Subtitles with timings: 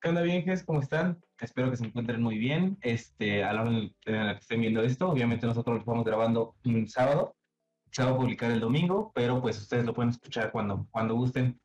[0.00, 0.64] ¿Qué onda, viejes?
[0.64, 1.22] ¿Cómo están?
[1.38, 2.78] Espero que se encuentren muy bien.
[2.80, 6.54] Este, a la hora en la que estén viendo esto, obviamente nosotros lo estamos grabando
[6.64, 7.36] un sábado.
[7.90, 11.60] Se va a publicar el domingo, pero pues ustedes lo pueden escuchar cuando, cuando gusten.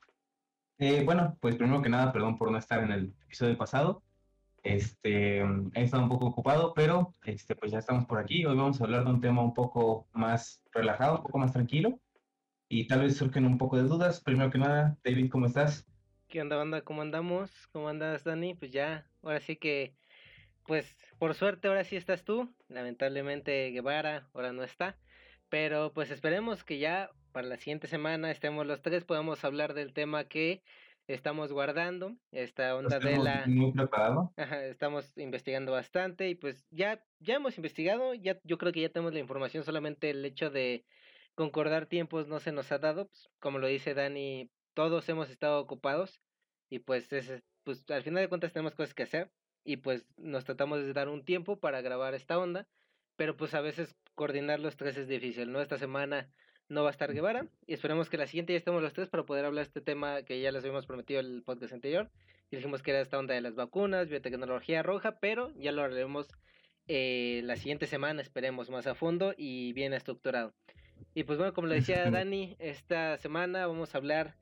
[0.80, 4.04] Eh, bueno, pues primero que nada, perdón por no estar en el episodio pasado.
[4.64, 8.46] Este, he estado un poco ocupado, pero este, pues ya estamos por aquí.
[8.46, 12.02] Hoy vamos a hablar de un tema un poco más relajado, un poco más tranquilo.
[12.68, 14.20] Y tal vez surgen un poco de dudas.
[14.20, 15.88] Primero que nada, David, ¿cómo estás?
[16.36, 16.82] ¿Qué onda, banda?
[16.82, 17.50] ¿Cómo andamos?
[17.72, 18.56] ¿Cómo andas, Dani?
[18.56, 19.96] Pues ya, ahora sí que,
[20.68, 20.86] pues
[21.18, 22.54] por suerte ahora sí estás tú.
[22.68, 24.98] Lamentablemente Guevara ahora no está.
[25.48, 29.94] Pero pues esperemos que ya para la siguiente semana estemos los tres, podamos hablar del
[29.94, 30.62] tema que
[31.08, 33.46] estamos guardando, esta onda de la...
[33.48, 34.34] Muy preparado.
[34.70, 39.14] estamos investigando bastante y pues ya, ya hemos investigado, ya yo creo que ya tenemos
[39.14, 40.84] la información, solamente el hecho de
[41.34, 45.62] concordar tiempos no se nos ha dado, pues, como lo dice Dani, todos hemos estado
[45.62, 46.20] ocupados
[46.70, 49.32] y pues, es, pues al final de cuentas tenemos cosas que hacer
[49.64, 52.68] y pues nos tratamos de dar un tiempo para grabar esta onda,
[53.16, 55.62] pero pues a veces coordinar los tres es difícil, ¿no?
[55.62, 56.30] Esta semana
[56.70, 59.26] no va a estar Guevara y esperemos que la siguiente ya estemos los tres para
[59.26, 62.10] poder hablar de este tema que ya les habíamos prometido el podcast anterior
[62.50, 66.28] y dijimos que era esta onda de las vacunas, biotecnología roja, pero ya lo haremos
[66.88, 70.54] eh, la siguiente semana, esperemos más a fondo y bien estructurado.
[71.14, 74.36] Y pues bueno, como le decía Dani, esta semana vamos a hablar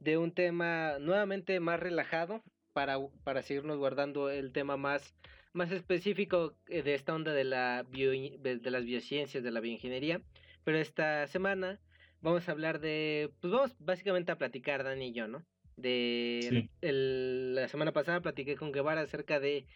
[0.00, 5.14] de un tema nuevamente más relajado para, para seguirnos guardando el tema más,
[5.52, 10.20] más específico eh, de esta onda de, la de las biociencias, de la bioingeniería.
[10.64, 11.80] Pero esta semana
[12.20, 15.44] vamos a hablar de, pues vamos básicamente a platicar Dani y yo, ¿no?
[15.76, 19.66] De la semana pasada platiqué con Guevara acerca de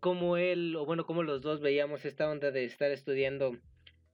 [0.00, 3.56] cómo él, o bueno, cómo los dos veíamos esta onda de estar estudiando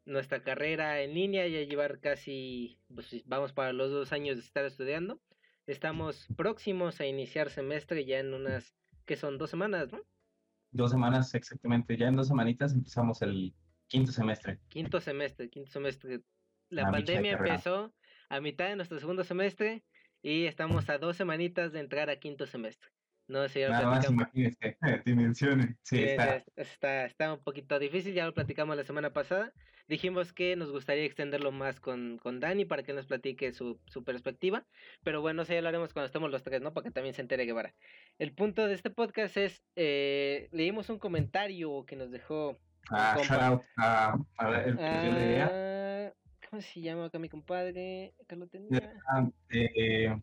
[0.05, 4.65] nuestra carrera en línea, ya llevar casi, pues vamos para los dos años de estar
[4.65, 5.21] estudiando.
[5.69, 8.75] Estamos próximos a iniciar semestre ya en unas,
[9.05, 10.01] que son dos semanas, ¿no?
[10.71, 13.55] Dos semanas exactamente, ya en dos semanitas empezamos el
[13.87, 14.61] quinto semestre.
[14.69, 16.23] Quinto semestre, quinto semestre.
[16.71, 17.95] La, pandemia empezó
[18.31, 19.85] a mitad de nuestro segundo semestre
[20.23, 22.91] y estamos a dos semanitas de entrar a quinto semestre.
[23.29, 25.77] No sé, ya Nada más imagínese, dimensiones.
[25.83, 26.43] Sí, está.
[26.57, 27.05] está.
[27.05, 29.53] Está un poquito difícil, ya lo platicamos la semana pasada.
[29.87, 34.05] Dijimos que nos gustaría extenderlo más con, con Dani para que nos platique su, su
[34.05, 34.67] perspectiva.
[35.03, 36.73] Pero bueno, eso ya lo haremos cuando estemos los tres, ¿no?
[36.73, 37.75] Para que también se entere Guevara.
[38.19, 42.59] El punto de este podcast es, eh, leímos un comentario que nos dejó...
[42.91, 46.13] Ah, shout out a, ver, el ah,
[46.49, 48.15] ¿Cómo se llama acá mi compadre?
[48.23, 48.95] Acá lo tenía.
[49.07, 50.17] Ah, eh.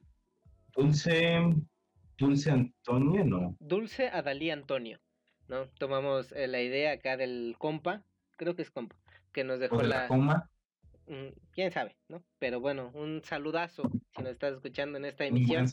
[2.18, 3.56] Dulce Antonio, ¿no?
[3.60, 5.00] Dulce Adalí Antonio,
[5.48, 5.68] ¿no?
[5.78, 8.04] Tomamos eh, la idea acá del compa,
[8.38, 8.96] creo que es compa,
[9.32, 10.08] que nos dejó la...
[10.08, 10.50] la
[11.08, 12.24] mm, Quién sabe, ¿no?
[12.40, 15.68] Pero bueno, un saludazo si nos estás escuchando en esta emisión.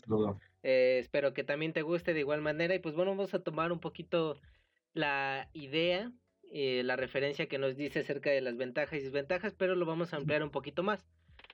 [0.62, 3.72] Eh, espero que también te guste de igual manera y pues bueno, vamos a tomar
[3.72, 4.41] un poquito
[4.94, 6.12] la idea,
[6.52, 10.12] eh, la referencia que nos dice acerca de las ventajas y desventajas, pero lo vamos
[10.12, 11.04] a ampliar un poquito más,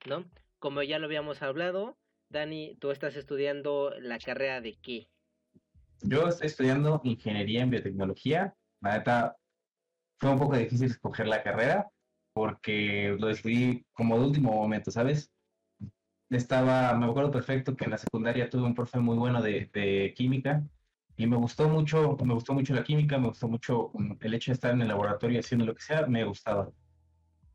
[0.06, 0.24] ¿no?
[0.58, 1.96] Como ya lo habíamos hablado,
[2.30, 5.08] Dani, tú estás estudiando la carrera de qué?
[6.02, 8.54] Yo estoy estudiando ingeniería en biotecnología.
[8.80, 9.36] La neta,
[10.18, 11.88] fue un poco difícil escoger la carrera
[12.32, 15.32] porque lo decidí como de último momento, ¿sabes?
[16.30, 20.62] Estaba, me acuerdo perfecto que en la secundaria tuve un profe muy bueno de, química
[21.16, 23.90] y me gustó mucho, me gustó mucho la química, me gustó mucho
[24.20, 26.70] el hecho de estar en el laboratorio haciendo lo que sea, me gustaba.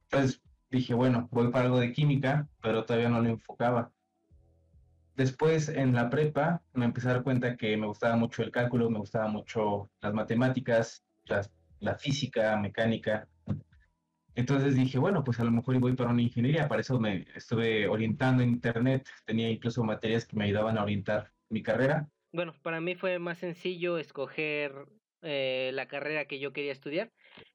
[0.05, 3.91] Entonces dije, bueno, voy para algo de química, pero todavía no lo enfocaba.
[5.15, 8.89] Después en la prepa me empecé a dar cuenta que me gustaba mucho el cálculo,
[8.89, 11.03] me gustaba mucho las matemáticas,
[11.79, 13.27] la física, mecánica.
[14.35, 16.67] Entonces dije, bueno, pues a lo mejor voy para una ingeniería.
[16.67, 19.07] Para eso me estuve orientando en internet.
[19.25, 22.09] Tenía incluso materias que me ayudaban a orientar mi carrera.
[22.31, 24.87] Bueno, para mí fue más sencillo escoger
[25.21, 27.11] eh, la carrera que yo quería estudiar.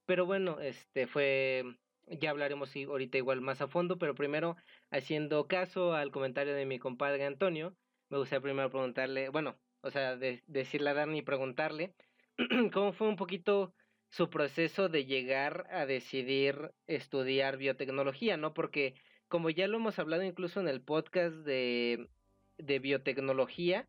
[0.06, 1.64] Pero bueno, este fue
[2.10, 4.56] ya hablaremos ahorita igual más a fondo, pero primero,
[4.90, 7.76] haciendo caso al comentario de mi compadre Antonio,
[8.08, 11.94] me gustaría primero preguntarle, bueno, o sea, decirle a Dani y preguntarle
[12.72, 13.74] cómo fue un poquito
[14.10, 18.54] su proceso de llegar a decidir estudiar biotecnología, ¿no?
[18.54, 18.94] Porque
[19.28, 22.08] como ya lo hemos hablado incluso en el podcast de,
[22.56, 23.88] de biotecnología,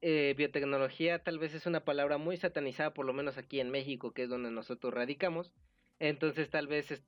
[0.00, 4.12] eh, biotecnología tal vez es una palabra muy satanizada, por lo menos aquí en México,
[4.12, 5.52] que es donde nosotros radicamos.
[5.98, 7.02] Entonces tal vez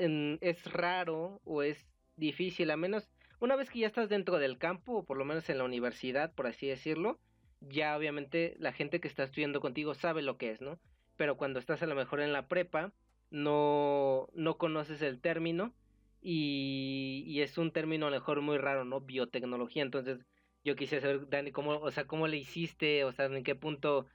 [0.00, 1.86] es raro o es
[2.16, 3.08] difícil, a menos
[3.40, 6.34] una vez que ya estás dentro del campo, o por lo menos en la universidad,
[6.34, 7.18] por así decirlo,
[7.60, 10.78] ya obviamente la gente que está estudiando contigo sabe lo que es, ¿no?
[11.16, 12.92] Pero cuando estás a lo mejor en la prepa,
[13.30, 15.74] no, no conoces el término
[16.20, 19.00] y, y es un término a lo mejor muy raro, ¿no?
[19.00, 20.26] Biotecnología, entonces
[20.64, 24.06] yo quise saber, Dani, cómo, o sea, cómo le hiciste, o sea, en qué punto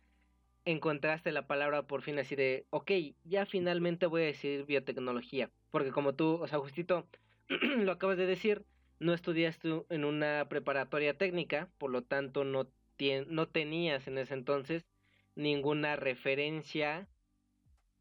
[0.65, 2.91] encontraste la palabra por fin así de, ok,
[3.23, 7.07] ya finalmente voy a decir biotecnología, porque como tú, o sea, justito
[7.49, 8.65] lo acabas de decir,
[8.99, 12.67] no estudiaste en una preparatoria técnica, por lo tanto no,
[13.27, 14.85] no tenías en ese entonces
[15.35, 17.07] ninguna referencia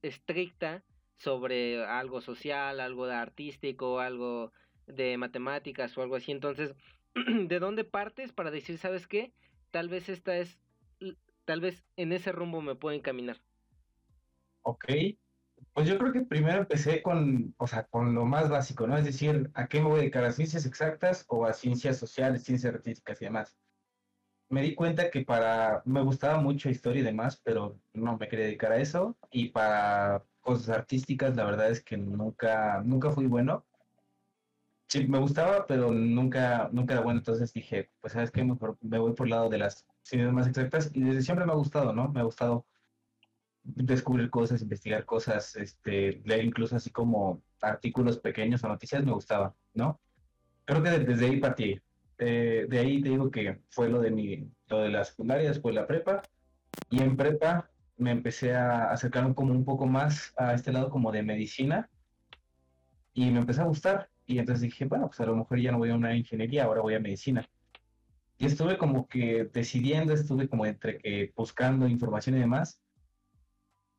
[0.02, 0.84] estricta
[1.16, 4.52] sobre algo social, algo de artístico, algo
[4.86, 6.32] de matemáticas o algo así.
[6.32, 6.74] Entonces,
[7.14, 9.32] ¿de dónde partes para decir, sabes qué?
[9.70, 10.58] Tal vez esta es,
[11.44, 13.38] tal vez en ese rumbo me puedo encaminar.
[14.62, 14.86] Ok,
[15.72, 18.96] pues yo creo que primero empecé con, o sea, con lo más básico, ¿no?
[18.96, 20.24] Es decir, ¿a qué me voy a dedicar?
[20.24, 23.56] ¿A ciencias exactas o a ciencias sociales, ciencias artísticas y demás?
[24.48, 28.46] Me di cuenta que para, me gustaba mucho historia y demás, pero no me quería
[28.46, 29.16] dedicar a eso.
[29.30, 33.66] Y para cosas artísticas, la verdad es que nunca, nunca fui bueno.
[34.88, 37.18] Sí, me gustaba, pero nunca, nunca era bueno.
[37.18, 40.46] Entonces dije, pues sabes qué, mejor me voy por el lado de las ciencias más
[40.46, 40.90] exactas.
[40.94, 42.08] Y desde siempre me ha gustado, ¿no?
[42.08, 42.66] Me ha gustado
[43.64, 49.54] descubrir cosas, investigar cosas, este, leer incluso así como artículos pequeños o noticias, me gustaba,
[49.72, 50.00] ¿no?
[50.66, 51.80] Creo que desde ahí partí.
[52.18, 55.74] Eh, de ahí te digo que fue lo de mi, lo de la secundaria, después
[55.74, 56.22] la prepa.
[56.90, 61.12] Y en prepa me empecé a acercar como un poco más a este lado como
[61.12, 61.88] de medicina
[63.14, 64.10] y me empecé a gustar.
[64.26, 66.82] Y entonces dije, bueno, pues a lo mejor ya no voy a una ingeniería, ahora
[66.82, 67.48] voy a medicina.
[68.44, 72.78] Y estuve como que decidiendo, estuve como entre que buscando información y demás.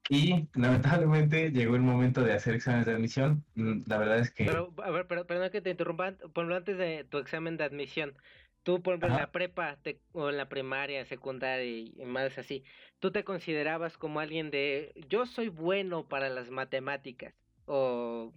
[0.08, 3.44] Y lamentablemente llegó el momento de hacer exámenes de admisión.
[3.56, 4.46] Mm, la verdad es que...
[4.46, 8.16] Pero, a ver, perdón que te interrumpa, por antes de tu examen de admisión.
[8.62, 9.80] Tú, por ejemplo, en la prepa
[10.12, 12.64] o en la primaria, secundaria y, más así,
[13.00, 17.34] ¿tú te considerabas como alguien de, yo soy bueno para las matemáticas?
[17.66, 18.32] O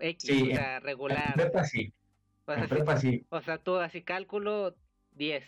[0.00, 1.28] X, o sea, regular.
[1.28, 1.94] En prepa sí.
[2.44, 3.26] O sea, en prepa sí.
[3.30, 4.76] O sea, tú así cálculo
[5.16, 5.44] 10.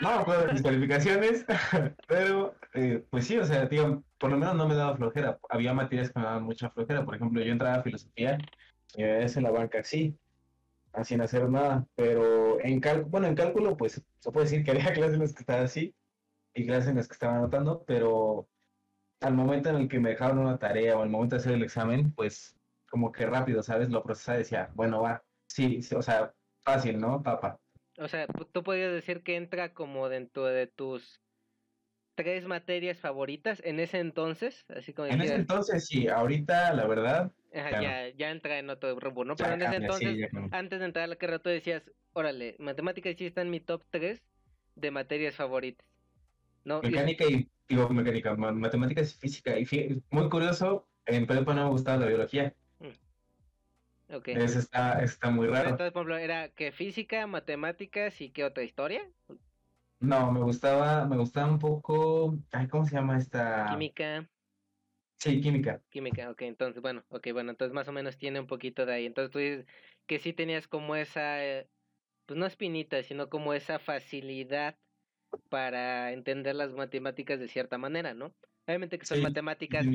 [0.00, 1.46] No, pues mis calificaciones,
[2.08, 5.38] pero eh, pues sí, o sea, tío, por lo menos no me daba flojera.
[5.48, 7.04] Había materias que me daban mucha flojera.
[7.04, 8.38] Por ejemplo, yo entraba a filosofía
[8.96, 10.18] y es en la banca sí
[11.02, 11.86] sin hacer nada.
[11.96, 15.34] Pero en cálculo, bueno, en cálculo, pues se puede decir que había clases en las
[15.34, 15.94] que estaba así
[16.54, 18.48] y clases en las que estaba anotando, pero
[19.20, 21.62] al momento en el que me dejaron una tarea o al momento de hacer el
[21.62, 22.56] examen, pues
[22.88, 23.88] como que rápido, ¿sabes?
[23.90, 26.32] Lo procesaba y decía, bueno, va, sí, o sea,
[26.64, 27.60] fácil, ¿no, papá?
[27.98, 31.20] O sea, tú podrías decir que entra como dentro de tus
[32.16, 37.32] tres materias favoritas en ese entonces, así como En ese entonces sí, ahorita la verdad.
[37.52, 39.36] ya, ya entra en otro rumbo, ¿no?
[39.36, 41.82] Pero en ese entonces, antes de entrar a la carrera, tú decías,
[42.12, 44.22] órale, matemáticas sí está en mi top 3
[44.76, 45.86] de materias favoritas.
[46.64, 46.80] ¿no?
[46.82, 49.58] Mecánica y, digo, mecánica, matemáticas y física.
[49.58, 52.54] Y muy curioso, en prepa no me gustaba la biología.
[54.14, 54.34] Okay.
[54.34, 55.70] Eso está, está muy raro.
[55.70, 59.10] Entonces, por ejemplo, ¿era que física, matemáticas y qué otra historia?
[60.00, 63.66] No, me gustaba, me gustaba un poco, ay, ¿cómo se llama esta?
[63.70, 64.28] Química.
[65.18, 65.80] Sí, química.
[65.88, 69.06] Química, ok, entonces, bueno, ok, bueno, entonces más o menos tiene un poquito de ahí.
[69.06, 69.66] Entonces tú dices
[70.06, 71.38] que sí tenías como esa,
[72.26, 74.76] pues no espinita, sino como esa facilidad
[75.48, 78.34] para entender las matemáticas de cierta manera, ¿no?
[78.66, 79.86] Obviamente que son matemáticas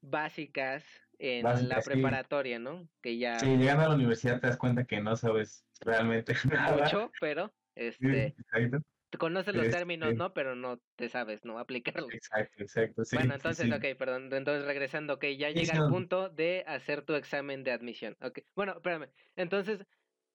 [0.00, 0.84] básicas
[1.22, 2.88] en la preparatoria, ¿no?
[3.00, 3.38] Que ya...
[3.38, 6.84] Sí, llegando a la universidad te das cuenta que no sabes realmente nada.
[6.84, 8.34] Mucho, pero, este
[9.18, 10.32] conoces los términos, este ¿no?
[10.32, 11.58] Pero no te sabes, ¿no?
[11.58, 12.12] Aplicarlos.
[12.12, 13.04] Exacto, exacto.
[13.04, 14.32] Sí, bueno, entonces, ok, perdón.
[14.32, 18.16] Entonces, regresando, ok, ya llega el punto de hacer tu examen de admisión.
[18.20, 19.08] Ok, bueno, espérame.
[19.36, 19.84] Entonces,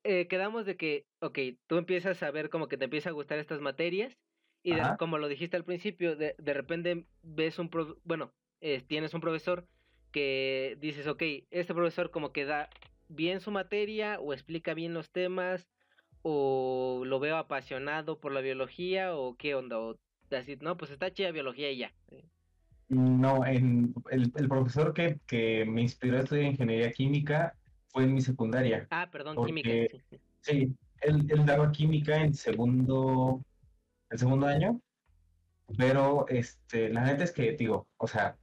[0.03, 3.39] eh, quedamos de que, ok, tú empiezas a ver como que te empieza a gustar
[3.39, 4.15] estas materias
[4.63, 9.13] y como lo dijiste al principio, de, de repente ves un, pro, bueno, eh, tienes
[9.13, 9.67] un profesor
[10.17, 11.21] que dices, ok,
[11.51, 12.69] este profesor como que da
[13.07, 15.67] bien su materia o explica bien los temas
[16.23, 19.99] o lo veo apasionado por la biología o qué onda o
[20.31, 21.93] así no pues está chida biología y ya
[22.89, 27.55] no en, el, el profesor que, que, me inspiró a estudiar ingeniería química
[27.89, 28.87] fue en mi secundaria.
[28.89, 29.69] Ah perdón química.
[30.41, 33.45] sí, él, él, daba química en segundo
[34.09, 34.81] el segundo año
[35.77, 38.35] pero este la neta es que digo o sea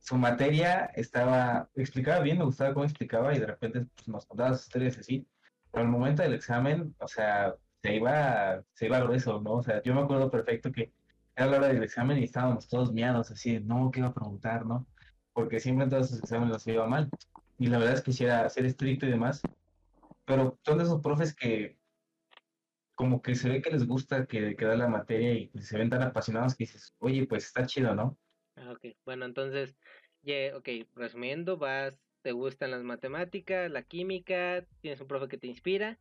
[0.00, 4.54] su materia estaba explicaba bien me gustaba cómo explicaba y de repente pues, nos contaba
[4.54, 5.26] sus historias así
[5.70, 9.54] pero al momento del examen, o sea, se iba, se iba grueso, ¿no?
[9.54, 10.92] O sea, yo me acuerdo perfecto que
[11.36, 14.66] era la hora del examen y estábamos todos miados, así, no, ¿qué iba a preguntar,
[14.66, 14.86] no?
[15.32, 17.10] Porque siempre en todos los exámenes los iba mal.
[17.58, 19.40] Y la verdad es que quisiera ser estricto y demás.
[20.24, 21.78] Pero son de esos profes que
[22.94, 25.90] como que se ve que les gusta que, que da la materia y se ven
[25.90, 28.18] tan apasionados que dices, oye, pues está chido, ¿no?
[28.60, 29.76] Ah, ok, bueno, entonces,
[30.22, 35.46] yeah, ok, resumiendo, vas te gustan las matemáticas, la química, tienes un profe que te
[35.46, 36.00] inspira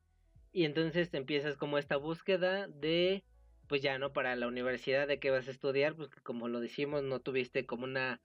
[0.53, 3.25] Y entonces empiezas como esta búsqueda de,
[3.67, 4.13] pues ya, ¿no?
[4.13, 7.85] Para la universidad de qué vas a estudiar, pues como lo decimos, no tuviste como
[7.85, 8.21] una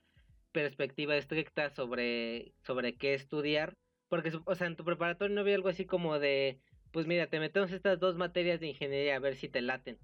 [0.53, 5.71] perspectiva estricta sobre, sobre qué estudiar, porque, o sea, en tu preparatorio no había algo
[5.71, 6.61] así como de,
[6.93, 9.99] pues mira, te metemos estas dos materias de ingeniería a ver si te laten.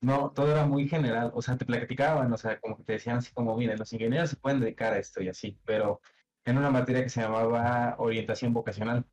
[0.00, 3.18] No, todo era muy general, o sea, te platicaban, o sea, como que te decían
[3.18, 6.00] así como, mira, los ingenieros se pueden dedicar a esto y así, pero
[6.46, 9.04] en una materia que se llamaba orientación vocacional,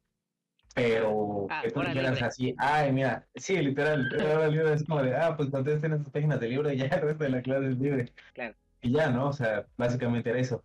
[0.74, 5.36] pero ah, que tú dijeras así, ay, mira, sí, literal, era es como de, ah,
[5.36, 8.14] pues contesten esas páginas del libro y ya el resto de la clase es libre.
[8.34, 8.56] Claro.
[8.82, 9.30] Y ya, ¿no?
[9.30, 10.62] O sea, básicamente era eso.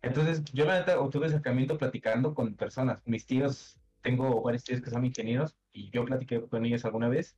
[0.00, 3.00] Entonces, yo la neta obtuve acercamiento platicando con personas.
[3.04, 7.36] Mis tíos, tengo varios tíos que son ingenieros y yo platiqué con ellos alguna vez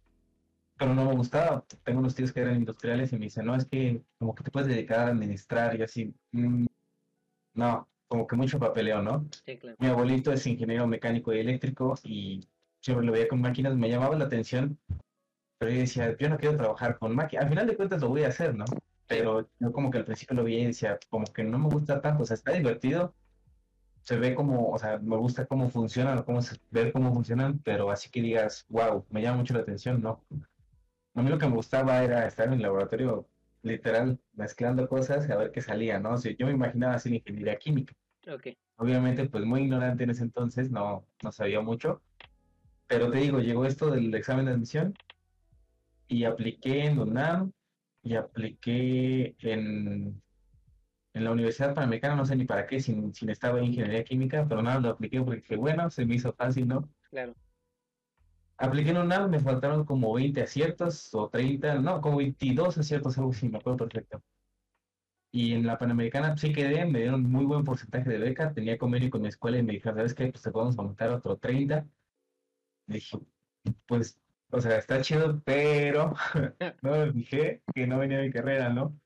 [0.76, 1.64] pero no me gustaba.
[1.84, 4.50] Tengo unos tíos que eran industriales y me dicen, no, es que como que te
[4.50, 6.14] puedes dedicar a administrar y así.
[6.32, 6.66] Mm,
[7.54, 9.26] no, como que mucho papeleo, ¿no?
[9.46, 9.76] Sí, claro.
[9.78, 12.46] Mi abuelito es ingeniero mecánico y eléctrico y
[12.80, 14.78] siempre lo veía con máquinas, me llamaba la atención,
[15.58, 17.44] pero yo decía, yo no quiero trabajar con máquinas.
[17.44, 18.64] Al final de cuentas lo voy a hacer, ¿no?
[19.06, 22.00] Pero yo como que al principio lo veía y decía, como que no me gusta
[22.00, 23.14] tanto, o sea, está divertido,
[24.02, 27.90] se ve como, o sea, me gusta cómo funcionan, cómo se, ver cómo funcionan, pero
[27.90, 30.22] así que digas, wow, me llama mucho la atención, ¿no?
[31.14, 33.28] A mí lo que me gustaba era estar en el laboratorio,
[33.62, 36.14] literal, mezclando cosas y a ver qué salía, ¿no?
[36.14, 37.94] O yo me imaginaba hacer ingeniería química.
[38.26, 38.56] Okay.
[38.76, 42.02] Obviamente, pues muy ignorante en ese entonces, no, no sabía mucho.
[42.86, 44.94] Pero te digo, llegó esto del examen de admisión
[46.08, 47.52] y apliqué en UNAM
[48.02, 50.20] y apliqué en,
[51.14, 54.46] en la Universidad Panamericana, no sé ni para qué, sin, sin estaba en ingeniería química,
[54.48, 56.88] pero nada, lo apliqué porque bueno, se me hizo fácil, ¿no?
[57.08, 57.34] Claro.
[58.56, 63.48] Apliqué en me faltaron como 20 aciertos o 30, no, como 22 aciertos, algo así,
[63.48, 64.22] me acuerdo perfecto.
[65.32, 69.10] Y en la Panamericana sí quedé, me dieron muy buen porcentaje de beca, tenía convenio
[69.10, 70.28] con mi escuela y me dijeron, ¿sabes qué?
[70.30, 71.86] Pues te podemos aumentar otro 30.
[72.86, 73.18] Me dije,
[73.86, 74.18] pues,
[74.50, 76.14] o sea, está chido, pero
[76.82, 78.98] no dije que no venía mi carrera, ¿no?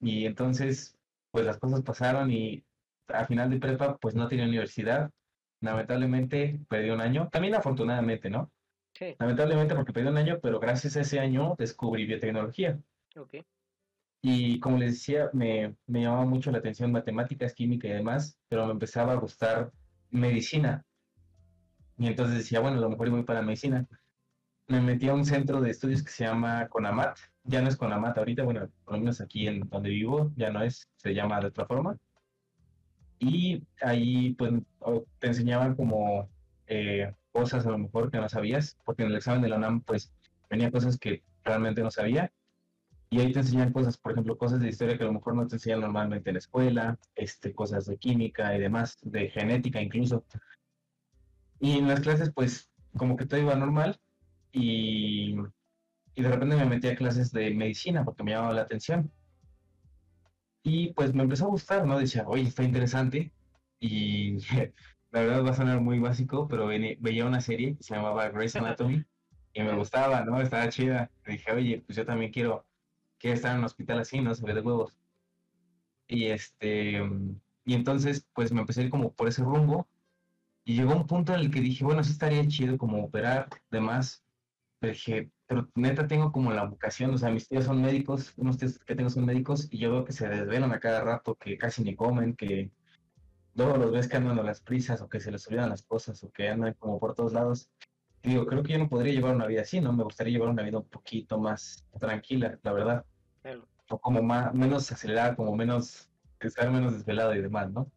[0.00, 0.98] Y entonces,
[1.30, 2.64] pues las cosas pasaron y
[3.08, 5.10] a final de prepa, pues no tenía universidad.
[5.60, 8.52] Lamentablemente perdí un año, también afortunadamente, ¿no?
[9.18, 12.78] Lamentablemente porque perdí un año, pero gracias a ese año descubrí biotecnología.
[13.16, 13.44] Okay.
[14.22, 18.66] Y como les decía, me, me llamaba mucho la atención matemáticas, química y demás, pero
[18.66, 19.70] me empezaba a gustar
[20.10, 20.84] medicina.
[21.98, 23.86] Y entonces decía, bueno, a lo mejor voy para medicina.
[24.68, 27.18] Me metí a un centro de estudios que se llama CONAMAT.
[27.44, 30.62] Ya no es CONAMAT ahorita, bueno, por lo menos aquí en donde vivo, ya no
[30.62, 31.96] es, se llama de otra forma.
[33.18, 34.52] Y ahí pues
[35.20, 36.28] te enseñaban como
[36.66, 39.82] eh, cosas a lo mejor que no sabías, porque en el examen de la UNAM
[39.82, 40.10] pues
[40.48, 42.32] venía cosas que realmente no sabía.
[43.10, 45.46] Y ahí te enseñan cosas, por ejemplo, cosas de historia que a lo mejor no
[45.46, 50.24] te enseñan normalmente en la escuela, este, cosas de química y demás, de genética incluso.
[51.60, 54.00] Y en las clases, pues, como que todo iba normal
[54.50, 55.36] y,
[56.14, 59.12] y de repente me metí a clases de medicina porque me llamaba la atención.
[60.62, 61.98] Y pues me empezó a gustar, ¿no?
[61.98, 63.30] Decía, oye, está interesante.
[63.78, 64.38] Y
[65.16, 68.54] la verdad va a sonar muy básico, pero veía una serie que se llamaba Grey's
[68.54, 69.02] Anatomy
[69.54, 70.38] y me gustaba, ¿no?
[70.42, 71.10] Estaba chida.
[71.26, 72.66] dije, oye, pues yo también quiero,
[73.18, 74.34] quiero estar en un hospital así, ¿no?
[74.34, 74.94] Se ve de huevos.
[76.06, 77.02] Y este,
[77.64, 79.88] y entonces, pues me empecé a ir como por ese rumbo.
[80.64, 84.22] Y llegó un punto en el que dije, bueno, sí estaría chido como operar, demás.
[84.80, 88.58] Pero dije, pero neta tengo como la vocación, o sea, mis tíos son médicos, unos
[88.58, 91.56] tíos que tengo son médicos, y yo veo que se desvelan a cada rato, que
[91.56, 92.70] casi ni comen, que
[93.56, 96.22] luego los ves que andan a las prisas o que se les olvidan las cosas
[96.22, 97.70] o que andan como por todos lados.
[98.22, 99.92] Y digo, creo que yo no podría llevar una vida así, ¿no?
[99.92, 103.06] Me gustaría llevar una vida un poquito más tranquila, la verdad.
[103.88, 106.10] O como más, menos acelerada, como menos,
[106.40, 107.90] estar menos desvelado y demás, ¿no?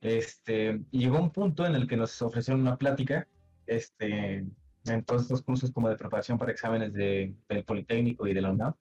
[0.00, 3.28] Este, y llegó un punto en el que nos ofrecieron una plática,
[3.66, 4.46] este,
[4.84, 8.52] en todos estos cursos como de preparación para exámenes de, del Politécnico y de la
[8.52, 8.74] UNAM.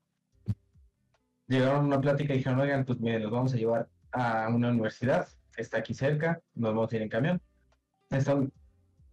[1.47, 4.69] Llegaron a una plática y dijeron, oigan, pues miren, los vamos a llevar a una
[4.69, 7.41] universidad está aquí cerca, nos vamos a ir en camión.
[8.09, 8.35] Esta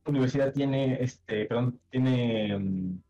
[0.07, 3.03] universidad tiene, este, perdón, tiene mm,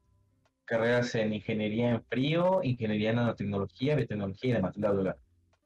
[0.64, 5.16] carreras en ingeniería en frío, ingeniería en nanotecnología, biotecnología y demás, bla, bla,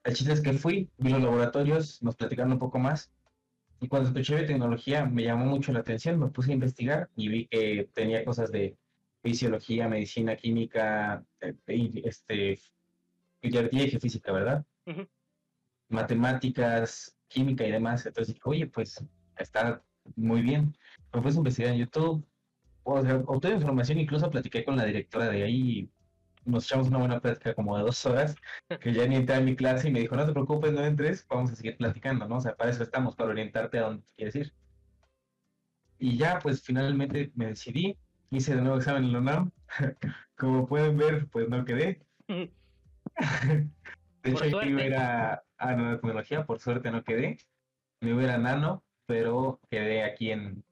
[0.05, 3.11] El chiste es que fui, vi los laboratorios, nos platicaron un poco más.
[3.81, 7.47] Y cuando escuché biotecnología me llamó mucho la atención, me puse a investigar y vi
[7.47, 8.77] que tenía cosas de
[9.23, 11.55] fisiología, medicina, química, eh,
[12.05, 12.59] este,
[13.43, 14.65] y física, ¿verdad?
[15.89, 18.05] Matemáticas, química y demás.
[18.07, 19.05] Entonces dije, oye, pues
[19.39, 19.83] está
[20.15, 20.77] muy bien.
[21.13, 22.25] Me puse a investigar en YouTube,
[22.85, 25.91] o sea, obtuve información, incluso platiqué con la directora de ahí,
[26.45, 28.37] nos echamos una buena plática como de dos horas,
[28.81, 31.27] que ya ni entré a mi clase y me dijo, no te preocupes, no entres,
[31.29, 32.37] vamos a seguir platicando, ¿no?
[32.37, 34.55] O sea, para eso estamos, para orientarte a dónde quieres ir.
[35.99, 37.97] y ya, pues finalmente me decidí,
[38.31, 39.51] hice de nuevo examen en la UNAM.
[40.37, 42.03] Como pueden ver, pues no quedé.
[42.29, 42.53] De
[44.33, 47.39] hecho, yo iba a ir a, nanotecnología, por suerte no quedé.
[48.01, 50.65] Me iba a ir a nano, pero quedé aquí en,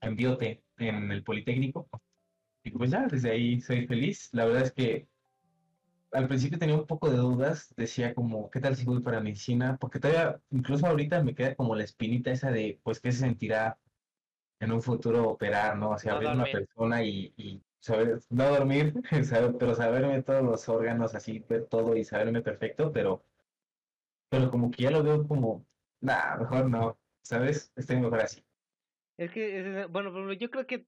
[0.00, 1.88] en Biote, en el Politécnico.
[2.64, 4.28] Y pues ya, desde ahí soy feliz.
[4.32, 5.08] La verdad es que
[6.12, 9.76] al principio tenía un poco de dudas, decía como, ¿qué tal si voy para medicina?
[9.78, 13.78] Porque todavía, incluso ahorita me queda como la espinita esa de, pues, ¿qué se sentirá
[14.60, 15.90] en un futuro operar, ¿no?
[15.90, 18.94] O sea, abrir una persona y, saber, no dormir,
[19.58, 23.22] pero saberme todos los órganos, así, ver todo y saberme perfecto, pero,
[24.28, 25.66] pero como que ya lo veo como,
[26.00, 27.72] nah, mejor no, ¿sabes?
[27.76, 28.44] Estoy mejor así.
[29.16, 30.86] Es que, bueno, yo creo que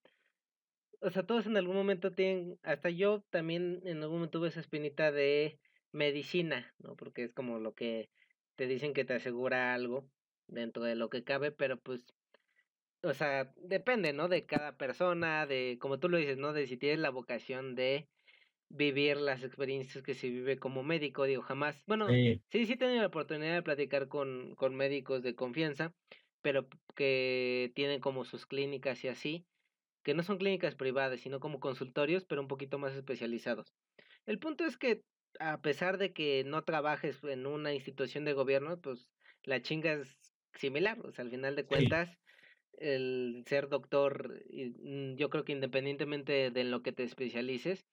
[1.00, 4.60] o sea, todos en algún momento tienen, hasta yo también en algún momento tuve esa
[4.60, 5.58] espinita de
[5.92, 6.94] medicina, ¿no?
[6.96, 8.10] Porque es como lo que
[8.56, 10.10] te dicen que te asegura algo
[10.46, 12.04] dentro de lo que cabe, pero pues,
[13.02, 14.28] o sea, depende, ¿no?
[14.28, 16.52] De cada persona, de, como tú lo dices, ¿no?
[16.52, 18.08] De si tienes la vocación de
[18.70, 22.76] vivir las experiencias que se vive como médico, digo, jamás, bueno, sí, sí, sí he
[22.76, 25.92] tenido la oportunidad de platicar con, con médicos de confianza,
[26.40, 29.46] pero que tienen como sus clínicas y así,
[30.04, 33.74] que no son clínicas privadas, sino como consultorios, pero un poquito más especializados.
[34.24, 35.02] El punto es que
[35.38, 39.10] a pesar de que no trabajes en una institución de gobierno, pues
[39.42, 40.16] la chinga es
[40.54, 42.18] similar, o sea, al final de cuentas,
[42.74, 47.86] el ser doctor, mm, yo creo que independientemente de lo que te especialices,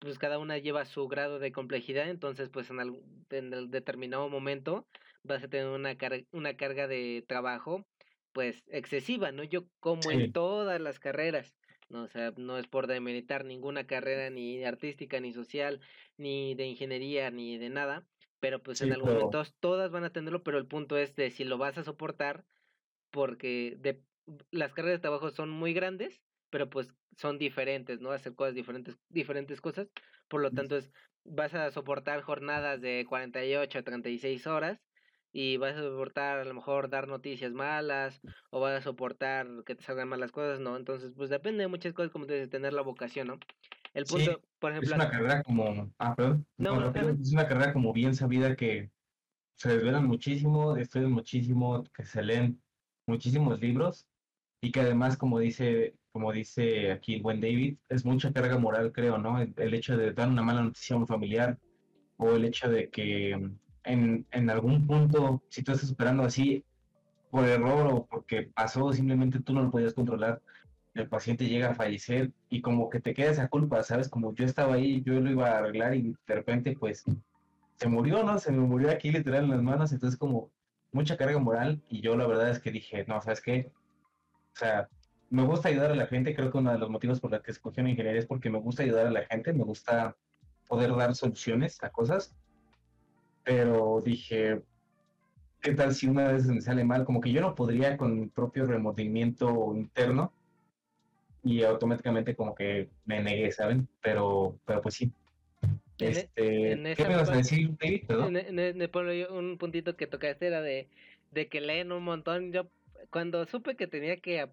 [0.00, 4.28] pues cada una lleva su grado de complejidad, entonces pues en, algún, en el determinado
[4.28, 4.86] momento
[5.22, 5.96] vas a tener una,
[6.32, 7.86] una carga de trabajo
[8.32, 9.44] pues excesiva, ¿no?
[9.44, 11.54] Yo como en todas las carreras,
[11.88, 12.04] ¿no?
[12.04, 15.80] O sea, no es por demeritar ninguna carrera ni artística, ni social,
[16.16, 18.06] ni de ingeniería, ni de nada,
[18.38, 21.44] pero pues en algún momento todas van a tenerlo, pero el punto es de si
[21.44, 22.44] lo vas a soportar,
[23.10, 24.00] porque de,
[24.50, 28.10] las carreras de trabajo son muy grandes, pero pues son diferentes, ¿no?
[28.10, 29.88] Hacer cosas diferentes, diferentes cosas,
[30.28, 30.90] por lo tanto es,
[31.24, 34.80] vas a soportar jornadas de 48 a 36 horas,
[35.32, 39.74] y vas a soportar a lo mejor dar noticias malas o vas a soportar que
[39.74, 40.76] te salgan malas cosas, ¿no?
[40.76, 43.38] Entonces, pues depende de muchas cosas como de tener la vocación, ¿no?
[43.94, 44.90] El punto, por ejemplo...
[44.90, 45.92] Es una carrera como...
[45.98, 46.46] Ah, perdón.
[46.56, 48.90] No, es una carrera como bien sabida que
[49.56, 52.62] se desvelan muchísimo, estudian muchísimo, que se leen
[53.06, 54.08] muchísimos libros
[54.60, 58.92] y que además, como dice, como dice aquí el buen David, es mucha carga moral,
[58.92, 59.40] creo, ¿no?
[59.40, 61.58] el hecho de dar una mala noticia a un familiar
[62.16, 63.32] o el hecho de que
[63.84, 66.64] en, en algún punto, si tú estás esperando así
[67.30, 70.42] por error o porque pasó, simplemente tú no lo podías controlar,
[70.94, 74.08] el paciente llega a fallecer y como que te queda esa culpa, ¿sabes?
[74.08, 77.04] Como yo estaba ahí, yo lo iba a arreglar y de repente pues
[77.76, 78.38] se murió, ¿no?
[78.38, 80.50] Se me murió aquí literal en las manos, entonces como
[80.92, 83.70] mucha carga moral y yo la verdad es que dije, no, ¿sabes qué?
[84.54, 84.88] O sea,
[85.30, 87.52] me gusta ayudar a la gente, creo que uno de los motivos por los que
[87.52, 90.16] escogí una ingeniería es porque me gusta ayudar a la gente, me gusta
[90.68, 92.34] poder dar soluciones a cosas
[93.44, 94.60] pero dije,
[95.60, 97.04] ¿qué tal si una vez me sale mal?
[97.04, 100.32] Como que yo no podría con mi propio remordimiento interno
[101.42, 103.88] y automáticamente como que me negué, ¿saben?
[104.02, 105.12] Pero, pero pues sí.
[105.98, 108.04] E, este, ¿Qué me vas a decir, David?
[108.08, 110.88] En, un puntito que tocaste era de,
[111.30, 112.52] de que leen un montón.
[112.52, 112.66] Yo
[113.10, 114.48] cuando supe que tenía que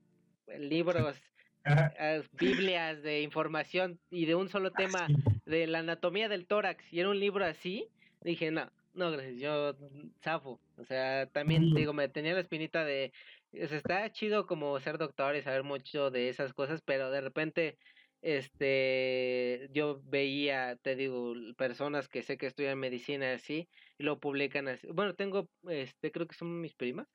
[0.60, 1.15] libros,
[2.33, 5.07] Biblias de información y de un solo ah, tema
[5.45, 7.88] de la anatomía del tórax y era un libro así,
[8.21, 9.75] dije, no, no, gracias, yo
[10.21, 10.60] zafo.
[10.77, 13.12] O sea, también digo, me tenía la espinita de,
[13.53, 17.21] o sea, está chido como ser doctor y saber mucho de esas cosas, pero de
[17.21, 17.77] repente,
[18.21, 24.67] este, yo veía, te digo, personas que sé que estudian medicina así, y lo publican
[24.67, 24.88] así.
[24.88, 27.07] Bueno, tengo, este, creo que son mis primas.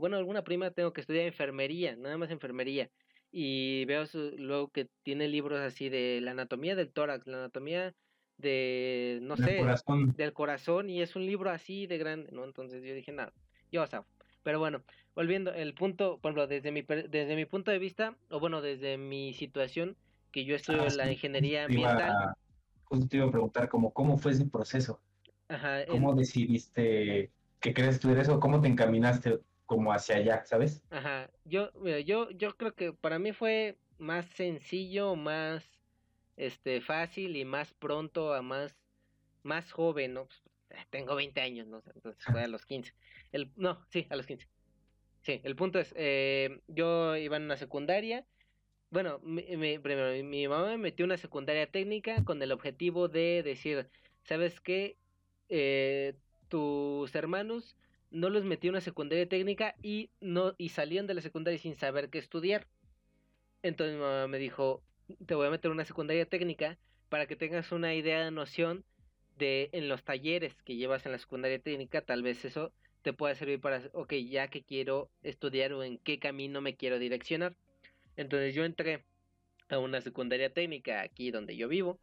[0.00, 2.90] Bueno, alguna prima tengo que estudiar enfermería, nada más enfermería.
[3.30, 7.94] Y veo su, luego que tiene libros así de la anatomía del tórax, la anatomía
[8.38, 9.62] de, no sé,
[10.16, 12.44] del corazón y es un libro así de grande, ¿no?
[12.44, 13.32] Entonces yo dije, nada,
[13.70, 14.04] yo, o sea,
[14.42, 14.82] pero bueno,
[15.14, 18.96] volviendo, el punto, por ejemplo, desde mi, desde mi punto de vista, o bueno, desde
[18.96, 19.96] mi situación,
[20.32, 22.34] que yo estudio ah, la ingeniería ambiental.
[22.84, 25.00] Justo te iba a preguntar, como, ¿cómo fue ese proceso?
[25.48, 28.40] Ajá, ¿Cómo decidiste que querías estudiar eso?
[28.40, 30.82] ¿Cómo te encaminaste como hacia allá, sabes?
[30.90, 35.64] Ajá, yo, mira, yo, yo creo que para mí fue más sencillo, más
[36.36, 38.76] este fácil y más pronto a más
[39.44, 40.26] más joven, ¿no?
[40.26, 41.84] Pues, eh, tengo 20 años, ¿no?
[41.94, 42.94] Entonces fue a los 15.
[43.30, 44.48] El, no, sí, a los 15.
[45.22, 48.26] Sí, el punto es, eh, yo iba en una secundaria.
[48.90, 53.88] Bueno, mi, primero, mi mamá me metió una secundaria técnica con el objetivo de decir,
[54.24, 54.98] ¿sabes qué?
[55.48, 56.16] Eh,
[56.48, 57.76] tus hermanos
[58.10, 62.10] no los metió una secundaria técnica y no y salían de la secundaria sin saber
[62.10, 62.66] qué estudiar.
[63.62, 64.82] Entonces mi mamá me dijo,
[65.26, 68.84] te voy a meter una secundaria técnica para que tengas una idea de noción
[69.36, 73.34] de en los talleres que llevas en la secundaria técnica, tal vez eso te pueda
[73.34, 77.56] servir para, ok, ya que quiero estudiar o en qué camino me quiero direccionar.
[78.16, 79.04] Entonces yo entré
[79.68, 81.98] a una secundaria técnica aquí donde yo vivo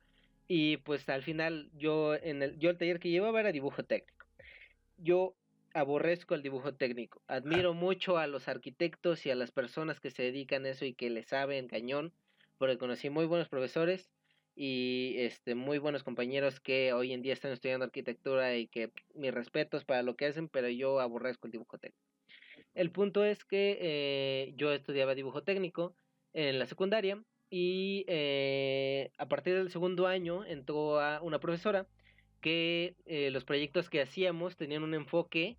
[0.48, 4.26] y pues al final yo en el yo el taller que llevaba era dibujo técnico.
[4.98, 5.36] Yo
[5.78, 7.22] aborrezco el dibujo técnico.
[7.28, 10.94] Admiro mucho a los arquitectos y a las personas que se dedican a eso y
[10.94, 12.14] que le saben cañón,
[12.58, 14.10] porque conocí muy buenos profesores
[14.56, 19.32] y este muy buenos compañeros que hoy en día están estudiando arquitectura y que mis
[19.32, 22.04] respetos para lo que hacen, pero yo aborrezco el dibujo técnico.
[22.74, 25.96] El punto es que eh, yo estudiaba dibujo técnico
[26.34, 31.86] en la secundaria y eh, a partir del segundo año entró a una profesora
[32.42, 35.58] que eh, los proyectos que hacíamos tenían un enfoque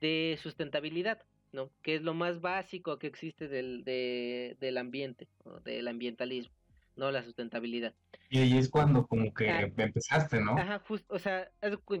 [0.00, 1.70] de sustentabilidad, ¿no?
[1.82, 5.28] Que es lo más básico que existe del, de, del ambiente,
[5.64, 6.54] del ambientalismo,
[6.96, 7.10] ¿no?
[7.10, 7.94] La sustentabilidad.
[8.30, 10.58] Y ahí es cuando como que empezaste, ¿no?
[10.58, 11.50] Ajá, justo, o sea,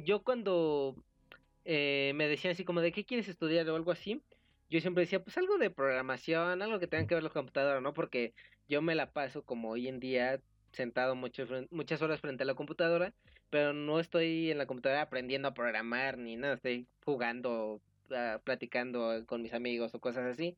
[0.04, 0.96] yo cuando
[1.64, 4.22] eh, me decían así como de qué quieres estudiar o algo así,
[4.70, 7.80] yo siempre decía, pues algo de programación, algo que tenga que ver con la computadora,
[7.80, 7.94] ¿no?
[7.94, 8.34] Porque
[8.68, 10.40] yo me la paso como hoy en día
[10.72, 13.14] sentado mucho, muchas horas frente a la computadora,
[13.50, 19.24] pero no estoy en la computadora aprendiendo a programar ni nada, estoy jugando, uh, platicando
[19.26, 20.56] con mis amigos o cosas así,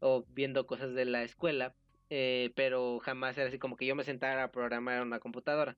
[0.00, 1.74] o viendo cosas de la escuela,
[2.10, 5.76] eh, pero jamás era así como que yo me sentara a programar en una computadora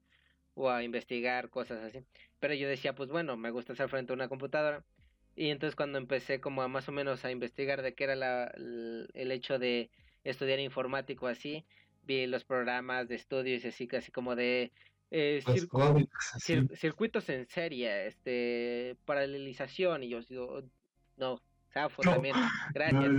[0.54, 2.04] o a investigar cosas así.
[2.38, 4.84] Pero yo decía, pues bueno, me gusta estar frente a una computadora.
[5.36, 8.52] Y entonces cuando empecé como a más o menos a investigar de qué era la,
[8.54, 9.90] el hecho de
[10.24, 11.64] estudiar informático así,
[12.04, 14.72] vi los programas de estudios así casi como de
[15.10, 15.42] eh,
[16.76, 20.62] circuitos en serie, este, paralelización, y yo digo,
[21.20, 21.40] no,
[21.72, 22.34] Safo también,
[22.74, 23.12] gracias,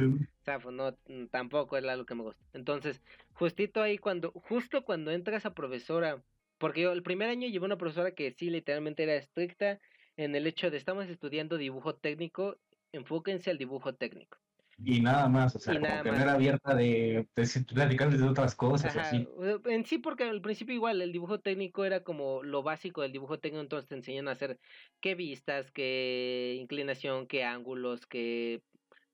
[0.44, 2.44] Safo, no, mm, tampoco es algo que me gusta.
[2.54, 3.02] Entonces,
[3.34, 6.22] justito ahí cuando, justo cuando entra esa profesora,
[6.58, 9.80] porque yo el primer año llevé una profesora que sí, literalmente era estricta
[10.18, 12.58] en el hecho de estamos estudiando dibujo técnico,
[12.92, 14.38] enfóquense al dibujo técnico
[14.84, 19.28] y nada más, o sea, como tener abierta de, de platicar de otras cosas, así.
[19.66, 23.40] En sí, porque al principio igual el dibujo técnico era como lo básico del dibujo
[23.40, 24.60] técnico, entonces te enseñan a hacer
[25.00, 28.64] qué vistas, qué inclinación, qué ángulos, qué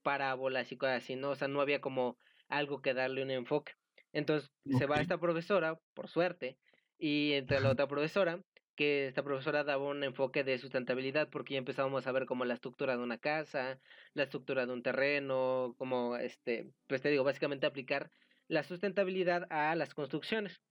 [0.02, 1.32] parábolas y cosas así, ¿no?
[1.32, 3.74] O sea, no había como algo que darle un enfoque.
[4.14, 6.60] Entonces se va esta profesora, por suerte,
[6.98, 8.42] y entre la otra profesora,
[8.78, 12.54] que esta profesora daba un enfoque de sustentabilidad porque ya empezábamos a ver como la
[12.54, 13.80] estructura de una casa,
[14.14, 18.12] la estructura de un terreno, como este, pues te digo, básicamente aplicar
[18.48, 20.62] la sustentabilidad a las construcciones.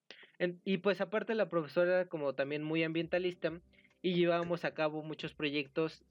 [0.65, 3.61] y pues aparte la profesora era como también muy ambientalista
[4.03, 6.05] y llevábamos a cabo muchos proyectos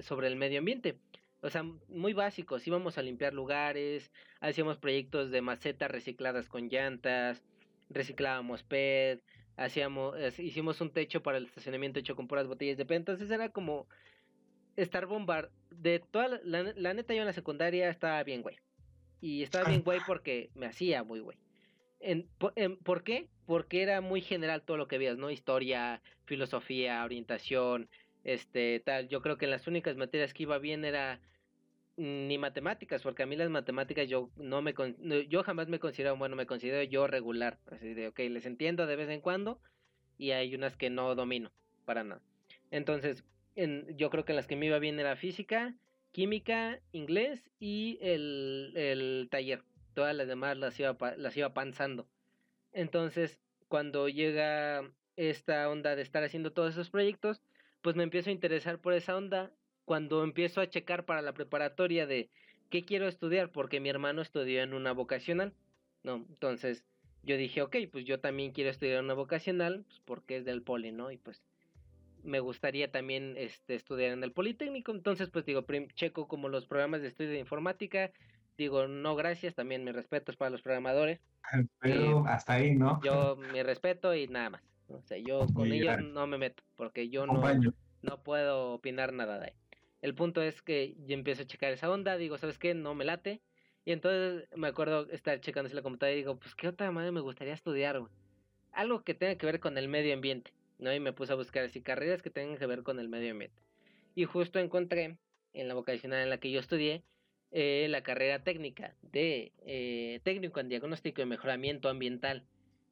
[0.00, 0.98] sobre el medio ambiente.
[1.42, 7.42] O sea, muy básicos, íbamos a limpiar lugares, hacíamos proyectos de macetas recicladas con llantas,
[7.90, 9.22] reciclábamos PET,
[9.56, 13.48] hacíamos, hicimos un techo para el estacionamiento hecho con puras botellas de PET, entonces era
[13.50, 13.86] como
[14.76, 18.58] estar bombar de toda la, la, neta yo en la secundaria estaba bien güey
[19.20, 21.38] y estaba bien güey porque me hacía muy güey
[22.04, 22.28] en,
[22.84, 23.28] ¿Por qué?
[23.46, 25.30] Porque era muy general todo lo que veías, ¿no?
[25.30, 27.88] Historia, filosofía, orientación,
[28.24, 29.08] este, tal.
[29.08, 31.20] Yo creo que las únicas materias que iba bien era
[31.96, 34.74] ni matemáticas, porque a mí las matemáticas yo no me
[35.28, 38.96] yo jamás me considero bueno, me considero yo regular, así de ok, les entiendo de
[38.96, 39.60] vez en cuando
[40.18, 41.52] y hay unas que no domino
[41.84, 42.20] para nada.
[42.70, 45.74] Entonces, en, yo creo que las que me iba bien era física,
[46.12, 49.62] química, inglés y el, el taller.
[49.94, 52.08] Todas las demás las iba, las iba panzando.
[52.72, 57.40] Entonces, cuando llega esta onda de estar haciendo todos esos proyectos,
[57.82, 59.52] pues me empiezo a interesar por esa onda
[59.84, 62.30] cuando empiezo a checar para la preparatoria de
[62.70, 65.52] qué quiero estudiar, porque mi hermano estudió en una vocacional,
[66.02, 66.16] ¿no?
[66.16, 66.84] Entonces
[67.22, 70.62] yo dije, ok, pues yo también quiero estudiar en una vocacional, pues porque es del
[70.62, 71.10] poli, ¿no?
[71.10, 71.42] Y pues
[72.22, 77.02] me gustaría también este, estudiar en el Politécnico, entonces pues digo, checo como los programas
[77.02, 78.10] de estudio de informática,
[78.56, 81.20] digo, no gracias, también mis respetos para los programadores.
[81.80, 83.00] Pero hasta ahí, ¿no?
[83.02, 84.62] Yo mi respeto y nada más.
[84.88, 87.42] O sea, yo con ellos no me meto, porque yo no,
[88.02, 89.52] no puedo opinar nada de ahí.
[90.04, 92.74] El punto es que yo empiezo a checar esa onda, digo, ¿sabes qué?
[92.74, 93.40] No me late.
[93.86, 97.22] Y entonces me acuerdo estar checando la computadora y digo, pues qué otra madre me
[97.22, 98.02] gustaría estudiar,
[98.72, 100.92] Algo que tenga que ver con el medio ambiente, ¿no?
[100.92, 103.62] Y me puse a buscar así carreras que tengan que ver con el medio ambiente.
[104.14, 105.16] Y justo encontré
[105.54, 107.02] en la vocacional en la que yo estudié
[107.50, 112.44] eh, la carrera técnica de eh, técnico en diagnóstico y mejoramiento ambiental.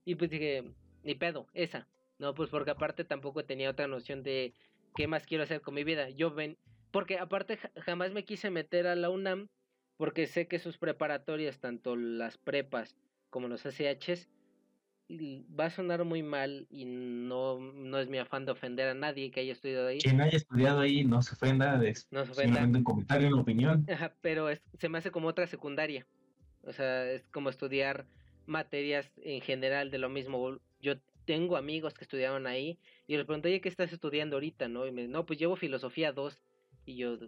[0.07, 0.65] Y pues dije,
[1.03, 1.87] ni pedo, esa.
[2.19, 4.55] No, pues porque aparte tampoco tenía otra noción de
[4.97, 6.09] qué más quiero hacer con mi vida.
[6.09, 6.57] Yo ven,
[6.93, 9.49] porque aparte jamás me quise meter a la UNAM
[9.97, 12.97] porque sé que sus preparatorias, tanto las prepas
[13.31, 14.29] como los SHs,
[15.11, 19.31] va a sonar muy mal y no, no es mi afán de ofender a nadie
[19.31, 19.99] que haya estudiado ahí.
[19.99, 22.63] Quien haya estudiado ahí no se ofenda, de, no se ofenda.
[22.63, 23.87] un comentario, una opinión.
[24.21, 26.07] pero se me hace como otra secundaria.
[26.65, 28.07] O sea, es como estudiar
[28.47, 30.59] materias en general de lo mismo.
[30.81, 34.69] Yo tengo amigos que estudiaron ahí y les pregunté, ¿qué estás estudiando ahorita?
[34.69, 34.87] ¿No?
[34.87, 36.41] Y me no, pues llevo filosofía 2.
[36.85, 37.19] Y yo,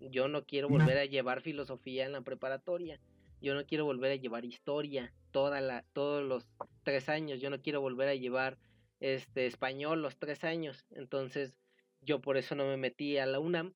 [0.00, 3.00] yo no quiero volver a llevar filosofía en la preparatoria.
[3.40, 6.48] Yo no quiero volver a llevar historia toda la, todos los
[6.84, 7.40] tres años.
[7.40, 8.58] Yo no quiero volver a llevar
[9.00, 10.86] este español los tres años.
[10.92, 11.56] Entonces,
[12.00, 13.74] yo por eso no me metí a la UNAM.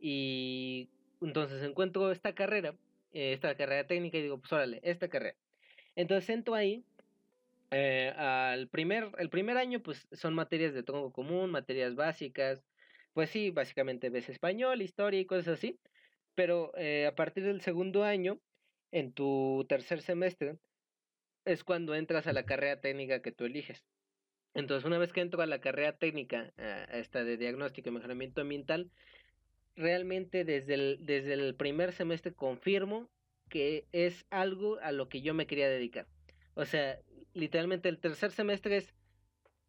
[0.00, 0.88] Y
[1.20, 2.74] entonces encuentro esta carrera,
[3.12, 5.36] eh, esta carrera técnica, y digo, pues órale, esta carrera.
[5.96, 6.84] Entonces entro ahí.
[7.70, 12.64] Eh, al primer, el primer año, pues son materias de tronco común, materias básicas.
[13.14, 15.80] Pues sí, básicamente ves español, historia y cosas así.
[16.34, 18.40] Pero eh, a partir del segundo año
[18.90, 20.58] en tu tercer semestre
[21.44, 23.84] es cuando entras a la carrera técnica que tú eliges.
[24.54, 28.40] Entonces, una vez que entro a la carrera técnica, a esta de diagnóstico y mejoramiento
[28.40, 28.90] ambiental,
[29.76, 33.10] realmente desde el, desde el primer semestre confirmo
[33.48, 36.06] que es algo a lo que yo me quería dedicar.
[36.54, 36.98] O sea,
[37.32, 38.94] literalmente el tercer semestre es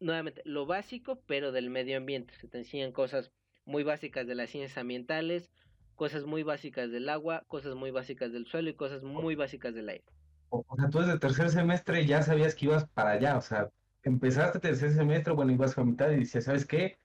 [0.00, 2.34] nuevamente lo básico, pero del medio ambiente.
[2.34, 3.32] Se te enseñan cosas
[3.64, 5.50] muy básicas de las ciencias ambientales,
[5.94, 9.88] cosas muy básicas del agua, cosas muy básicas del suelo y cosas muy básicas del
[9.88, 10.04] aire.
[10.50, 13.70] O, sea, tú desde tercer semestre ya sabías que ibas para allá, o sea,
[14.04, 16.98] empezaste tercer semestre, bueno, ibas a mitad y decías, ¿sabes qué?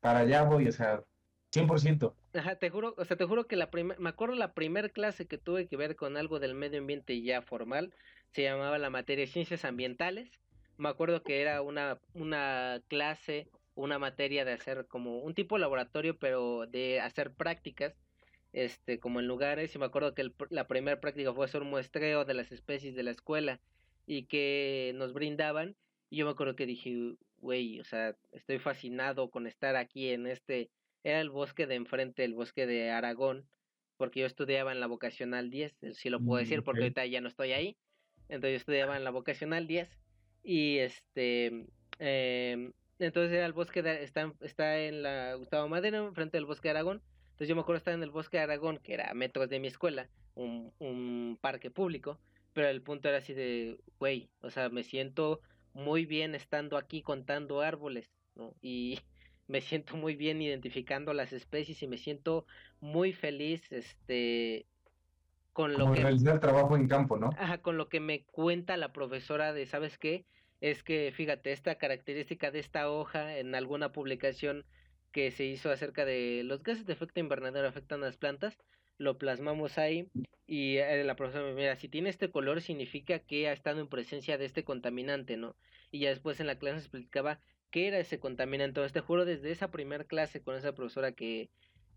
[0.00, 1.02] Para allá voy, o sea,
[1.54, 2.14] 100%.
[2.34, 5.26] Ajá, te juro, o sea, te juro que la primera, me acuerdo la primera clase
[5.26, 7.94] que tuve que ver con algo del medio ambiente ya formal,
[8.32, 10.28] se llamaba la materia de ciencias ambientales.
[10.76, 15.60] Me acuerdo que era una, una clase, una materia de hacer como un tipo de
[15.60, 17.94] laboratorio, pero de hacer prácticas
[18.54, 22.24] este, como en lugares, y me acuerdo que la primera práctica fue hacer un muestreo
[22.24, 23.60] de las especies de la escuela
[24.06, 25.76] y que nos brindaban,
[26.08, 30.28] y yo me acuerdo que dije, güey, o sea, estoy fascinado con estar aquí en
[30.28, 30.70] este,
[31.02, 33.48] era el bosque de enfrente, el bosque de Aragón,
[33.96, 37.20] porque yo estudiaba en la vocacional 10, si lo puedo decir, mm, porque ahorita ya
[37.20, 37.76] no estoy ahí,
[38.28, 39.88] entonces yo estudiaba en la vocacional 10,
[40.44, 41.66] y este,
[41.98, 46.68] eh, entonces era el bosque, de, está, está en la Gustavo Madero, enfrente del bosque
[46.68, 49.14] de Aragón, entonces yo me acuerdo estar en el bosque de Aragón, que era a
[49.14, 52.20] metros de mi escuela, un, un parque público,
[52.52, 55.40] pero el punto era así de, güey, o sea, me siento
[55.72, 58.54] muy bien estando aquí contando árboles, ¿no?
[58.60, 59.00] Y
[59.46, 62.46] me siento muy bien identificando las especies y me siento
[62.80, 64.66] muy feliz, este,
[65.54, 66.02] con lo que...
[66.02, 67.30] realizar trabajo en campo, ¿no?
[67.38, 70.26] Ajá, con lo que me cuenta la profesora de, ¿sabes qué?
[70.60, 74.66] Es que, fíjate, esta característica de esta hoja en alguna publicación
[75.12, 78.58] que se hizo acerca de los gases de efecto invernadero afectan a las plantas,
[78.98, 80.08] lo plasmamos ahí
[80.46, 83.88] y eh, la profesora me mira, si tiene este color significa que ha estado en
[83.88, 85.56] presencia de este contaminante, ¿no?
[85.90, 87.40] Y ya después en la clase se explicaba
[87.70, 88.70] qué era ese contaminante.
[88.70, 91.48] Entonces te juro, desde esa primera clase con esa profesora que,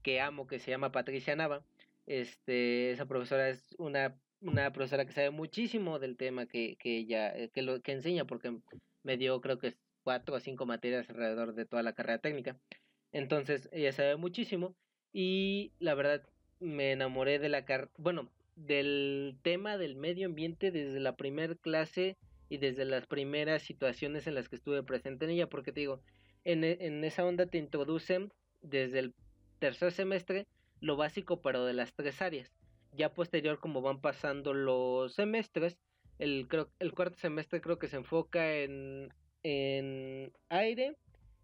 [0.04, 1.64] que amo, que se llama Patricia Nava,
[2.08, 7.30] este, esa profesora es una, una profesora que sabe muchísimo del tema que, que ella,
[7.38, 8.58] eh, que lo que enseña, porque
[9.04, 12.58] me dio creo que cuatro o cinco materias alrededor de toda la carrera técnica.
[13.12, 14.76] Entonces ella sabe muchísimo
[15.12, 16.24] y la verdad
[16.60, 22.18] me enamoré de la car bueno, del tema del medio ambiente desde la primera clase
[22.50, 26.02] y desde las primeras situaciones en las que estuve presente en ella, porque te digo,
[26.46, 29.14] en, en esa onda te introducen desde el
[29.60, 30.48] tercer semestre
[30.82, 32.52] lo básico pero de las tres áreas.
[32.94, 35.78] Ya posterior como van pasando los semestres,
[36.20, 39.14] el, creo, el cuarto semestre creo que se enfoca en,
[39.44, 40.96] en aire,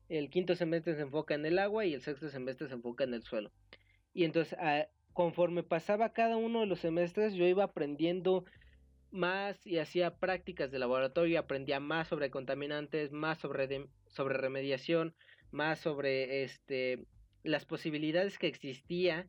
[0.09, 3.13] el quinto semestre se enfoca en el agua y el sexto semestre se enfoca en
[3.13, 3.51] el suelo.
[4.13, 8.45] Y entonces, ah, conforme pasaba cada uno de los semestres, yo iba aprendiendo
[9.11, 15.15] más y hacía prácticas de laboratorio, aprendía más sobre contaminantes, más sobre, sobre remediación,
[15.51, 17.05] más sobre este,
[17.43, 19.27] las posibilidades que existía,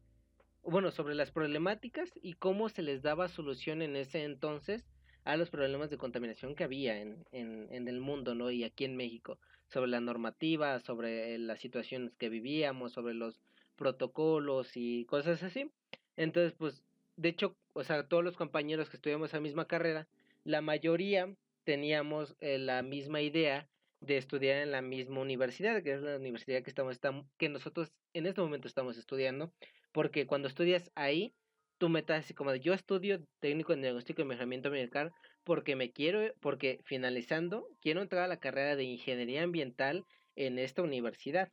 [0.62, 4.86] bueno, sobre las problemáticas y cómo se les daba solución en ese entonces
[5.24, 8.50] a los problemas de contaminación que había en, en, en el mundo, ¿no?
[8.50, 13.40] Y aquí en México sobre la normativa, sobre las situaciones que vivíamos, sobre los
[13.76, 15.70] protocolos y cosas así.
[16.16, 16.82] Entonces, pues,
[17.16, 20.06] de hecho, o sea, todos los compañeros que estudiamos la misma carrera,
[20.44, 23.66] la mayoría teníamos eh, la misma idea
[24.04, 26.98] de estudiar en la misma universidad, que es la universidad que estamos,
[27.38, 29.52] que nosotros en este momento estamos estudiando,
[29.92, 31.34] porque cuando estudias ahí,
[31.78, 35.12] tú metas así como yo estudio técnico en diagnóstico y mejoramiento ambiental
[35.42, 40.04] porque me quiero, porque finalizando, quiero entrar a la carrera de ingeniería ambiental
[40.36, 41.50] en esta universidad,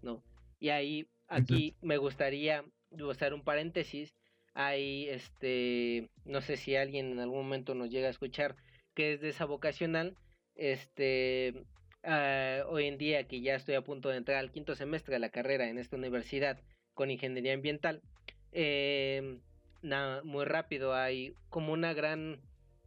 [0.00, 0.22] ¿no?
[0.58, 4.14] Y ahí, aquí me gustaría usar un paréntesis
[4.54, 8.56] hay este no sé si alguien en algún momento nos llega a escuchar
[8.94, 10.16] que es de esa vocacional
[10.54, 11.64] este
[12.04, 15.20] ah, hoy en día que ya estoy a punto de entrar al quinto semestre de
[15.20, 16.60] la carrera en esta universidad
[16.94, 18.02] con ingeniería ambiental
[18.52, 19.38] eh,
[20.24, 22.40] muy rápido hay como una gran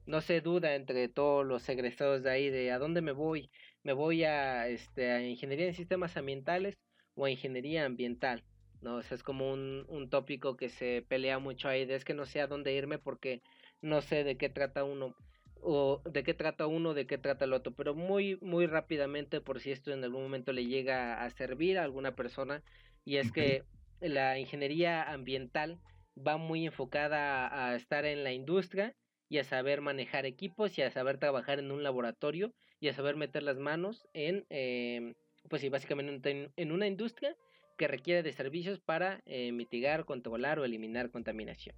[0.06, 3.50] no sé duda entre todos los egresados de ahí de a dónde me voy
[3.84, 6.78] me voy a este a ingeniería en sistemas ambientales
[7.16, 8.44] o a ingeniería ambiental
[8.82, 8.98] ¿no?
[8.98, 12.14] O sea, es como un, un tópico que se pelea mucho ahí, de es que
[12.14, 13.42] no sé a dónde irme porque
[13.82, 15.16] no sé de qué trata uno
[15.62, 19.60] o de qué trata uno, de qué trata el otro, pero muy muy rápidamente por
[19.60, 22.64] si esto en algún momento le llega a servir a alguna persona
[23.06, 23.64] y es que
[24.00, 25.80] la ingeniería ambiental
[26.16, 28.96] va muy enfocada a, estar en la industria
[29.30, 33.16] y a saber manejar equipos y a saber trabajar en un laboratorio y a saber
[33.16, 35.16] meter las manos en eh,
[35.50, 37.36] pues sí básicamente en una industria
[37.78, 41.76] que requiere de servicios para eh, mitigar, controlar o eliminar contaminación.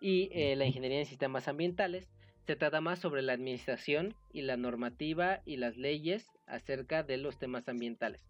[0.00, 2.08] Y eh, la ingeniería en sistemas ambientales
[2.46, 7.38] se trata más sobre la administración y la normativa y las leyes acerca de los
[7.38, 8.24] temas ambientales.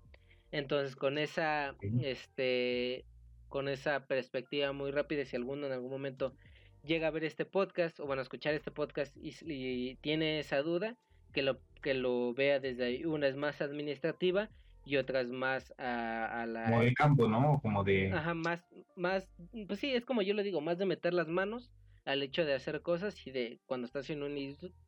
[0.52, 3.04] Entonces, con esa, este,
[3.48, 6.34] con esa perspectiva muy rápida, si alguno en algún momento
[6.82, 10.96] llega a ver este podcast o van a escuchar este podcast y, tiene esa duda,
[11.34, 14.48] que lo, que lo vea desde una es más administrativa
[14.86, 16.64] y otras más a, la...
[16.70, 17.60] Como de campo, ¿no?
[17.60, 18.12] Como de...
[18.12, 19.28] Ajá, más, más,
[19.66, 21.70] pues sí, es como yo le digo, más de meter las manos
[22.06, 24.40] al hecho de hacer cosas y de cuando estás en una,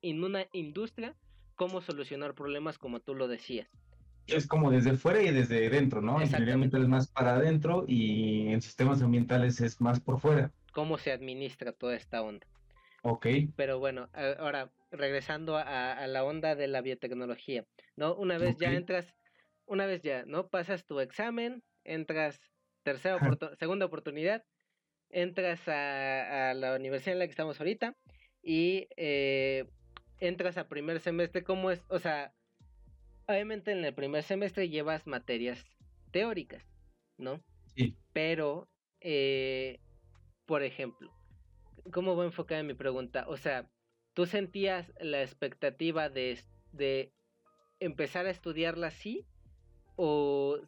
[0.02, 1.14] en una industria,
[1.56, 3.68] cómo solucionar problemas como tú lo decías.
[4.26, 6.22] Es como desde fuera y desde dentro, ¿no?
[6.22, 10.52] Ingeniería es más para adentro y en sistemas ambientales es más por fuera.
[10.72, 12.46] ¿Cómo se administra toda esta onda?
[13.02, 13.26] Ok.
[13.56, 17.64] Pero bueno, ahora regresando a, la onda de la biotecnología,
[17.96, 18.14] ¿no?
[18.14, 19.14] Una vez ya entras
[19.68, 20.48] una vez ya, ¿no?
[20.48, 22.40] Pasas tu examen, entras
[22.82, 23.18] tercera
[23.58, 24.44] segunda oportunidad,
[25.10, 27.96] entras a, la universidad en la que estamos ahorita
[28.42, 29.66] y eh,
[30.20, 31.82] entras a primer semestre, ¿cómo es?
[31.88, 32.32] O sea,
[33.26, 35.64] obviamente en el primer semestre llevas materias
[36.10, 36.64] teóricas,
[37.16, 37.42] ¿no?
[37.74, 37.96] Sí.
[38.12, 38.68] Pero,
[39.00, 39.80] eh,
[40.46, 41.12] por ejemplo,
[41.92, 43.24] ¿cómo voy a enfocar en mi pregunta?
[43.28, 43.68] O sea,
[44.14, 46.38] ¿tú sentías la expectativa de,
[46.72, 47.12] de
[47.80, 49.26] empezar a estudiarla así?
[49.98, 50.60] o,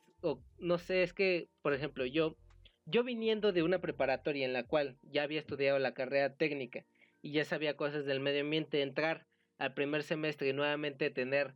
[0.59, 2.37] no sé, es que, por ejemplo, yo,
[2.87, 6.85] yo viniendo de una preparatoria en la cual ya había estudiado la carrera técnica
[7.23, 9.27] y ya sabía cosas del medio ambiente, entrar
[9.59, 11.55] al primer semestre y nuevamente tener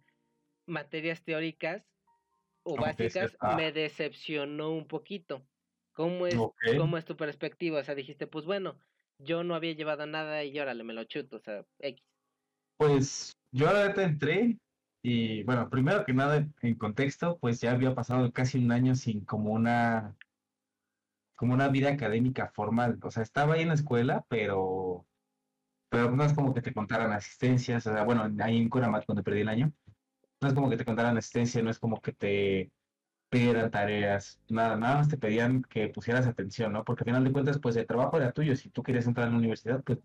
[0.66, 1.82] materias teóricas
[2.62, 3.56] o básicas ah.
[3.56, 5.46] me decepcionó un poquito.
[5.92, 6.36] ¿Cómo es,
[6.76, 7.80] ¿Cómo es tu perspectiva?
[7.80, 8.76] O sea, dijiste, pues bueno,
[9.18, 12.04] yo no había llevado nada y órale, me lo chuto, o sea, X.
[12.76, 14.58] Pues yo ahora entré
[15.02, 19.24] y bueno, primero que nada, en contexto, pues ya había pasado casi un año sin
[19.24, 20.16] como una,
[21.34, 22.98] como una vida académica formal.
[23.02, 25.06] O sea, estaba ahí en la escuela, pero,
[25.88, 27.86] pero no es como que te contaran asistencias.
[27.86, 29.72] O sea, bueno, ahí en Curamat cuando perdí el año,
[30.40, 32.70] no es como que te contaran asistencia, no es como que te
[33.30, 36.84] pidieran tareas, nada, nada más te pedían que pusieras atención, ¿no?
[36.84, 38.54] Porque al final de cuentas, pues el trabajo era tuyo.
[38.54, 39.98] Si tú querías entrar a la universidad, pues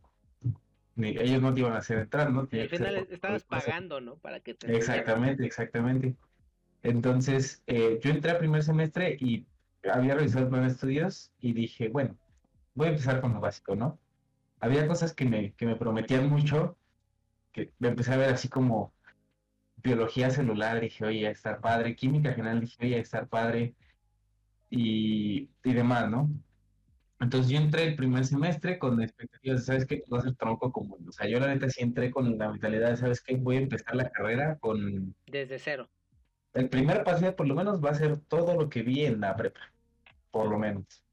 [0.98, 2.42] ellos no te iban a hacer entrar, ¿no?
[2.52, 4.18] al final estabas pagando, ¿no?
[4.18, 6.16] Para que te exactamente, exactamente.
[6.82, 9.46] Entonces, eh, yo entré a primer semestre y
[9.84, 12.18] había realizado el plan estudios y dije, bueno,
[12.76, 14.00] voy a empezar con lo básico, ¿no?
[14.60, 16.78] Había cosas que me, que me prometían mucho,
[17.52, 18.94] que me empecé a ver así como
[19.78, 23.76] biología celular, dije, oye, a estar padre, química general, dije, oye, a estar padre,
[24.70, 26.30] y, y demás, ¿no?
[27.20, 30.04] Entonces yo entré el primer semestre con expectativas de, ¿sabes qué?
[30.12, 31.06] Va a ser tronco común.
[31.08, 33.36] O sea, yo la neta sí entré con la mentalidad de, ¿sabes qué?
[33.36, 35.16] Voy a empezar la carrera con...
[35.28, 35.90] Desde cero.
[36.54, 39.36] El primer paso por lo menos va a ser todo lo que vi en la
[39.36, 39.62] prepa.
[40.32, 41.04] Por lo menos.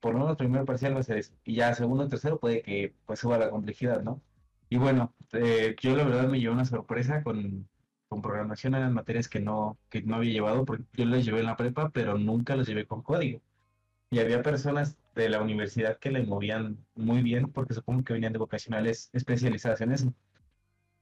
[0.00, 1.34] Por lo menos el primer parcial va a ser eso.
[1.44, 4.22] Y ya segundo, tercero puede que pues suba la complejidad, ¿no?
[4.68, 7.68] Y bueno, eh, yo la verdad me llevé una sorpresa con,
[8.08, 8.74] con programación.
[8.74, 11.90] Eran materias que no, que no había llevado porque yo las llevé en la prepa,
[11.90, 13.42] pero nunca las llevé con código.
[14.10, 18.32] Y había personas de la universidad que le movían muy bien, porque supongo que venían
[18.32, 20.14] de vocacionales especializadas en eso.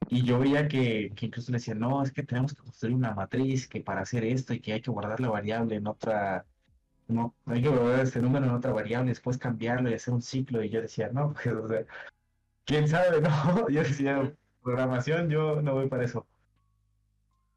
[0.09, 3.15] Y yo veía que, que incluso le decían, no, es que tenemos que construir una
[3.15, 6.47] matriz que para hacer esto y que hay que guardar la variable en otra,
[7.09, 10.63] no, hay que guardar este número en otra variable, después cambiarlo y hacer un ciclo.
[10.63, 11.85] Y yo decía, no, pues, o sea,
[12.65, 13.69] quién sabe, no.
[13.69, 16.27] Yo decía, programación, yo no voy para eso.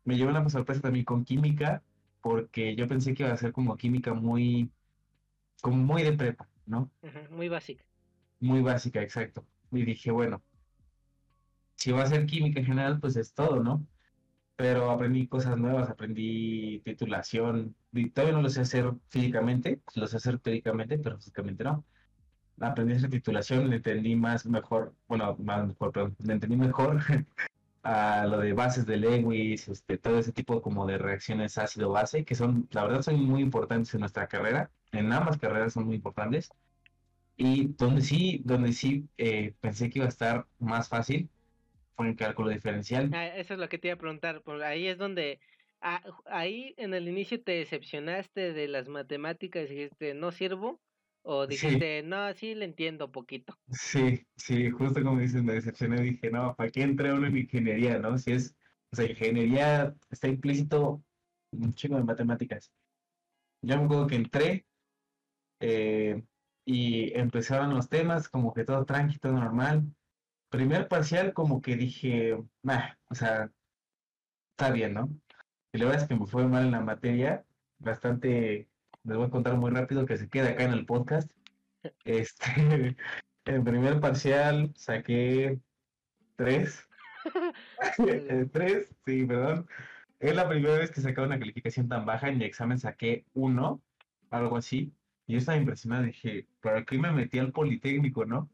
[0.03, 1.83] Me llevé una sorpresa también con química,
[2.21, 4.71] porque yo pensé que iba a ser como química muy
[5.61, 6.91] como muy de prepa, ¿no?
[7.29, 7.85] muy básica.
[8.39, 9.45] Muy básica, exacto.
[9.71, 10.41] Y dije, bueno,
[11.81, 13.87] si va a ser química en general, pues es todo, ¿no?
[14.55, 20.17] Pero aprendí cosas nuevas, aprendí titulación, y todavía no lo sé hacer físicamente, lo sé
[20.17, 21.85] hacer teóricamente, pero físicamente no.
[22.61, 26.99] aprendí esa titulación, le entendí más mejor, bueno, más mejor, perdón, le entendí mejor
[27.83, 32.35] a lo de bases de Lewis, este, todo ese tipo como de reacciones ácido-base, que
[32.35, 36.51] son, la verdad, son muy importantes en nuestra carrera, en ambas carreras son muy importantes.
[37.37, 41.29] Y donde sí, donde sí eh, pensé que iba a estar más fácil
[42.05, 43.09] en cálculo diferencial.
[43.13, 45.39] Ah, eso es lo que te iba a preguntar, por ahí es donde,
[45.81, 50.81] ah, ahí en el inicio te decepcionaste de las matemáticas y dijiste, no sirvo,
[51.23, 53.57] o dijiste, no, sí le entiendo poquito.
[53.71, 57.99] Sí, sí, justo como dices, me decepcioné, dije, no, ¿para qué entré uno en ingeniería,
[57.99, 58.17] no?
[58.17, 58.55] Si es,
[58.91, 61.03] o sea, ingeniería está implícito
[61.51, 62.71] un chingo de matemáticas.
[63.61, 64.65] Yo me acuerdo que entré
[65.59, 66.23] eh,
[66.65, 69.83] y empezaron los temas, como que todo tranquilo, todo normal.
[70.51, 73.49] Primer parcial, como que dije, nah, o sea,
[74.51, 75.09] está bien, ¿no?
[75.73, 77.43] Y la verdad es que me fue mal en la materia,
[77.79, 78.69] bastante
[79.03, 81.31] les voy a contar muy rápido que se quede acá en el podcast.
[82.05, 82.45] Este,
[83.45, 85.59] en primer parcial saqué
[86.35, 86.87] tres.
[88.53, 89.67] tres, sí, perdón.
[90.19, 92.29] Es la primera vez que sacaba una calificación tan baja.
[92.29, 93.81] En mi examen saqué uno,
[94.29, 94.93] algo así.
[95.25, 96.03] Y yo estaba impresionado.
[96.03, 98.49] Dije, ¿para qué me metí al Politécnico, no?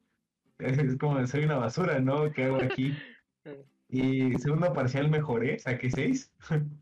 [0.59, 2.31] Es como, soy una basura, ¿no?
[2.31, 2.95] ¿Qué hago aquí?
[3.89, 6.31] Y segundo parcial mejoré, saqué seis.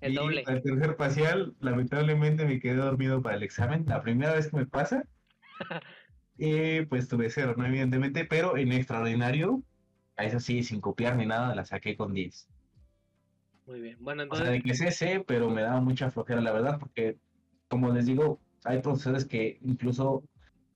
[0.00, 0.44] El y doble.
[0.46, 3.84] El tercer parcial, lamentablemente me quedé dormido para el examen.
[3.86, 5.04] La primera vez que me pasa.
[6.38, 7.66] y pues tuve cero, ¿no?
[7.66, 9.62] Evidentemente, pero en extraordinario,
[10.16, 12.48] a eso sí, sin copiar ni nada, la saqué con 10.
[13.66, 13.96] Muy bien.
[14.00, 14.42] Bueno, entonces.
[14.42, 17.16] O sea, de que sé, sé, pero me daba mucha flojera, la verdad, porque,
[17.68, 20.22] como les digo, hay profesores que incluso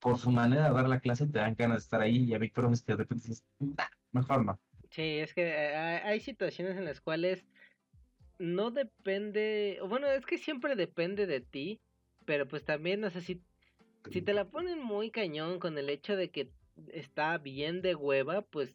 [0.01, 2.49] por su manera de dar la clase te dan ganas de estar ahí y hay
[2.49, 3.45] profesores que de repente dices,
[4.13, 4.59] mejor no.
[4.91, 7.45] Sí, es que eh, hay situaciones en las cuales
[8.39, 11.81] no depende, bueno, es que siempre depende de ti,
[12.25, 13.41] pero pues también, no sé, si,
[14.11, 16.51] si te la ponen muy cañón con el hecho de que
[16.93, 18.75] está bien de hueva, pues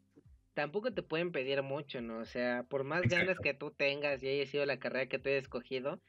[0.53, 2.19] tampoco te pueden pedir mucho, ¿no?
[2.19, 5.29] O sea, por más ganas que tú tengas y haya sido la carrera que tú
[5.29, 5.99] hayas escogido,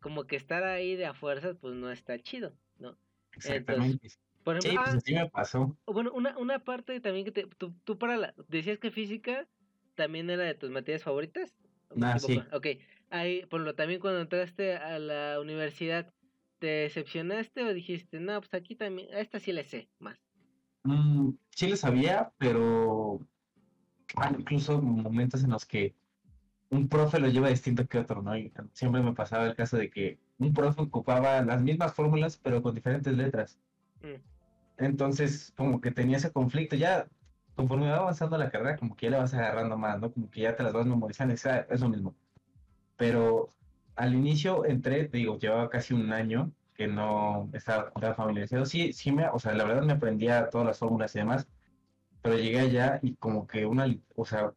[0.00, 2.96] como que estar ahí de a fuerzas, pues no está chido, ¿no?
[3.32, 4.08] Exactamente.
[4.44, 5.76] Por ejemplo, pues me pasó.
[5.86, 9.46] Bueno, una, una parte también que te, tú, tú para la, decías que física
[9.94, 11.52] también era de tus materias favoritas.
[12.00, 12.42] Ah, sí.
[12.52, 12.66] Ok,
[13.10, 16.12] ahí, por lo también cuando entraste a la universidad,
[16.58, 20.18] ¿te decepcionaste o dijiste, no, pues aquí también, a esta sí le sé más?
[20.84, 23.20] Mm, sí le sabía, pero
[24.16, 25.94] hay incluso momentos en los que
[26.70, 28.36] un profe lo lleva distinto que otro, ¿no?
[28.36, 32.62] Y siempre me pasaba el caso de que un profe ocupaba las mismas fórmulas, pero
[32.62, 33.58] con diferentes letras.
[34.02, 34.31] Mm.
[34.84, 36.76] Entonces, como que tenía ese conflicto.
[36.76, 37.08] Ya,
[37.54, 40.12] conforme va avanzando la carrera, como que ya le vas agarrando más, ¿no?
[40.12, 42.16] Como que ya te las vas memorizando, es, es lo mismo
[42.96, 43.50] pero
[43.96, 48.64] al inicio entré, digo, llevaba casi un año que no estaba familiarizado.
[48.64, 51.48] Sí, sí me, o sea, la verdad me aprendía todas las fórmulas y demás,
[52.22, 54.54] pero llegué allá y como que una, o sea,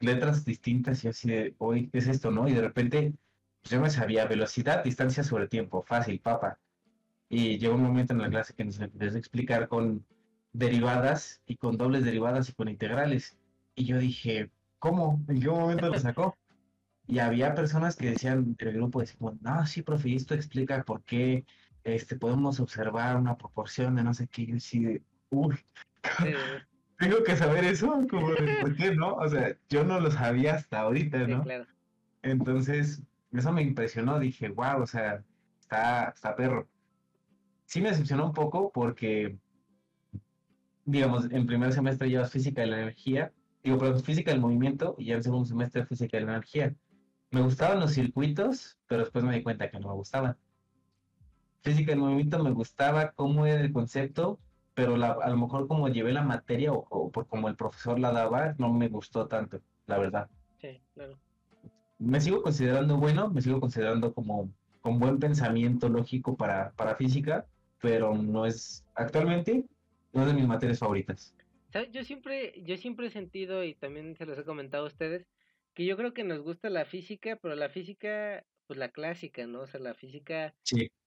[0.00, 2.48] letras distintas y así de, oye, ¿qué es esto, no?
[2.48, 3.14] Y de repente,
[3.62, 6.58] pues yo me sabía velocidad, distancia sobre tiempo, fácil, papa.
[7.28, 10.04] Y llegó un momento en la clase que nos empezó a explicar con
[10.52, 13.38] derivadas y con dobles derivadas y con integrales.
[13.74, 15.24] Y yo dije, ¿cómo?
[15.28, 16.36] ¿En qué momento lo sacó?
[17.06, 21.44] Y había personas que decían del grupo, decían, no, sí, profe, esto explica por qué
[21.84, 24.46] este, podemos observar una proporción de no sé qué.
[24.46, 25.00] Yo sí,
[25.30, 25.56] uy,
[26.98, 28.28] tengo que saber eso, como
[28.60, 29.14] por qué, ¿no?
[29.14, 31.42] O sea, yo no lo sabía hasta ahorita, ¿no?
[31.42, 31.66] claro.
[32.22, 33.02] Entonces,
[33.32, 35.22] eso me impresionó, dije, wow, o sea,
[35.60, 36.68] está, está perro.
[37.68, 39.36] Sí me decepcionó un poco porque,
[40.86, 43.30] digamos, en primer semestre llevas física de la energía,
[43.62, 46.74] digo, pero física del movimiento y ya en segundo semestre física de la energía
[47.30, 50.38] me gustaban los circuitos, pero después me di cuenta que no me gustaban.
[51.60, 54.40] Física del movimiento me gustaba cómo era el concepto,
[54.72, 58.54] pero a lo mejor como llevé la materia o, por como el profesor la daba,
[58.56, 60.30] no me gustó tanto, la verdad.
[60.56, 61.18] Sí, claro.
[61.98, 64.50] Me sigo considerando bueno, me sigo considerando como
[64.80, 67.44] con buen pensamiento lógico para, para física,
[67.80, 69.64] pero no es, actualmente,
[70.12, 71.34] es de mis materias favoritas.
[71.92, 75.26] Yo siempre, yo siempre he sentido, y también se los he comentado a ustedes,
[75.74, 79.60] que yo creo que nos gusta la física, pero la física, pues la clásica, ¿no?
[79.60, 80.54] O sea, la física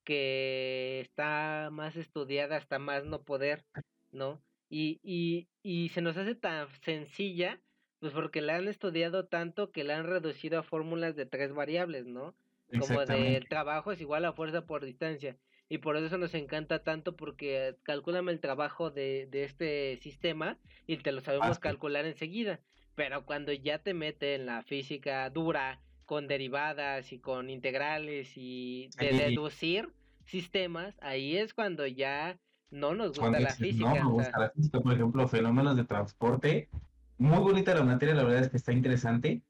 [0.04, 3.66] que está más estudiada hasta más no poder,
[4.12, 4.42] ¿no?
[4.70, 7.60] Y, y, y se nos hace tan sencilla,
[8.00, 12.06] pues porque la han estudiado tanto que la han reducido a fórmulas de tres variables,
[12.06, 12.34] ¿no?
[12.80, 15.36] Como de trabajo es igual a fuerza por distancia.
[15.72, 20.98] Y por eso nos encanta tanto porque calculame el trabajo de, de este sistema y
[20.98, 22.60] te lo sabemos calcular enseguida.
[22.96, 28.90] Pero cuando ya te mete en la física dura, con derivadas y con integrales y
[29.00, 29.94] de deducir
[30.26, 32.38] sistemas, ahí es cuando ya
[32.70, 33.94] no nos gusta la física.
[33.94, 36.70] No nos gusta la física, por ejemplo, fenómenos de transporte.
[37.18, 39.42] Muy bonita la materia, la verdad es que está interesante,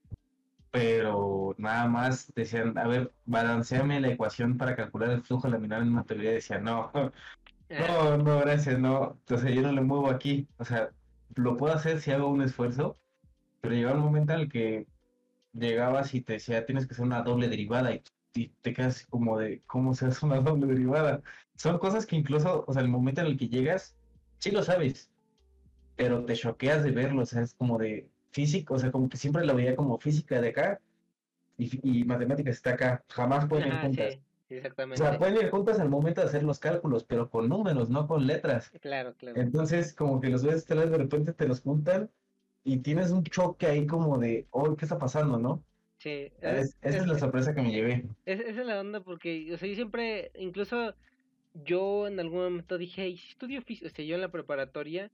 [0.71, 5.89] pero nada más decían, a ver, balanceame la ecuación para calcular el flujo laminar en
[5.89, 6.31] una teoría.
[6.31, 6.91] Decía, no,
[7.69, 9.17] no, no, gracias, no.
[9.19, 10.47] Entonces yo no le muevo aquí.
[10.57, 10.91] O sea,
[11.35, 12.97] lo puedo hacer si hago un esfuerzo,
[13.61, 14.87] pero llegaba un momento en el que
[15.53, 18.01] llegabas y te decía, tienes que hacer una doble derivada y,
[18.61, 21.21] te quedas como de, ¿cómo se hace una doble derivada?
[21.55, 23.95] Son cosas que incluso, o sea, el momento en el que llegas,
[24.39, 25.11] sí lo sabes,
[25.95, 29.17] pero te choqueas de verlo, o sea, es como de física, o sea, como que
[29.17, 30.79] siempre lo veía como física de acá
[31.57, 34.19] y, matemáticas está acá, jamás pueden ir juntas.
[34.49, 35.03] exactamente.
[35.03, 38.07] O sea, pueden ir juntas al momento de hacer los cálculos, pero con números, no
[38.07, 38.71] con letras.
[38.81, 39.39] Claro, claro.
[39.39, 42.09] Entonces, como que los ves, de repente te los juntan
[42.63, 45.63] y tienes un choque ahí como de, oh, ¿qué está pasando, no?
[45.97, 46.31] Sí.
[46.41, 48.05] esa es, la sorpresa que me llevé.
[48.25, 50.95] esa es la onda porque, o sea, yo siempre, incluso
[51.53, 53.87] yo en algún momento dije, ¿y si estudio física?
[53.87, 55.11] O sea, yo en la preparatoria,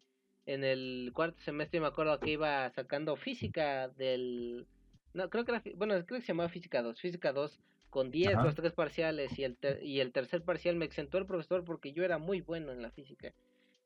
[0.47, 4.65] en el cuarto semestre me acuerdo que iba sacando física del...
[5.13, 8.35] No, creo que era, bueno, creo que se llamaba física 2, física 2 con 10,
[8.43, 12.03] los tres parciales y el, y el tercer parcial me exentó el profesor porque yo
[12.03, 13.33] era muy bueno en la física.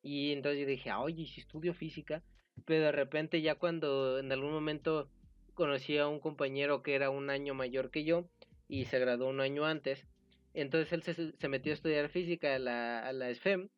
[0.03, 2.21] Y entonces yo dije, oye, si estudio física,
[2.65, 5.09] pero de repente ya cuando en algún momento
[5.55, 8.25] conocí a un compañero que era un año mayor que yo
[8.67, 10.05] y se graduó un año antes,
[10.53, 13.69] entonces él se, se metió a estudiar física a la, a la SFEM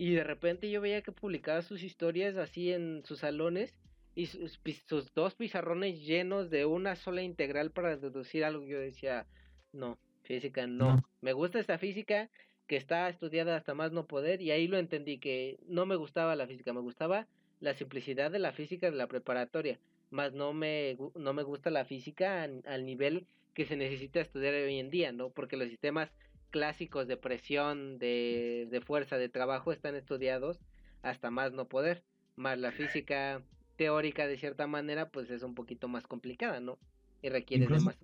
[0.00, 3.74] y de repente yo veía que publicaba sus historias así en sus salones
[4.14, 8.64] y sus, sus dos pizarrones llenos de una sola integral para deducir algo.
[8.64, 9.26] Yo decía,
[9.74, 11.04] no, física no.
[11.20, 12.30] Me gusta esta física
[12.66, 16.34] que está estudiada hasta más no poder y ahí lo entendí que no me gustaba
[16.34, 17.26] la física, me gustaba
[17.60, 19.78] la simplicidad de la física de la preparatoria,
[20.08, 24.78] más no me, no me gusta la física al nivel que se necesita estudiar hoy
[24.78, 25.28] en día, ¿no?
[25.28, 26.10] Porque los sistemas
[26.50, 30.60] clásicos de presión, de, de fuerza, de trabajo están estudiados
[31.02, 32.02] hasta más no poder,
[32.36, 33.42] más la física
[33.76, 36.78] teórica de cierta manera pues es un poquito más complicada, ¿no?
[37.22, 37.98] Y requiere de más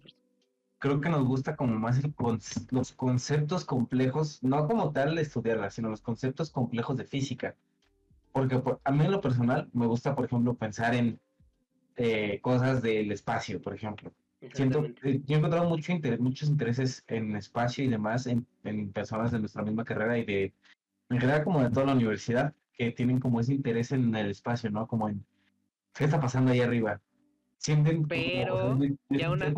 [0.78, 2.00] creo que nos gusta como más
[2.70, 7.56] los conceptos complejos, no como tal estudiarla, sino los conceptos complejos de física.
[8.32, 11.18] Porque a mí en lo personal me gusta, por ejemplo, pensar en
[11.96, 14.12] eh, cosas del espacio, por ejemplo.
[14.52, 18.46] Siento, eh, yo he encontrado mucho muchos intereses en espacio y demás en,
[18.92, 20.54] personas de nuestra misma carrera y de,
[21.10, 24.70] en general como de toda la universidad, que tienen como ese interés en el espacio,
[24.70, 24.86] ¿no?
[24.86, 25.24] Como en,
[25.94, 27.00] ¿qué está pasando ahí arriba?
[27.58, 29.52] Sienten pero como, ya una...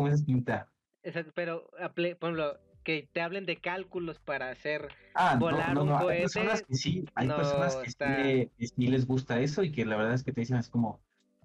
[1.03, 6.13] Exacto, pero, por ejemplo, que te hablen de cálculos para hacer ah, volar un cohete.
[6.13, 10.13] Hay personas que sí, hay personas que, sí, les gusta eso y que la verdad
[10.13, 11.01] es que te dicen es como,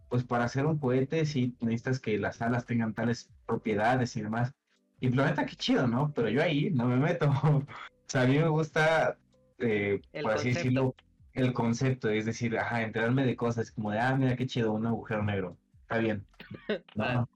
[0.08, 4.54] pues para hacer un cohete sí necesitas que las alas tengan tales propiedades y demás.
[5.00, 6.12] Y la neta, qué chido, ¿no?
[6.14, 7.26] Pero yo ahí no me meto.
[7.44, 7.64] o
[8.06, 9.18] sea, a mí me gusta,
[9.58, 10.94] eh, por así decirlo,
[11.34, 14.86] el concepto, es decir, ajá, enterarme de cosas como de, ah, mira qué chido, un
[14.86, 15.56] agujero negro.
[15.82, 16.24] Está bien.
[16.94, 17.28] No,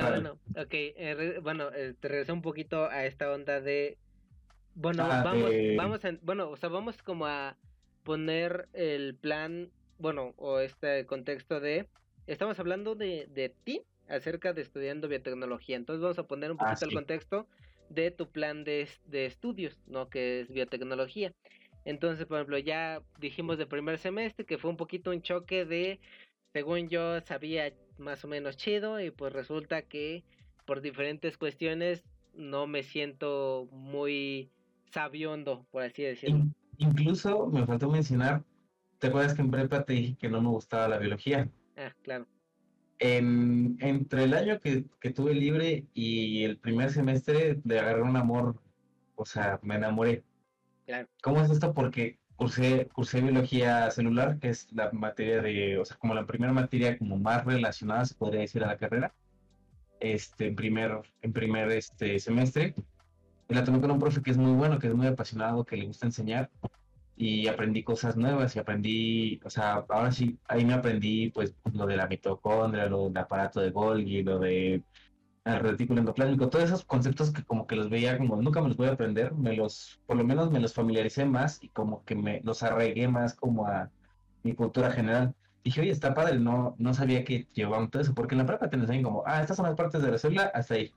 [0.00, 3.98] bueno, ok, eh, bueno, eh, te regreso un poquito a esta onda de,
[4.74, 7.56] bueno, ah, vamos, vamos, a, bueno, o sea, vamos como a
[8.02, 11.88] poner el plan, bueno, o este contexto de,
[12.26, 16.64] estamos hablando de, de ti acerca de estudiando biotecnología, entonces vamos a poner un ah,
[16.66, 17.46] poquito el contexto
[17.88, 20.08] de tu plan de, de estudios, ¿no?
[20.08, 21.32] Que es biotecnología.
[21.84, 26.00] Entonces, por ejemplo, ya dijimos de primer semestre que fue un poquito un choque de,
[26.52, 30.24] según yo sabía más o menos chido y pues resulta que
[30.66, 34.50] por diferentes cuestiones no me siento muy
[34.90, 36.46] sabiondo, por así decirlo.
[36.78, 38.42] incluso me faltó mencionar,
[39.02, 41.48] ¿te acuerdas que en prepa te dije que no me gustaba la biología?
[41.76, 42.24] Ah, claro.
[43.00, 48.16] En, entre el año que, que tuve libre y el primer semestre le agarré un
[48.16, 48.62] amor,
[49.16, 50.22] o sea, me enamoré.
[50.86, 51.08] Claro.
[51.20, 51.74] ¿Cómo es esto?
[51.74, 56.52] Porque cursé, cursé biología celular, que es la materia de, o sea, como la primera
[56.52, 59.12] materia como más relacionada, se podría decir, a la carrera,
[59.98, 62.76] este, en primer, en primer este, semestre.
[63.48, 65.76] Y la tomé con un profe que es muy bueno, que es muy apasionado, que
[65.76, 66.52] le gusta enseñar,
[67.16, 71.86] y aprendí cosas nuevas, y aprendí, o sea, ahora sí, ahí me aprendí, pues, lo
[71.86, 74.82] de la mitocondria, lo del aparato de Golgi, lo de
[75.44, 78.76] el retículo endoplasmico, todos esos conceptos que como que los veía como nunca me los
[78.76, 82.14] voy a aprender, me los, por lo menos me los familiaricé más y como que
[82.14, 83.90] me los arraigué más como a
[84.44, 85.34] mi cultura general.
[85.64, 88.68] Dije, oye, está padre, no, no sabía que llevaban todo eso, porque en la prepa
[88.68, 90.92] te enseñan como, ah, estas son las partes de la célula, hasta ahí.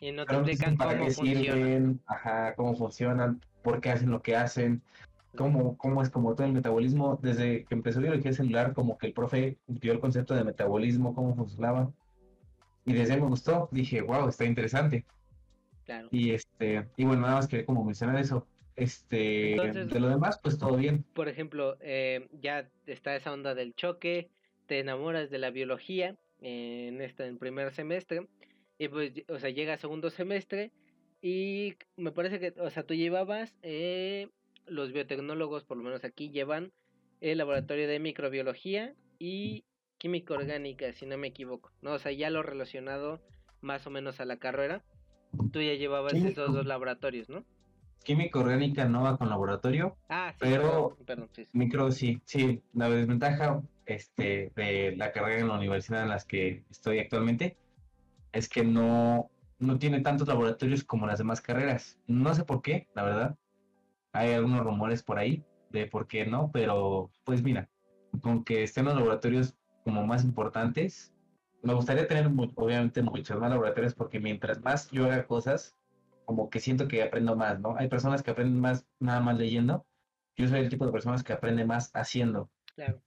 [0.00, 4.36] Y no te explican cómo qué sirven, ajá, cómo funcionan, por qué hacen lo que
[4.36, 4.82] hacen,
[5.36, 7.18] cómo, cómo es como todo el metabolismo.
[7.22, 11.34] Desde que empezó biología celular, como que el profe dio el concepto de metabolismo, cómo
[11.34, 11.92] funcionaba
[12.84, 15.04] y desde ahí me gustó, dije, wow, está interesante.
[15.84, 16.08] Claro.
[16.10, 18.46] Y este, y bueno, nada más quería como mencionar eso.
[18.76, 21.04] este, de lo demás, pues todo bien.
[21.14, 24.30] Por ejemplo, eh, ya está esa onda del choque,
[24.66, 28.26] te enamoras de la biología en este en primer semestre
[28.78, 30.72] y pues, o sea, llega segundo semestre
[31.20, 34.28] y me parece que, o sea, tú llevabas, eh,
[34.66, 36.72] los biotecnólogos, por lo menos aquí, llevan
[37.20, 39.64] el laboratorio de microbiología y
[39.98, 41.92] química orgánica, si no me equivoco, ¿no?
[41.92, 43.20] O sea, ya lo relacionado
[43.60, 44.82] más o menos a la carrera,
[45.52, 47.44] tú ya llevabas esos dos laboratorios, ¿no?
[48.02, 52.90] Química orgánica no va con laboratorio, ah, sí, pero perdón, sí, micro sí, sí, la
[52.90, 57.56] desventaja este, de la carrera en la universidad en las que estoy actualmente
[58.32, 61.98] es que no, no tiene tantos laboratorios como las demás carreras.
[62.06, 63.38] No sé por qué, la verdad.
[64.12, 67.68] Hay algunos rumores por ahí de por qué no, pero pues mira,
[68.20, 71.12] con que estén los laboratorios como más importantes,
[71.62, 75.76] me gustaría tener obviamente muchos más laboratorios porque mientras más yo haga cosas,
[76.24, 77.76] como que siento que aprendo más, ¿no?
[77.76, 79.86] Hay personas que aprenden más nada más leyendo.
[80.36, 82.50] Yo soy el tipo de personas que aprende más haciendo.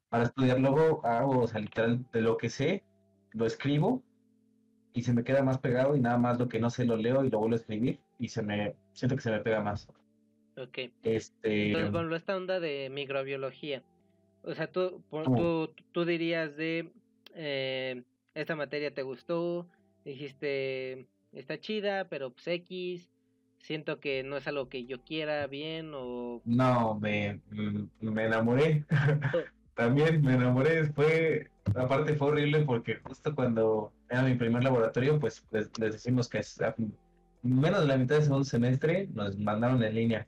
[0.10, 2.84] Para estudiar luego hago, o sea, literal, de lo que sé,
[3.32, 4.03] lo escribo
[4.93, 7.26] y se me queda más pegado y nada más lo que no sé lo leo
[7.26, 9.88] y lo vuelvo a escribir y se me, siento que se me pega más.
[10.58, 10.78] Ok.
[11.03, 11.68] Este...
[11.68, 13.84] Entonces, bueno, esta onda de microbiología.
[14.43, 16.91] O sea, tú, tú, tú dirías de,
[17.34, 18.03] eh,
[18.36, 19.68] esta materia te gustó,
[20.03, 23.10] dijiste, está chida, pero pues X,
[23.60, 26.41] siento que no es algo que yo quiera bien o...
[26.45, 27.41] No, me,
[27.99, 28.86] me enamoré.
[28.91, 29.39] Oh.
[29.76, 35.45] También me enamoré, fue, aparte fue horrible porque justo cuando era mi primer laboratorio, pues
[35.51, 36.58] les, decimos que es,
[37.43, 40.28] menos de la mitad del segundo semestre nos mandaron en línea.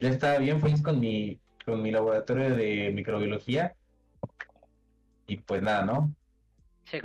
[0.00, 3.74] Yo estaba bien feliz con mi, con mi laboratorio de microbiología
[5.26, 6.14] y pues nada, ¿no?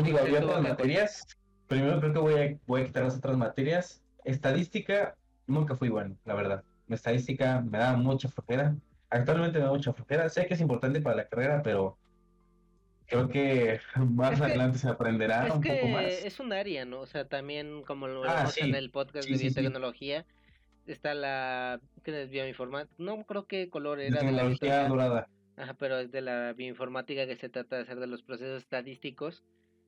[0.04, 1.28] Digo, había otras materias.
[1.68, 4.02] Primero creo que voy a, voy a quitar las otras materias.
[4.24, 5.16] Estadística,
[5.46, 6.64] nunca fui bueno, la verdad.
[6.90, 8.76] Estadística me da mucha flojera.
[9.10, 10.30] Actualmente me da mucha flojera.
[10.30, 11.98] Sé que es importante para la carrera, pero
[13.08, 16.06] creo que más adelante se aprenderá un poco más.
[16.06, 17.02] Es un área, ¿no?
[17.02, 20.26] O sea, también como lo ah, vemos en el podcast de biotecnología,
[20.86, 22.94] está la ¿qué es bioinformática?
[22.98, 25.28] No creo que color era de la dorada.
[25.58, 29.44] Ajá, pero es de la bioinformática que se trata de hacer de los procesos estadísticos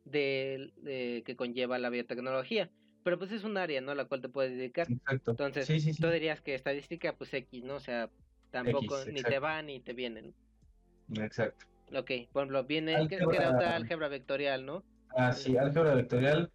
[0.05, 2.69] de, que conlleva la biotecnología.
[3.03, 3.91] Pero pues es un área, ¿no?
[3.91, 4.87] A la cual te puedes dedicar.
[4.89, 5.31] Exacto.
[5.31, 7.75] Entonces, tú dirías que estadística, pues X, ¿no?
[7.75, 8.09] O sea,
[8.51, 10.33] tampoco ni te va ni te viene,
[11.15, 11.65] Exacto.
[11.95, 14.83] Ok, por ejemplo, viene álgebra, álgebra vectorial, ¿no?
[15.15, 16.51] Ah, sí, álgebra vectorial.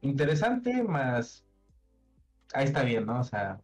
[0.00, 1.45] Interesante, más.
[2.52, 3.20] Ahí está bien, ¿no?
[3.20, 3.60] O sea,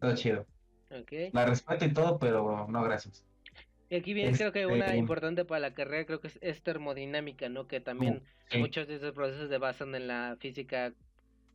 [0.00, 0.46] todo chido.
[0.90, 1.30] Okay.
[1.32, 3.24] La respeto y todo, pero no, gracias.
[3.88, 7.48] Y aquí viene, creo que una este, importante para la carrera, creo que es, termodinámica,
[7.48, 7.68] ¿no?
[7.68, 8.22] Que también
[8.58, 10.92] muchos de esos procesos se basan en la física.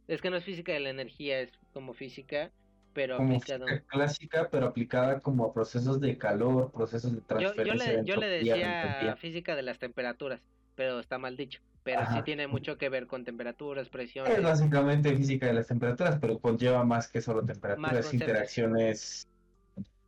[0.08, 2.52] Es que no es física de la energía, es como física,
[2.94, 3.66] pero como aplicada.
[3.88, 8.02] clásica, pero aplicada como a procesos de calor, procesos de transferencia.
[8.02, 10.42] Yo, le, yo le decía física de las temperaturas,
[10.76, 11.62] pero está mal dicho.
[11.84, 14.38] Pero sí tiene mucho que ver con temperaturas, presiones.
[14.38, 19.28] Es básicamente física de las temperaturas, pero conlleva más que solo temperaturas, interacciones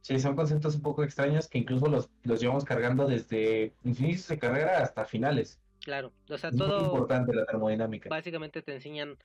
[0.03, 4.37] Sí, son conceptos un poco extraños que incluso los, los llevamos cargando desde inicios de
[4.37, 5.61] carrera hasta finales.
[5.79, 6.79] Claro, o sea, todo...
[6.79, 8.09] Es importante la termodinámica.
[8.09, 9.17] Básicamente te enseñan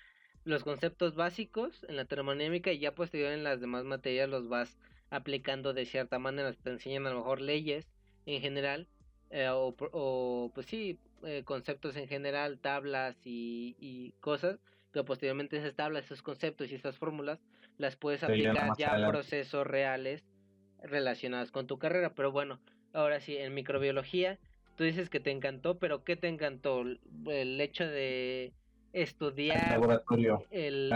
[0.44, 4.78] los conceptos básicos en la termodinámica y ya posterior en las demás materias los vas
[5.10, 6.52] aplicando de cierta manera.
[6.52, 7.88] Te enseñan a lo mejor leyes
[8.24, 8.86] en general
[9.30, 14.58] eh, o, o, pues sí, eh, conceptos en general, tablas y, y cosas,
[14.92, 17.40] pero posteriormente esas tablas, esos conceptos y esas fórmulas
[17.76, 20.24] las puedes aplicar ya a procesos reales
[20.82, 22.14] relacionadas con tu carrera.
[22.14, 22.60] Pero bueno,
[22.92, 24.38] ahora sí, en microbiología,
[24.76, 26.82] tú dices que te encantó, pero ¿qué te encantó?
[27.26, 28.52] El hecho de
[28.92, 29.62] estudiar...
[29.64, 30.44] El laboratorio.
[30.50, 30.92] El,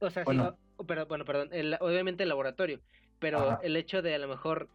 [0.00, 0.56] O sea, bueno.
[0.86, 2.80] pero, bueno, perdón, el, obviamente el laboratorio,
[3.18, 4.68] pero el hecho de a lo mejor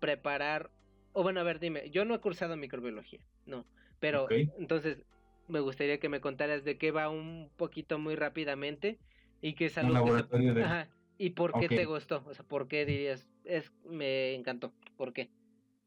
[0.00, 0.70] preparar...
[1.12, 3.64] O bueno, a ver, dime, yo no he cursado microbiología, no,
[4.04, 4.26] pero
[4.58, 5.02] entonces
[5.48, 8.98] me gustaría que me contaras de qué va un poquito muy rápidamente
[9.40, 10.86] y que es algo laboratorio de...
[11.16, 12.22] ¿Y por qué te gustó?
[12.26, 14.74] O sea, ¿por qué dirías, es, me encantó?
[14.98, 15.30] ¿Por qué?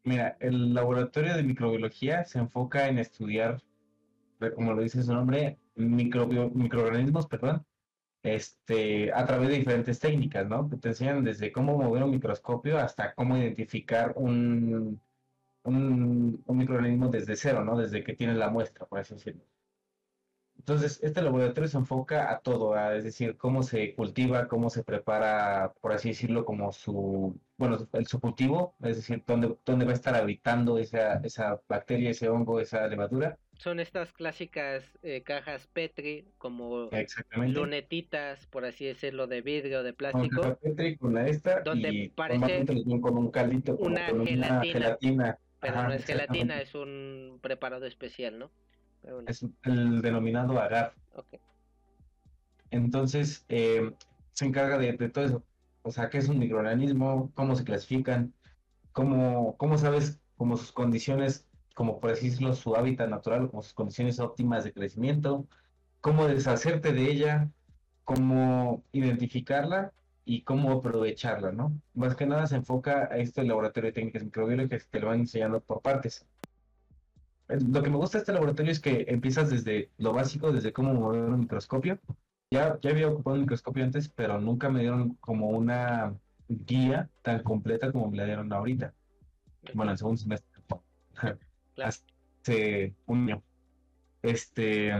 [0.03, 3.61] Mira, el laboratorio de microbiología se enfoca en estudiar,
[4.55, 7.63] como lo dice su nombre, microorganismos, perdón,
[8.24, 10.68] este, a través de diferentes técnicas, ¿no?
[10.68, 14.99] Que te enseñan desde cómo mover un microscopio hasta cómo identificar un,
[15.76, 17.78] un, un microorganismo desde cero, ¿no?
[17.78, 19.43] Desde que tienes la muestra, por así decirlo.
[20.59, 25.74] Entonces, este laboratorio se enfoca a todo, es decir, cómo se cultiva, cómo se prepara,
[25.80, 29.95] por así decirlo, como su, bueno, el, su cultivo, es decir, dónde, dónde va a
[29.95, 33.38] estar habitando esa, esa bacteria, ese hongo, esa levadura.
[33.57, 36.89] son estas clásicas eh, cajas Petri, como
[37.47, 40.41] lunetitas, por así decirlo, de vidrio, de plástico.
[40.41, 42.65] Con Petri, con la esta, Donde y parece
[42.99, 45.39] con un caldito, una con una gelatina.
[45.60, 48.51] Pero Ajá, no es gelatina, es un preparado especial, ¿no?
[49.01, 50.93] Pero bueno, Es el denominado agar.
[51.16, 51.36] ok.
[52.70, 53.91] Entonces, eh,
[54.34, 55.43] se encarga de, de todo eso.
[55.82, 58.34] O sea, qué es un microorganismo, cómo se clasifican,
[58.91, 64.20] cómo, cómo sabes como sus condiciones, como por decirlo, su hábitat natural, como sus condiciones
[64.20, 65.47] óptimas de crecimiento,
[66.01, 67.49] cómo deshacerte de ella,
[68.03, 69.93] cómo identificarla
[70.28, 71.82] y cómo aprovecharla, ¿no?
[71.93, 75.21] Más que nada se enfoca a este laboratorio de técnicas microbiológicas que te lo van
[75.21, 76.25] enseñando por partes.
[77.47, 80.93] Lo que me gusta de este laboratorio es que empiezas desde lo básico, desde cómo
[80.93, 81.97] mover un microscopio,
[82.51, 86.13] ya, ya había ocupado un microscopio antes, pero nunca me dieron como una
[86.49, 88.93] guía tan completa como me la dieron ahorita.
[89.73, 90.49] Bueno, en segundo semestre.
[91.73, 91.95] Claro.
[92.41, 93.43] Hace un año.
[94.23, 94.91] Este,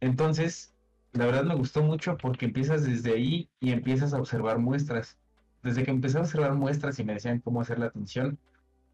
[0.00, 0.74] entonces,
[1.12, 5.18] la verdad me gustó mucho porque empiezas desde ahí y empiezas a observar muestras.
[5.62, 8.38] Desde que empecé a observar muestras y me decían cómo hacer la tinción,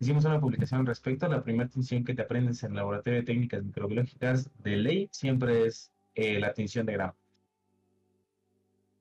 [0.01, 1.29] hicimos una publicación al respecto.
[1.29, 5.67] La primera tinción que te aprendes en el laboratorio de técnicas microbiológicas de ley siempre
[5.67, 7.13] es eh, la tinción de Gram.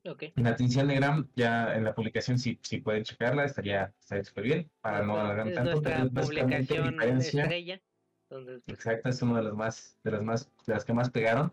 [0.04, 0.24] Ok.
[0.36, 4.44] La tinción de Gram, ya en la publicación, si, si pueden checarla, estaría estaría súper
[4.44, 5.82] bien para no alargar tanto.
[5.82, 7.42] pero nuestra publicación diferencia.
[7.42, 7.80] estrella.
[8.28, 11.10] Entonces, pues, Exacto, es uno de los más, de los más, de las que más
[11.10, 11.52] pegaron.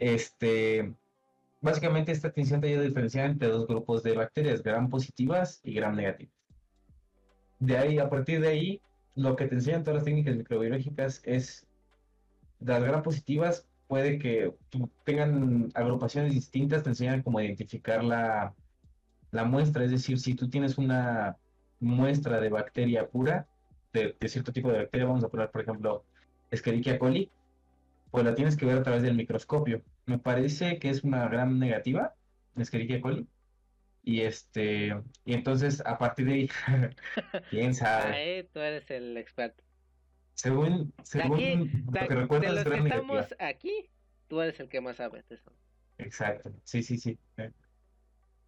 [0.00, 0.94] Este,
[1.60, 5.74] básicamente esta tinción te ayuda a diferenciar entre dos grupos de bacterias, gram positivas y
[5.74, 6.34] gram negativas.
[7.58, 8.80] De ahí, a partir de ahí,
[9.14, 11.66] lo que te enseñan todas las técnicas microbiológicas es
[12.60, 14.54] las gram positivas puede que
[15.04, 18.54] tengan agrupaciones distintas, te enseñan cómo identificar la,
[19.32, 21.36] la muestra, es decir, si tú tienes una
[21.80, 23.48] muestra de bacteria pura,
[23.92, 26.04] de, de cierto tipo de bacteria, vamos a poner, por ejemplo,
[26.50, 27.30] Escherichia coli,
[28.10, 29.84] pues la tienes que ver a través del microscopio.
[30.06, 32.16] Me parece que es una gram negativa,
[32.56, 33.28] Escherichia coli,
[34.02, 34.94] y este,
[35.24, 36.48] y entonces a partir de ahí,
[37.50, 39.64] quién sabe, ahí tú eres el experto.
[40.34, 43.22] según, según aquí, lo que de recuerdo los es que gram negativa.
[43.22, 43.90] estamos aquí,
[44.28, 45.52] tú eres el que más sabe de eso.
[45.98, 47.18] Exacto, sí, sí, sí.
[47.36, 47.52] eh.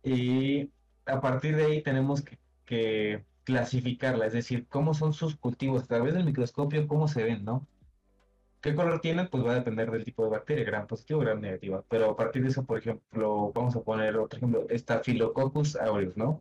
[0.03, 0.73] Y
[1.07, 5.87] a partir de ahí tenemos que, que clasificarla, es decir, cómo son sus cultivos a
[5.87, 7.69] través del microscopio, cómo se ven, ¿no?
[8.63, 9.29] ¿Qué color tienen?
[9.29, 11.85] Pues va a depender del tipo de bacteria, gram positivo o gram negativa.
[11.89, 16.41] Pero a partir de eso, por ejemplo, vamos a poner otro ejemplo, Staphylococcus aureus, ¿no?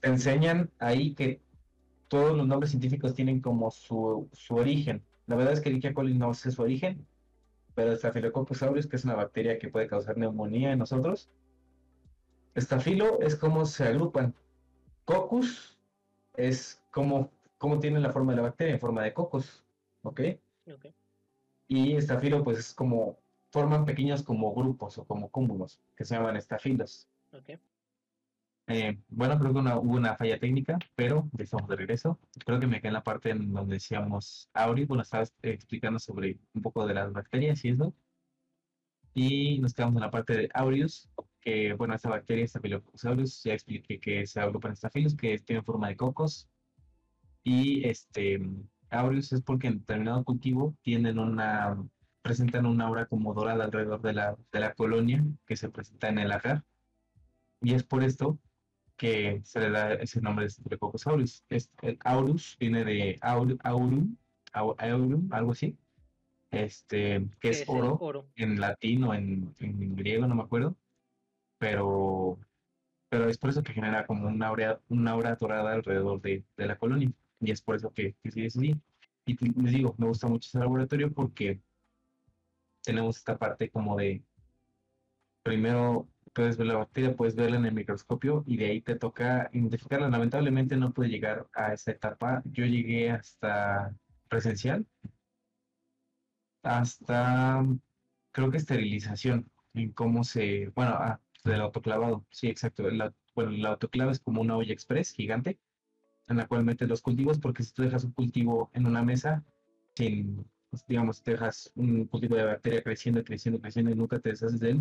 [0.00, 1.40] Te enseñan ahí que
[2.08, 5.04] todos los nombres científicos tienen como su, su origen.
[5.28, 7.06] La verdad es que Escherichia coli no sé su origen,
[7.76, 11.30] pero Staphylococcus aureus, que es una bacteria que puede causar neumonía en nosotros.
[12.56, 14.34] Estafilo es cómo se agrupan.
[15.04, 15.78] Coccus
[16.34, 19.64] es cómo, cómo tiene la forma de la bacteria, en forma de cocos,
[20.02, 20.20] ¿ok?
[20.74, 20.86] Ok.
[21.68, 23.18] Y estafilo pues es como,
[23.50, 27.08] forman pequeños como grupos o como cúmulos, que se llaman estafilos.
[27.32, 27.58] Ok.
[28.68, 32.18] Eh, bueno, creo que una- hubo una falla técnica, pero ya estamos de regreso.
[32.44, 35.98] Creo que me quedé en la parte en donde decíamos Auri, bueno, estabas eh, explicando
[36.00, 37.94] sobre un poco de las bacterias y eso.
[39.14, 41.08] Y nos quedamos en la parte de Aureus,
[41.40, 45.88] que bueno, esta bacteria, Staphylococcus aureus, ya expliqué que se agrupan estafilos, que tienen forma
[45.88, 46.48] de cocos.
[47.42, 48.40] Y este
[48.90, 51.76] Aureus es porque en determinado cultivo tienen una,
[52.22, 56.18] presentan una aura como dorada alrededor de la, de la colonia que se presenta en
[56.18, 56.64] el agar.
[57.60, 58.38] Y es por esto
[58.96, 61.44] que se le da ese nombre de Staphylococcus aureus.
[61.48, 64.16] Es, el Aurus viene de aur- aurum,
[64.52, 65.76] au- aurum, algo así,
[66.50, 68.26] este, que es es oro oro.
[68.36, 70.76] en latín o en, en griego, no me acuerdo,
[71.58, 72.38] pero,
[73.08, 76.66] pero es por eso que genera como una aura, una aura dorada alrededor de, de
[76.66, 77.12] la colonia.
[77.40, 78.74] Y es por eso que, que sí.
[79.26, 81.60] Y les digo, me gusta mucho ese laboratorio porque
[82.82, 84.24] tenemos esta parte como de,
[85.42, 89.48] primero puedes ver la bacteria, puedes verla en el microscopio y de ahí te toca
[89.52, 90.08] identificarla.
[90.10, 92.42] Lamentablemente no pude llegar a esa etapa.
[92.44, 93.96] Yo llegué hasta
[94.28, 94.86] presencial,
[96.62, 97.64] hasta
[98.32, 102.88] creo que esterilización, en cómo se, bueno, ah, del autoclavado, sí, exacto.
[102.88, 105.60] el au- bueno, el autoclave es como una olla express gigante
[106.28, 109.44] en la cual metes los cultivos, porque si tú dejas un cultivo en una mesa,
[109.94, 114.30] sin, pues, digamos, te dejas un cultivo de bacteria creciendo, creciendo, creciendo y nunca te
[114.30, 114.80] deshaces de él,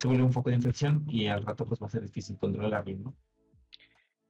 [0.00, 2.96] se vuelve un foco de infección y al rato pues va a ser difícil controlarlo,
[2.98, 3.14] ¿no?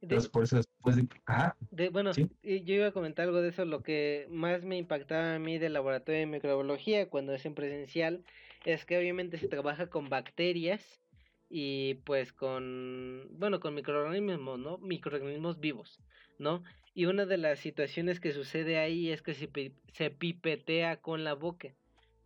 [0.00, 2.28] De, Entonces por eso después de, ajá, de- bueno, sí.
[2.42, 3.64] yo iba a comentar algo de eso.
[3.64, 8.24] Lo que más me impactaba a mí del laboratorio de microbiología cuando es en presencial
[8.64, 11.02] es que obviamente se trabaja con bacterias
[11.48, 14.78] y pues con, bueno, con microorganismos, ¿no?
[14.78, 16.00] Microorganismos vivos,
[16.38, 16.62] ¿no?
[16.94, 19.50] Y una de las situaciones que sucede ahí es que se,
[19.92, 21.74] se pipetea con la boca.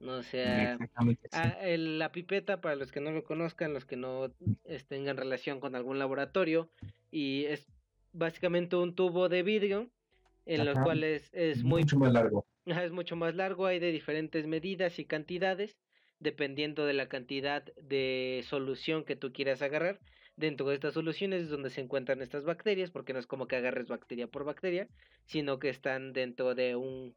[0.00, 0.14] ¿no?
[0.14, 0.78] O sea,
[1.32, 4.32] ah, la pipeta, para los que no lo conozcan, los que no
[4.88, 6.70] tengan relación con algún laboratorio,
[7.10, 7.66] y es
[8.12, 9.90] básicamente un tubo de vidrio
[10.46, 12.46] en los cuales es muy mucho más largo.
[12.66, 15.76] Es mucho más largo, hay de diferentes medidas y cantidades,
[16.18, 19.98] dependiendo de la cantidad de solución que tú quieras agarrar.
[20.40, 23.56] Dentro de estas soluciones es donde se encuentran estas bacterias, porque no es como que
[23.56, 24.88] agarres bacteria por bacteria,
[25.26, 27.14] sino que están dentro de un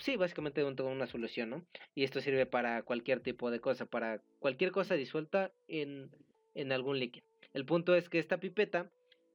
[0.00, 1.66] sí, básicamente dentro de una solución, ¿no?
[1.96, 6.08] Y esto sirve para cualquier tipo de cosa, para cualquier cosa disuelta en,
[6.54, 7.26] en algún líquido.
[7.52, 8.90] El punto es que esta pipeta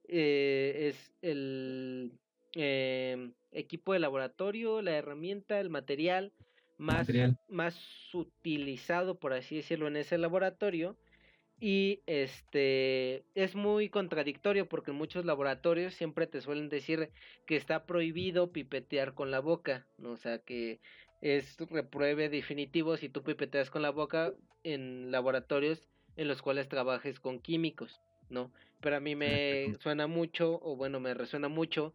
[0.08, 2.14] eh, es el
[2.56, 6.32] eh, equipo de laboratorio, la herramienta, el material
[6.78, 7.10] más,
[7.50, 7.78] más
[8.14, 10.96] utilizado, por así decirlo, en ese laboratorio.
[11.64, 17.12] Y este es muy contradictorio porque en muchos laboratorios siempre te suelen decir
[17.46, 20.14] que está prohibido pipetear con la boca, ¿no?
[20.14, 20.80] o sea que
[21.22, 24.34] es repruebe definitivo si tú pipeteas con la boca
[24.64, 28.02] en laboratorios en los cuales trabajes con químicos,
[28.32, 28.52] ¿no?
[28.82, 31.94] Pero a mí me suena mucho, o bueno, me resuena mucho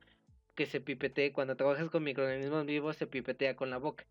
[0.55, 4.07] que se pipetee cuando trabajas con microorganismos vivos, se pipetea con la boca,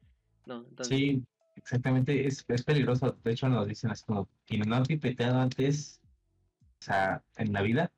[0.46, 0.66] ¿no?
[0.70, 1.24] Entonces, sí,
[1.56, 3.18] exactamente, es, es peligroso.
[3.24, 6.02] De hecho, nos dicen así como, quienes no han pipeteado antes,
[6.80, 7.92] o sea, en la vida,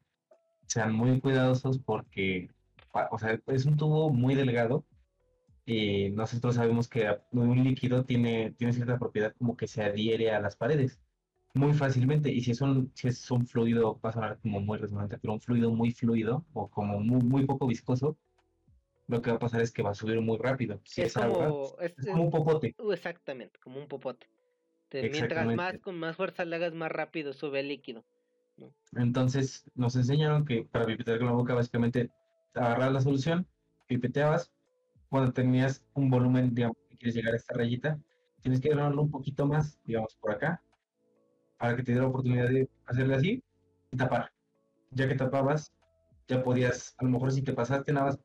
[0.68, 2.50] sean muy cuidadosos porque,
[3.12, 4.86] o sea, es un tubo muy delgado
[5.66, 10.40] y nosotros sabemos que un líquido tiene, tiene cierta propiedad como que se adhiere a
[10.40, 11.00] las paredes
[11.54, 12.32] muy fácilmente.
[12.32, 15.42] Y si es un, si es un fluido, va a como muy resonante, pero un
[15.42, 18.18] fluido muy fluido o como muy, muy poco viscoso,
[19.08, 20.82] lo que va a pasar es que va a subir muy rápido.
[20.84, 22.76] Si es, como, es, como un popote.
[22.78, 24.28] Uh, exactamente, como un popote.
[24.92, 28.04] mientras más con más fuerza le hagas, más rápido sube el líquido.
[28.94, 32.12] Entonces nos enseñaron que para pipetear con la boca, básicamente
[32.54, 33.48] agarrar la solución,
[33.88, 34.52] pipeteabas,
[35.10, 38.00] cuando tenías un volumen, digamos, que quieres llegar a esta rayita,
[38.42, 40.62] tienes que agarrarlo un poquito más, digamos, por acá,
[41.58, 43.44] para que te diera la oportunidad de hacerle así
[43.92, 44.32] y tapar.
[44.92, 45.74] Ya que tapabas,
[46.28, 48.20] ya podías, a lo mejor si te pasaste nada más,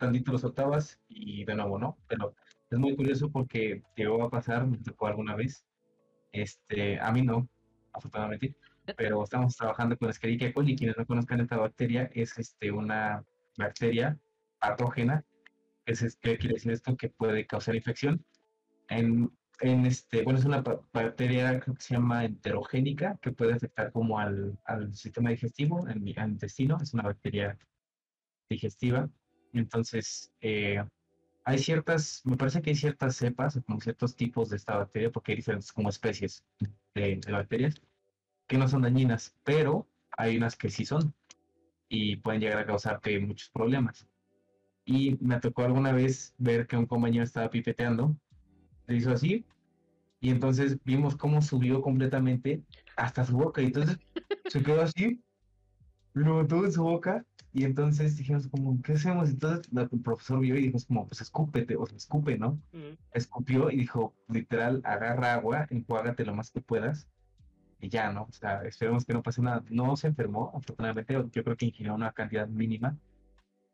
[0.00, 1.98] tantito lo soltabas y de nuevo, ¿no?
[2.08, 2.34] Pero
[2.70, 5.64] es muy curioso porque llegó a pasar, me tocó alguna vez,
[6.32, 7.48] este, a mí no,
[7.92, 8.56] afortunadamente,
[8.96, 13.24] pero estamos trabajando con Escherichia coli, quienes no conozcan esta bacteria, es este, una
[13.58, 14.18] bacteria
[14.58, 15.24] patógena,
[15.84, 16.96] que es, ¿qué quiere decir esto?
[16.96, 18.24] Que puede causar infección.
[18.88, 19.30] En,
[19.60, 24.58] en este, bueno, es una bacteria que se llama enterogénica, que puede afectar como al,
[24.64, 27.58] al sistema digestivo, en mi intestino, es una bacteria
[28.48, 29.10] digestiva
[29.52, 30.82] entonces, eh,
[31.44, 35.32] hay ciertas, me parece que hay ciertas cepas, como ciertos tipos de esta bacteria, porque
[35.32, 36.44] hay diferentes como especies
[36.94, 37.80] de, bacterias
[38.46, 41.14] que no son dañinas, pero hay unas que sí son
[41.88, 44.06] y pueden llegar a causarte muchos problemas.
[44.84, 48.16] Y me tocó alguna vez ver que un compañero estaba pipeteando,
[48.86, 49.44] le hizo así,
[50.20, 52.62] y entonces vimos cómo subió completamente
[52.96, 53.98] hasta su boca, y entonces
[54.46, 55.22] se quedó así,
[56.12, 59.28] lo todo en su boca, y entonces dijimos como, ¿qué hacemos?
[59.28, 62.60] Entonces el profesor vio y dijo como, pues escúpete, o sea, escupe, ¿no?
[63.12, 67.08] Escupió y dijo, literal, agarra agua, enjuágate lo más que puedas
[67.80, 68.22] y ya, ¿no?
[68.22, 69.64] O sea, esperemos que no pase nada.
[69.68, 72.96] No se enfermó, afortunadamente, yo creo que ingirió una cantidad mínima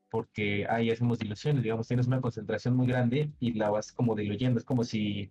[0.09, 4.59] porque ahí hacemos diluciones, digamos, tienes una concentración muy grande y la vas como diluyendo,
[4.59, 5.31] es como si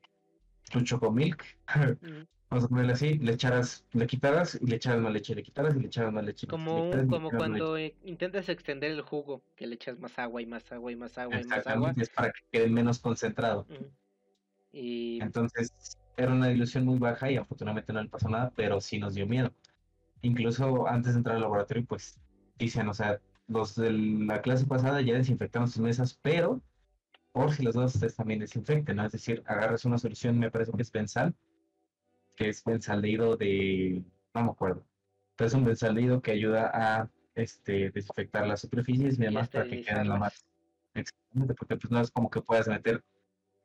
[0.71, 1.43] tu chocomilk
[2.49, 5.75] vamos a ponerle así, le echaras, le quitaras y le echaras más leche, le quitaras
[5.75, 6.47] y le echaras más leche.
[6.47, 10.91] Como, como cuando intentas extender el jugo, que le echas más agua y más agua
[10.91, 11.93] y más agua y más agua.
[11.97, 13.65] Es para que quede menos concentrado.
[14.71, 15.19] Y...
[15.21, 15.73] Entonces
[16.17, 19.27] era una dilución muy baja y afortunadamente no le pasó nada, pero sí nos dio
[19.27, 19.51] miedo.
[20.21, 22.19] Incluso antes de entrar al laboratorio, pues
[22.57, 26.61] dicen, o sea, los de la clase pasada ya desinfectaron sus mesas, pero
[27.31, 29.05] por si los dos ustedes también desinfecten, ¿no?
[29.05, 31.35] Es decir, agarras una solución, me parece que es pensal,
[32.35, 34.85] que es benzaldehído de, no me acuerdo,
[35.35, 39.81] pero es un benzaldehído que ayuda a este, desinfectar las superficies y demás para que
[39.81, 40.45] queden lo más
[40.93, 43.03] exactamente, porque pues no es como que puedas meter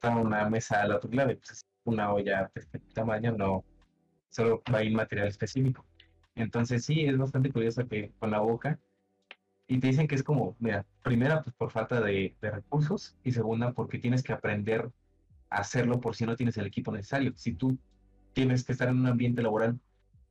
[0.09, 3.64] una mesa a la pues es una olla de este tamaño, no,
[4.31, 5.85] solo va un material específico.
[6.35, 8.79] Entonces sí, es bastante curioso que con la boca,
[9.66, 13.33] y te dicen que es como, mira, primera pues por falta de, de recursos y
[13.33, 14.91] segunda porque tienes que aprender
[15.49, 17.33] a hacerlo por si no tienes el equipo necesario.
[17.37, 17.79] Si tú
[18.33, 19.78] tienes que estar en un ambiente laboral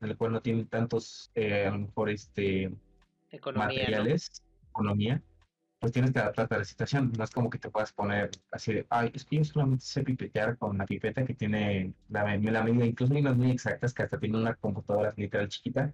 [0.01, 2.71] en el cual no tienen tantos, eh, a lo mejor, este,
[3.53, 5.21] materiales, economía,
[5.79, 7.11] pues tienes que adaptarte a la situación.
[7.17, 10.03] No es como que te puedas poner así de, ay, es que yo solamente sé
[10.03, 14.19] pipetear con la pipeta que tiene la, la medida, incluso unas muy exactas que hasta
[14.19, 15.93] tiene una computadora literal chiquita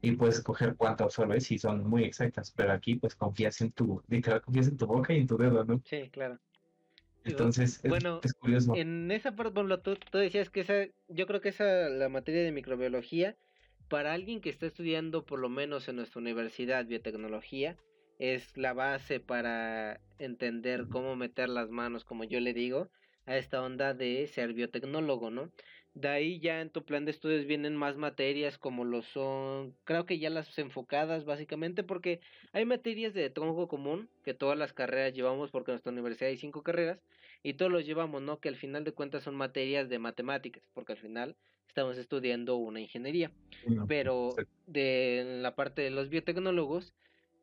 [0.00, 4.02] y puedes escoger cuánto absorbes y son muy exactas, pero aquí pues confías en tu,
[4.08, 5.80] literal confías en tu boca y en tu dedo, ¿no?
[5.84, 6.38] Sí, claro.
[7.24, 8.74] Entonces, bueno, es, curioso.
[8.76, 12.42] En esa parte, bueno, tú, tú decías que esa, yo creo que esa, la materia
[12.42, 13.36] de microbiología,
[13.88, 17.76] para alguien que está estudiando por lo menos en nuestra universidad biotecnología,
[18.18, 22.90] es la base para entender cómo meter las manos, como yo le digo,
[23.26, 25.50] a esta onda de ser biotecnólogo, ¿no?
[25.94, 30.06] De ahí ya en tu plan de estudios vienen más materias como lo son, creo
[30.06, 32.20] que ya las enfocadas básicamente porque
[32.52, 36.36] hay materias de tronco común que todas las carreras llevamos porque en nuestra universidad hay
[36.36, 36.98] cinco carreras
[37.44, 38.40] y todos los llevamos, ¿no?
[38.40, 41.36] Que al final de cuentas son materias de matemáticas porque al final
[41.68, 43.30] estamos estudiando una ingeniería.
[43.86, 44.34] Pero
[44.66, 46.94] de la parte de los biotecnólogos,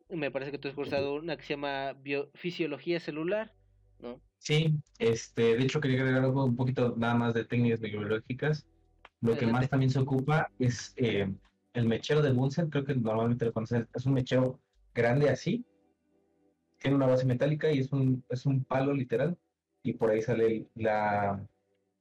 [0.09, 3.53] me parece que tú has cursado una que se llama biofisiología celular,
[3.99, 4.19] ¿no?
[4.41, 8.65] Sí, este, de hecho quería agregar algo un poquito nada más de técnicas microbiológicas.
[9.21, 11.31] Lo que más también se ocupa es eh,
[11.73, 14.59] el mechero de Bunsen, creo que normalmente lo conocen, es un mechero
[14.95, 15.63] grande así,
[16.79, 19.37] tiene una base metálica y es un, es un palo literal,
[19.83, 21.47] y por ahí sale la,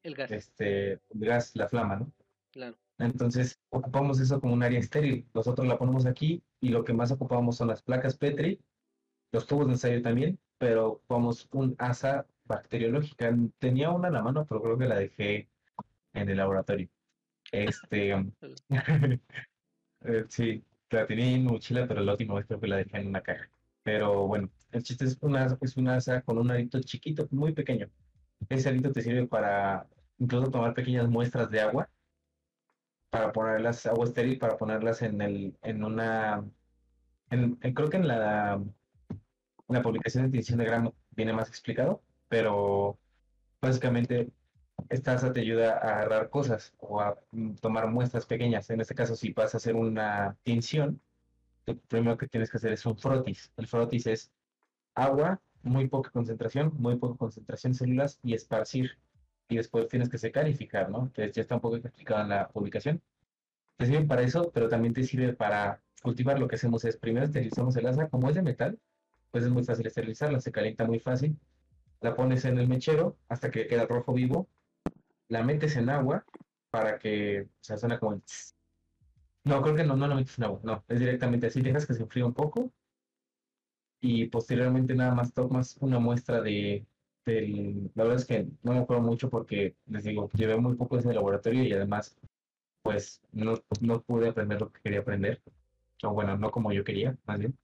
[0.03, 0.31] el gas.
[0.31, 2.13] Este, el gas, la flama, ¿no?
[2.53, 2.79] Claro.
[2.97, 5.27] Entonces ocupamos eso como un área estéril.
[5.35, 8.59] Nosotros la ponemos aquí y lo que más ocupamos son las placas Petri,
[9.31, 13.35] los tubos de ensayo también, pero vamos un asa bacteriológica.
[13.59, 15.49] Tenía una en la mano, pero creo que la dejé
[16.13, 16.87] en el laboratorio.
[17.51, 18.13] Este,
[20.03, 22.99] eh, sí, la tenía en mi mochila, pero la última vez creo que la dejé
[22.99, 23.51] en una caja.
[23.83, 27.89] Pero bueno, el chiste es una, es una asa con un arito chiquito, muy pequeño.
[28.51, 29.89] Ese arito te sirve para
[30.19, 31.89] incluso tomar pequeñas muestras de agua,
[33.09, 36.45] para ponerlas, agua estéril, para ponerlas en el, en una,
[37.31, 38.63] en, creo que en la
[39.71, 42.99] la publicación de tinción de gramo viene más explicado, pero
[43.61, 44.31] básicamente
[44.89, 48.71] esta asa te ayuda a agarrar cosas o a mm, tomar muestras pequeñas.
[48.71, 51.01] En este caso, si vas a hacer una tinción,
[51.67, 53.53] lo primero que tienes que hacer es un frotis.
[53.57, 54.33] El frotis es
[54.95, 58.99] agua, muy poca concentración, muy poca concentración de células y esparcir.
[59.49, 61.03] Y después tienes que secar y fijar, ¿no?
[61.03, 63.03] Entonces ya está un poco explicado en la publicación.
[63.77, 66.39] Te sirve para eso, pero también te sirve para cultivar.
[66.39, 68.79] Lo que hacemos es primero esterilizamos el asa, como es de metal,
[69.31, 71.39] pues es muy fácil esterilizarla, se calienta muy fácil.
[72.01, 74.49] La pones en el mechero hasta que queda rojo vivo,
[75.29, 76.25] la metes en agua
[76.71, 78.23] para que se suena como
[79.45, 81.95] No, creo que no, no la metes en agua, no, es directamente así, dejas que
[81.95, 82.73] se enfríe un poco
[84.01, 86.87] y posteriormente nada más tomas una muestra de,
[87.27, 90.99] del, la verdad es que no me acuerdo mucho porque les digo, llevé muy poco
[90.99, 92.17] ese laboratorio y además
[92.83, 95.43] pues no, no pude aprender lo que quería aprender,
[96.03, 97.57] o bueno, no como yo quería, más bien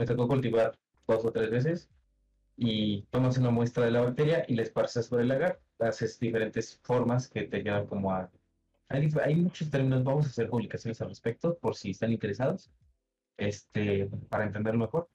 [0.00, 1.90] me tocó cultivar dos o tres veces
[2.56, 5.60] y tomas una muestra de la bacteria y la esparces sobre el agar.
[5.78, 8.30] Haces diferentes formas que te llevan como a...
[8.88, 12.70] Hay, muchos términos, vamos a hacer publicaciones al respecto por si están interesados,
[13.36, 15.08] este, para entenderlo mejor.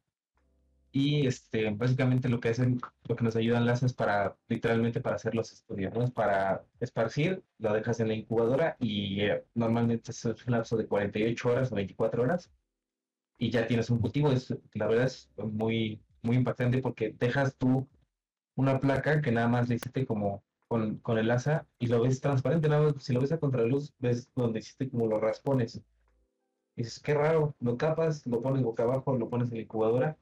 [0.92, 5.18] Y este, básicamente lo que hacen, lo que nos ayudan las es para, literalmente para
[5.18, 6.10] hacer los estudios, ¿no?
[6.12, 11.50] Para esparcir, lo dejas en la incubadora y eh, normalmente es un lapso de 48
[11.50, 12.52] horas o 24 horas
[13.38, 14.32] y ya tienes un cultivo.
[14.32, 17.88] Es, la verdad es muy, muy impactante porque dejas tú
[18.56, 22.22] una placa que nada más le hiciste como con, con el asa y lo ves
[22.22, 25.82] transparente, nada más, si lo ves a contraluz, ves donde hiciste como los raspones.
[26.76, 30.18] Y dices, qué raro, lo capas, lo pones boca abajo, lo pones en la incubadora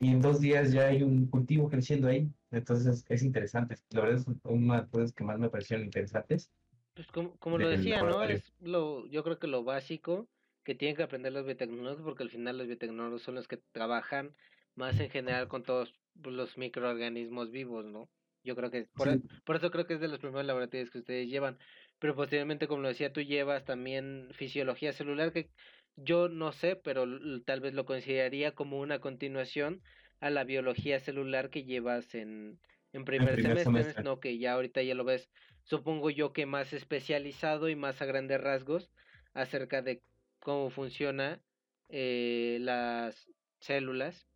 [0.00, 2.30] y en dos días ya hay un cultivo creciendo ahí.
[2.50, 3.76] Entonces es, interesante.
[3.90, 6.50] La verdad es una de las cosas que más me parecieron interesantes.
[6.94, 8.22] Pues como, como lo decía, ¿no?
[8.22, 10.28] Es lo, yo creo que lo básico
[10.68, 14.36] que tienen que aprender los biotecnólogos porque al final los biotecnólogos son los que trabajan
[14.74, 18.10] más en general con todos los microorganismos vivos, ¿no?
[18.44, 19.08] Yo creo que por,
[19.46, 21.56] por eso creo que es de los primeros laboratorios que ustedes llevan,
[21.98, 25.48] pero posteriormente como lo decía tú llevas también fisiología celular que
[25.96, 27.06] yo no sé, pero
[27.46, 29.80] tal vez lo consideraría como una continuación
[30.20, 32.60] a la biología celular que llevas en
[32.92, 35.30] en primer, semestre, no que ya ahorita ya lo ves,
[35.62, 38.90] supongo yo que más especializado y más a grandes rasgos
[39.32, 40.02] acerca de
[40.40, 41.40] cómo funciona
[41.88, 43.30] eh, las
[43.60, 44.28] células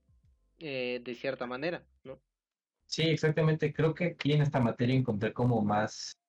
[0.59, 2.21] eh, de cierta manera, ¿no?
[2.87, 3.73] Sí, exactamente.
[3.73, 6.21] Creo que aquí en esta materia encontré como más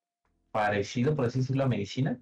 [0.51, 2.19] parecido, por así decirlo, a medicina,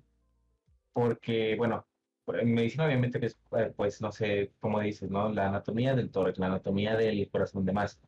[0.94, 1.88] porque, bueno,
[2.28, 5.32] en medicina obviamente que es, eh, pues, no sé, cómo dices, ¿no?
[5.32, 8.00] La anatomía del tórax, la anatomía del corazón, demás.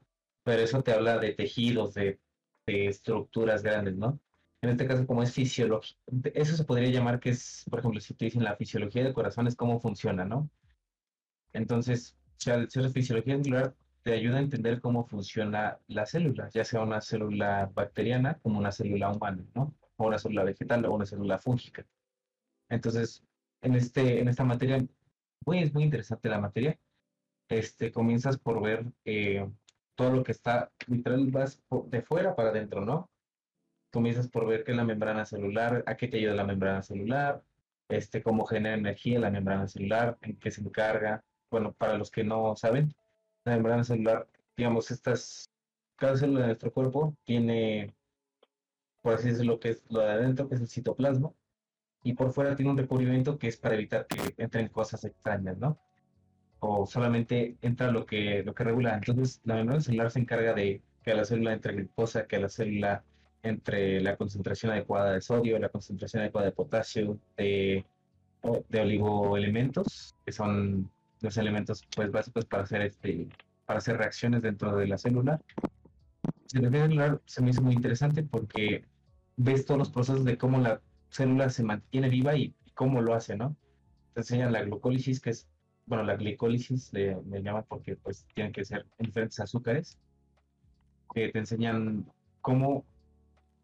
[0.44, 2.20] Pero eso te habla de tejidos, de,
[2.66, 4.20] de estructuras grandes, ¿no?
[4.64, 5.98] En este caso, como es fisiología,
[6.34, 9.46] eso se podría llamar que es, por ejemplo, si te dicen la fisiología del corazón
[9.46, 10.50] es cómo funciona, ¿no?
[11.52, 16.82] Entonces, sea, la fisiología celular te ayuda a entender cómo funciona la célula, ya sea
[16.82, 19.76] una célula bacteriana como una célula humana, ¿no?
[19.98, 21.86] O una célula vegetal o una célula fúngica.
[22.70, 23.22] Entonces,
[23.62, 24.86] en, este, en esta materia,
[25.46, 26.80] muy, es muy interesante la materia,
[27.50, 29.46] este, comienzas por ver eh,
[29.96, 33.10] todo lo que está, literal, vas de fuera para adentro, ¿no?
[33.94, 37.44] Comienzas por ver qué es la membrana celular, a qué te ayuda la membrana celular,
[37.90, 41.24] este, cómo genera energía la membrana celular, en qué se encarga.
[41.52, 42.92] Bueno, para los que no saben,
[43.46, 44.28] la membrana celular,
[44.58, 45.48] digamos, estas,
[45.96, 47.94] cada célula de nuestro cuerpo tiene,
[49.04, 51.32] por así decirlo, que es lo de adentro, que es el citoplasma,
[52.04, 55.78] y por fuera tiene un recubrimiento que es para evitar que entren cosas extrañas, ¿no?
[56.62, 58.96] O solamente entra lo que, lo que regula.
[58.96, 62.40] Entonces, la membrana celular se encarga de que a la célula entre glucosa, que a
[62.40, 63.04] la célula
[63.44, 67.86] entre la concentración adecuada de sodio, la concentración adecuada de potasio, de,
[68.70, 70.90] de oligoelementos, que son
[71.20, 73.28] los elementos pues, básicos para hacer, este,
[73.66, 75.42] para hacer reacciones dentro de la célula.
[76.54, 78.86] La celular se me hizo muy interesante porque
[79.36, 83.36] ves todos los procesos de cómo la célula se mantiene viva y, cómo lo hace,
[83.36, 83.56] ¿no?
[84.16, 85.48] Te enseñan la glucólisis, que es,
[85.86, 90.00] bueno, la glicólisis le, le llaman porque pues tienen que ser diferentes azúcares,
[91.14, 92.84] que te enseñan cómo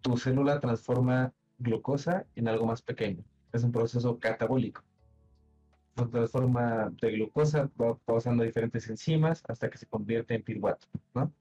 [0.01, 3.23] tu célula transforma glucosa en algo más pequeño.
[3.51, 4.83] Es un proceso catabólico.
[5.97, 11.33] Se transforma de glucosa, va pasando diferentes enzimas hasta que se convierte en piruvato, ¿no?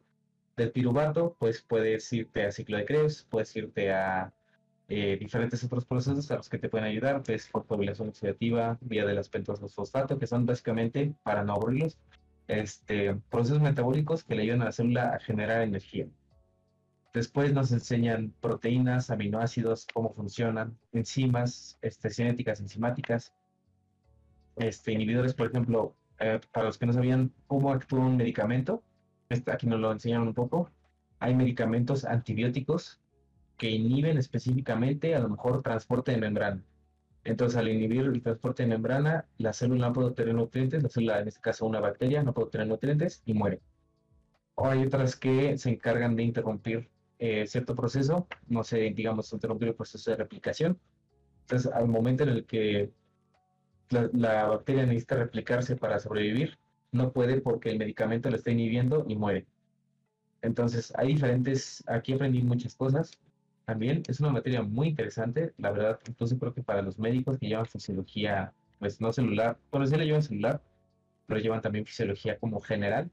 [0.56, 4.32] Del piruvato, pues puedes irte a ciclo de Krebs, puedes irte a
[4.88, 9.14] eh, diferentes otros procesos a los que te pueden ayudar, pues fosforilación oxidativa, vía de
[9.14, 11.98] las pentosas fosfato, que son básicamente, para no aburrirlos,
[12.48, 16.08] este, procesos metabólicos que le ayudan a la célula a generar energía.
[17.14, 23.34] Después nos enseñan proteínas, aminoácidos, cómo funcionan, enzimas, este, cinéticas, enzimáticas,
[24.56, 28.82] este, inhibidores, por ejemplo, eh, para los que no sabían cómo actúa un medicamento,
[29.28, 30.70] este, aquí nos lo enseñan un poco,
[31.18, 33.00] hay medicamentos antibióticos
[33.56, 36.62] que inhiben específicamente a lo mejor transporte de membrana.
[37.24, 41.20] Entonces, al inhibir el transporte de membrana, la célula no puede obtener nutrientes, la célula,
[41.20, 43.60] en este caso una bacteria, no puede obtener nutrientes y muere.
[44.54, 46.88] O hay otras que se encargan de interrumpir
[47.18, 50.78] eh, cierto proceso, no sé, digamos, interrumpir el proceso de replicación.
[51.42, 52.92] Entonces, al momento en el que
[53.90, 56.58] la, bacteria necesita replicarse para sobrevivir,
[56.92, 59.46] no puede porque el medicamento lo está inhibiendo y muere.
[60.42, 63.10] Entonces, hay diferentes, aquí aprendí muchas cosas.
[63.64, 67.48] También es una materia muy interesante, la verdad, incluso creo que para los médicos que
[67.48, 70.62] llevan fisiología, pues no celular, bueno, sí le llevan celular,
[71.26, 73.10] pero llevan también fisiología como general.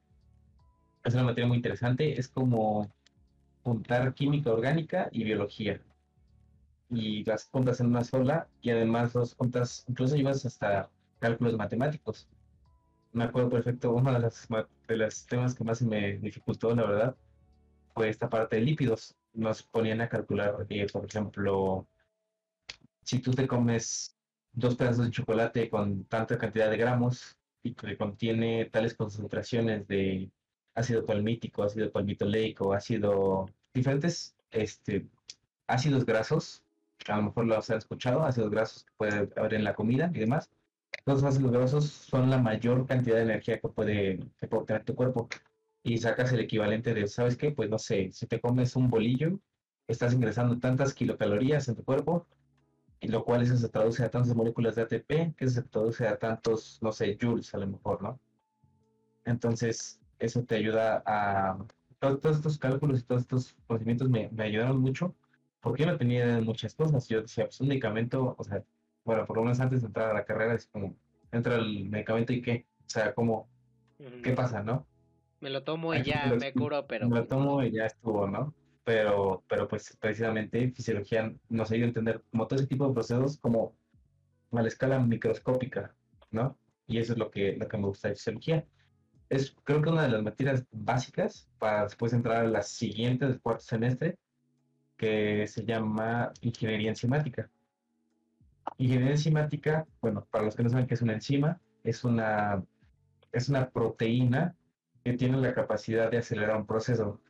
[1.03, 2.89] Es una materia muy interesante, es como
[3.65, 5.81] juntar química orgánica y biología.
[6.89, 12.27] Y las juntas en una sola y además dos juntas, incluso llevas hasta cálculos matemáticos.
[13.11, 14.47] Me acuerdo perfecto, uno de los,
[14.87, 17.15] de los temas que más me dificultó, la verdad,
[17.95, 19.15] fue esta parte de lípidos.
[19.33, 21.87] Nos ponían a calcular, eh, por ejemplo,
[23.03, 24.15] si tú te comes
[24.53, 30.29] dos pedazos de chocolate con tanta cantidad de gramos y que contiene tales concentraciones de
[30.75, 35.07] ácido palmítico, ácido palmitoleico, ácido, diferentes este,
[35.67, 36.63] ácidos grasos,
[37.07, 40.19] a lo mejor lo has escuchado, ácidos grasos que puede haber en la comida y
[40.19, 40.49] demás.
[41.05, 45.27] Los ácidos grasos son la mayor cantidad de energía que puede, que obtener tu cuerpo.
[45.83, 47.51] Y sacas el equivalente de, ¿sabes qué?
[47.51, 49.39] Pues no sé, si te comes un bolillo,
[49.87, 52.27] estás ingresando tantas kilocalorías en tu cuerpo,
[52.99, 56.17] y lo cual eso se traduce a tantas moléculas de ATP, que se traduce a
[56.17, 58.19] tantos, no sé, joules a lo mejor, ¿no?
[59.25, 61.57] Entonces, eso te ayuda a...
[61.99, 65.15] Todos, estos cálculos y todos estos conocimientos me, me ayudaron mucho
[65.65, 67.07] porque yo no tenía muchas cosas.
[67.07, 68.63] Yo decía, pues un medicamento, o sea,
[69.03, 70.95] bueno, por lo menos antes de entrar a la carrera es como,
[71.31, 73.49] entra el medicamento y qué, o sea, como,
[74.23, 74.85] ¿qué pasa, no?
[75.39, 77.09] Me lo tomo y ya me curo, pero...
[77.09, 78.53] Me lo tomo y ya estuvo, ¿no?
[78.83, 83.39] Pero, pero pues precisamente fisiología nos ayuda a entender como todo ese tipo de procesos
[83.39, 83.75] como
[84.51, 85.95] a la escala microscópica,
[86.29, 86.55] ¿no?
[86.85, 88.63] Y eso es lo que, lo que me gusta de fisiología
[89.29, 93.41] es creo que una de las materias básicas para después entrar a la siguiente del
[93.41, 94.17] cuarto semestre,
[94.97, 97.49] que se llama ingeniería enzimática.
[98.77, 102.63] Ingeniería enzimática, bueno, para los que no saben qué es una enzima, es una,
[103.31, 104.55] es una proteína
[105.03, 107.21] que tiene la capacidad de acelerar un proceso.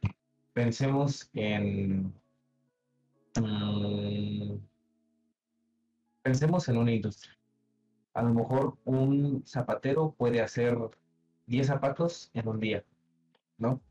[0.53, 2.13] Pensemos en...
[3.39, 4.57] Mm,
[6.21, 7.37] pensemos en una industria.
[8.13, 10.77] A lo mejor un zapatero puede hacer
[11.47, 12.83] 10 zapatos en un día,
[13.57, 13.81] ¿no?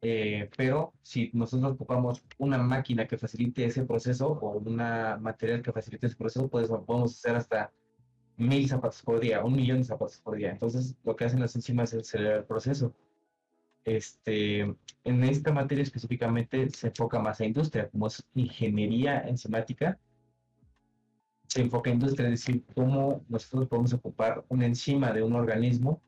[0.00, 5.72] Eh, pero si nosotros ocupamos una máquina que facilite ese proceso o una material que
[5.72, 7.72] facilite ese proceso, pues podemos hacer hasta
[8.36, 10.50] mil zapatos por día, un millón de zapatos por día.
[10.52, 12.94] Entonces, lo que hacen las enzimas es acelerar el proceso.
[13.84, 14.60] Este,
[15.04, 19.98] en esta materia específicamente se enfoca más a industria, como es ingeniería enzimática.
[21.48, 26.02] Se enfoca a industria, es decir, cómo nosotros podemos ocupar una enzima de un organismo,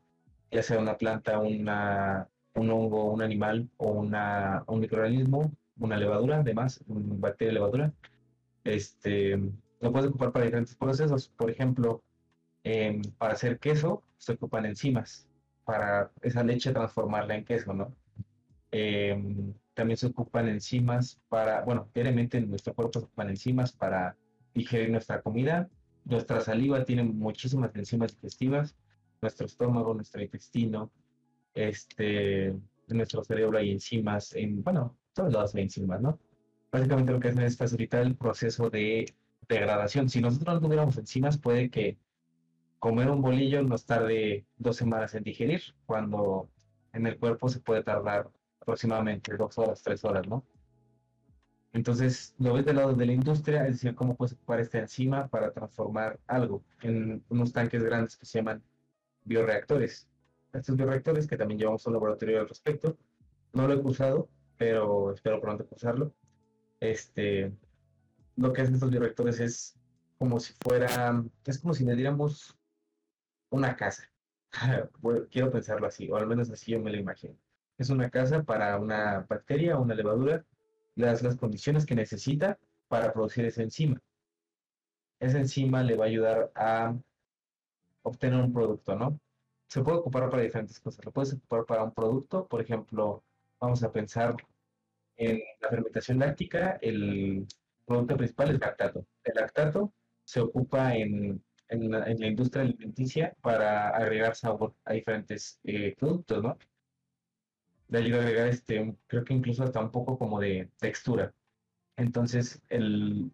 [0.51, 6.41] ya sea una planta, una, un hongo, un animal o una, un microorganismo, una levadura,
[6.41, 7.93] además, una bacteria levadura.
[8.65, 9.37] Este,
[9.81, 11.29] lo puedes ocupar para diferentes procesos.
[11.29, 12.03] Por ejemplo,
[12.65, 15.27] em, para hacer queso se ocupan enzimas
[15.65, 17.95] para esa leche transformarla en queso, ¿no?
[18.71, 24.17] Em, también se ocupan enzimas para, bueno, diariamente en nuestro cuerpo se ocupan enzimas para
[24.55, 25.69] digerir nuestra comida.
[26.05, 28.75] Nuestra saliva tiene muchísimas enzimas digestivas.
[29.23, 30.91] Nuestro estómago, nuestro intestino,
[31.55, 32.55] este,
[32.89, 36.19] nuestro cerebro hay enzimas, en, bueno, todos lados hay enzimas, ¿no?
[36.73, 39.13] Básicamente lo que hacen es facilitar el proceso de
[39.49, 40.09] degradación.
[40.09, 41.99] Si nosotros no tuviéramos enzimas, puede que
[42.79, 46.49] comer un bolillo nos tarde dos semanas en digerir, cuando
[46.93, 48.31] en el cuerpo se puede tardar
[48.61, 50.45] aproximadamente dos horas, tres horas, ¿no?
[51.73, 55.29] Entonces, lo ves del lado de la industria, es decir, cómo puedes ocupar esta enzima
[55.29, 58.63] para transformar algo en unos tanques grandes que se llaman
[59.25, 60.09] bioreactores.
[60.53, 62.97] Estos bioreactores, que también llevamos un laboratorio al respecto,
[63.53, 66.15] no lo he usado, pero espero pronto usarlo.
[66.81, 67.53] Este,
[68.37, 69.79] lo que hacen estos bioreactores es
[70.19, 72.57] como si fuera, es como si le diéramos
[73.51, 74.11] una casa.
[75.31, 77.37] Quiero pensarlo así, o al menos así yo me lo imagino.
[77.79, 80.45] Es una casa para una bacteria o una levadura,
[80.95, 84.01] le das las condiciones que necesita para producir esa enzima.
[85.21, 86.95] Esa enzima le va a ayudar a
[88.03, 89.21] obtener un producto, ¿no?
[89.69, 91.05] Se puede ocupar para diferentes cosas.
[91.05, 93.25] Lo puedes ocupar para un producto, por ejemplo,
[93.61, 94.37] vamos a pensar
[95.17, 97.47] en la fermentación láctica, el
[97.85, 99.07] producto principal es lactato.
[99.25, 99.93] El lactato
[100.25, 106.59] se ocupa en, en, la, industria alimenticia para agregar sabor a diferentes eh, productos, ¿no?
[107.89, 111.35] Le ayuda a agregar, este, creo que incluso hasta un poco como de textura.
[112.01, 113.31] Entonces, el,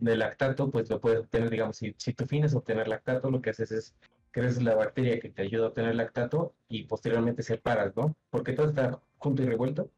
[0.00, 3.70] lactato, pues lo puedes obtener, digamos, si, si tú fines obtener lactato, lo que haces
[3.70, 3.94] es
[4.32, 8.16] crees la bacteria que te ayuda a obtener lactato y posteriormente separas, ¿no?
[8.30, 9.90] Porque todo está junto y revuelto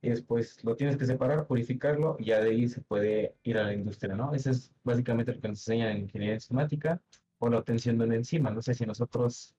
[0.00, 3.64] y después lo tienes que separar, purificarlo y ya de ahí se puede ir a
[3.64, 4.34] la industria, ¿no?
[4.34, 7.00] Eso es básicamente lo que nos enseñan en ingeniería enzimática
[7.38, 8.50] o la obtención de una enzima.
[8.50, 9.54] No sé si nosotros,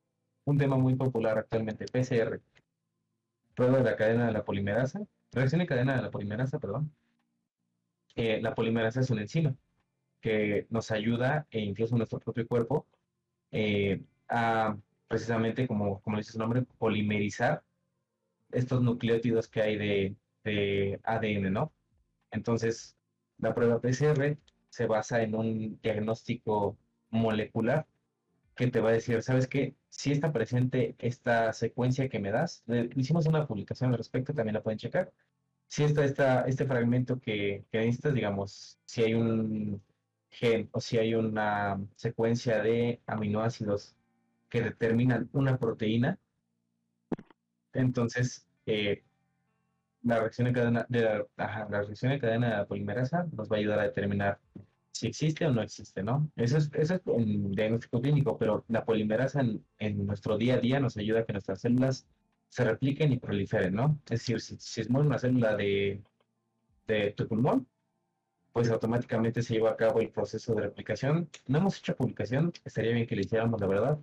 [0.45, 2.41] un tema muy popular actualmente, PCR,
[3.53, 6.91] prueba de la cadena de la polimerasa, reacción en cadena de la polimerasa, perdón.
[8.15, 9.55] Eh, la polimerasa es una enzima
[10.21, 12.87] que nos ayuda, e incluso nuestro propio cuerpo,
[13.51, 14.77] eh, a
[15.07, 17.63] precisamente, como, como dice su nombre, polimerizar
[18.51, 21.73] estos nucleótidos que hay de, de ADN, ¿no?
[22.31, 22.97] Entonces,
[23.37, 24.37] la prueba PCR
[24.69, 26.77] se basa en un diagnóstico
[27.09, 27.87] molecular
[28.55, 29.75] que te va a decir, ¿sabes qué?
[29.89, 32.63] Si está presente esta secuencia que me das,
[32.95, 35.11] hicimos una publicación al respecto, también la pueden checar.
[35.67, 39.81] Si está, está este fragmento que, que necesitas, digamos, si hay un
[40.29, 43.95] gen o si hay una secuencia de aminoácidos
[44.49, 46.19] que determinan una proteína,
[47.73, 49.03] entonces eh,
[50.03, 53.59] la reacción en cadena de la, reacción en cadena de la polimerasa nos va a
[53.59, 54.39] ayudar a determinar
[54.91, 56.31] si existe o no existe, ¿no?
[56.37, 60.79] Eso es, eso es un diagnóstico clínico, pero la polimerasa en, nuestro día a día
[60.79, 62.07] nos ayuda a que nuestras células
[62.55, 63.99] se repliquen y proliferen, ¿no?
[64.05, 66.01] Es decir, si, si es una célula de,
[66.87, 67.67] de tu pulmón,
[68.53, 71.29] pues automáticamente se lleva a cabo el proceso de replicación.
[71.47, 73.99] No hemos hecho publicación, estaría bien que le hiciéramos, la verdad,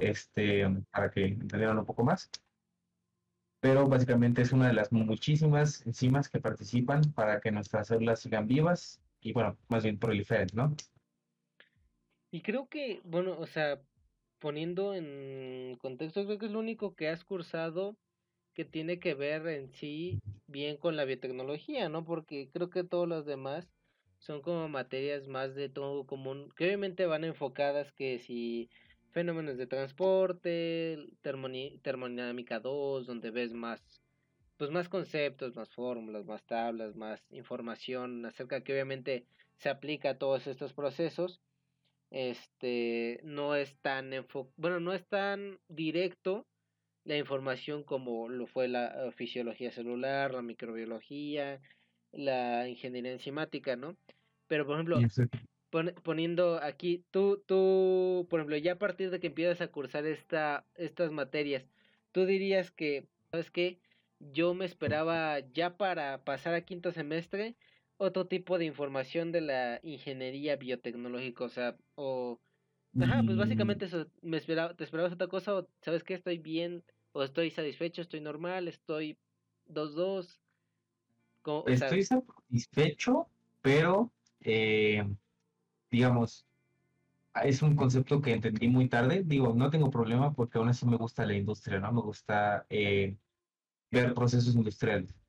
[0.00, 2.30] este, para que entendieran un poco más
[3.62, 8.48] pero básicamente es una de las muchísimas enzimas que participan para que nuestras células sigan
[8.48, 10.74] vivas y, bueno, más bien proliferen, ¿no?
[12.32, 13.80] Y creo que, bueno, o sea,
[14.42, 17.96] poniendo en contexto, creo que es lo único que has cursado
[18.54, 22.04] que tiene que ver en sí bien con la biotecnología, ¿no?
[22.04, 23.70] Porque creo que todos los demás
[24.18, 28.68] son como materias más de todo común, que obviamente van enfocadas que si
[29.12, 34.02] fenómenos de transporte, termodinámica 2, donde ves más
[34.58, 40.18] pues más conceptos, más fórmulas, más tablas, más información acerca que obviamente se aplica a
[40.18, 41.40] todos estos procesos.
[42.12, 44.10] Este no es tan
[44.56, 46.46] bueno, no es tan directo
[47.04, 51.62] la información como lo fue la eh, fisiología celular, la microbiología,
[52.12, 53.96] la ingeniería enzimática, ¿no?
[54.46, 54.98] Pero por ejemplo,
[56.02, 60.66] poniendo aquí, tú, tú, por ejemplo, ya a partir de que empiezas a cursar esta,
[60.74, 61.64] estas materias,
[62.12, 63.80] tú dirías que, ¿sabes qué?
[64.20, 67.56] Yo me esperaba ya para pasar a quinto semestre
[67.96, 72.40] otro tipo de información de la ingeniería biotecnológica, o sea, o
[73.00, 76.84] Ajá, pues básicamente eso, me esperaba, te esperabas otra cosa, o sabes que estoy bien,
[77.12, 79.18] o estoy satisfecho, estoy normal, estoy
[79.66, 80.40] 2-2.
[81.66, 83.28] Estoy satisfecho,
[83.60, 85.04] pero eh,
[85.90, 86.46] digamos,
[87.44, 89.22] es un concepto que entendí muy tarde.
[89.24, 91.92] Digo, no tengo problema porque aún así me gusta la industria, ¿no?
[91.92, 93.16] Me gusta eh,
[93.90, 95.21] ver procesos industriales.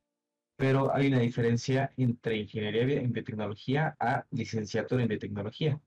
[0.55, 5.81] Pero hay una diferencia entre ingeniería en biotecnología a licenciatura en biotecnología.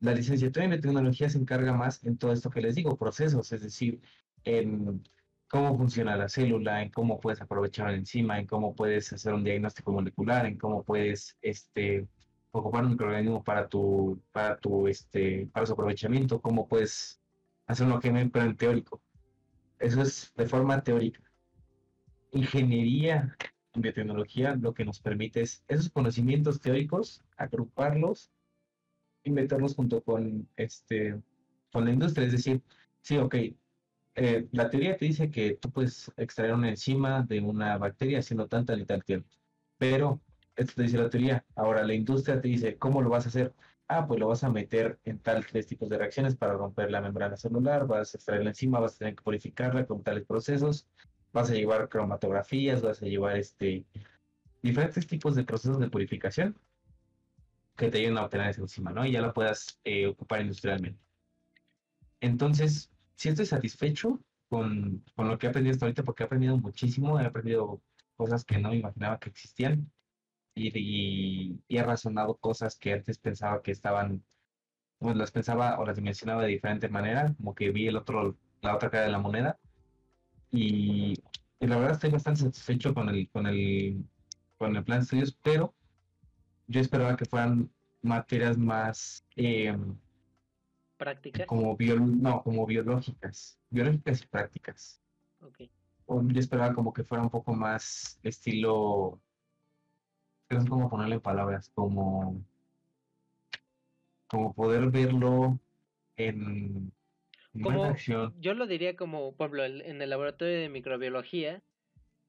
[0.00, 3.62] La licenciatura en biotecnología se encarga más en todo esto que les digo, procesos, es
[3.62, 4.00] decir,
[4.44, 5.02] en
[5.48, 9.44] cómo funciona la célula, en cómo puedes aprovechar la enzima, en cómo puedes hacer un
[9.44, 12.06] diagnóstico molecular, en cómo puedes este,
[12.52, 17.20] ocupar un microorganismo para tu, para tu, este, para su aprovechamiento, cómo puedes
[17.66, 19.00] hacer un OGM, pero en teórico.
[19.78, 21.20] Eso es de forma teórica.
[22.32, 23.36] Ingeniería
[23.74, 28.30] en biotecnología lo que nos permite es esos conocimientos teóricos, agruparlos
[29.22, 31.20] y meterlos junto con, este,
[31.72, 32.26] con la industria.
[32.26, 32.62] Es decir,
[33.00, 33.34] sí, ok,
[34.14, 38.48] eh, la teoría te dice que tú puedes extraer una enzima de una bacteria haciendo
[38.48, 39.28] tanta y tal tiempo,
[39.76, 40.20] pero
[40.56, 41.44] esto te dice la teoría.
[41.54, 43.54] Ahora la industria te dice, ¿cómo lo vas a hacer?
[43.86, 47.36] Ah, pues lo vas a meter en tales tipos de reacciones para romper la membrana
[47.36, 50.86] celular, vas a extraer la enzima, vas a tener que purificarla con tales procesos,
[51.32, 53.84] vas a llevar cromatografías, vas a llevar este
[54.62, 56.58] diferentes tipos de procesos de purificación
[57.76, 59.06] que te ayuden a obtener esa enzima, ¿no?
[59.06, 61.00] Y ya la puedas eh, ocupar industrialmente.
[62.20, 66.56] Entonces, sí estoy satisfecho con, con, lo que he aprendido hasta ahorita porque he aprendido
[66.56, 67.80] muchísimo, he aprendido
[68.16, 69.88] cosas que no me imaginaba que existían
[70.58, 74.24] y, he razonado cosas que antes pensaba que estaban,
[74.98, 78.74] pues las pensaba o las dimensionaba de diferente manera, como que vi el otro, la
[78.74, 79.58] otra cara de la moneda.
[80.50, 81.14] Y,
[81.60, 84.04] la verdad estoy bastante satisfecho con el, con el,
[84.58, 85.74] con el plan de estudios, pero
[86.66, 87.70] yo esperaba que fueran
[88.02, 89.76] materias más eh,
[90.96, 95.02] prácticas como no como biológicas biológicas y prácticas
[95.40, 95.68] okay.
[96.06, 99.20] yo esperaba como que fuera un poco más estilo
[100.50, 102.42] no sé cómo ponerle palabras, como,
[104.26, 105.58] como poder verlo
[106.16, 106.92] en,
[107.60, 107.94] como.
[108.38, 111.62] Yo lo diría como, por ejemplo, en el laboratorio de microbiología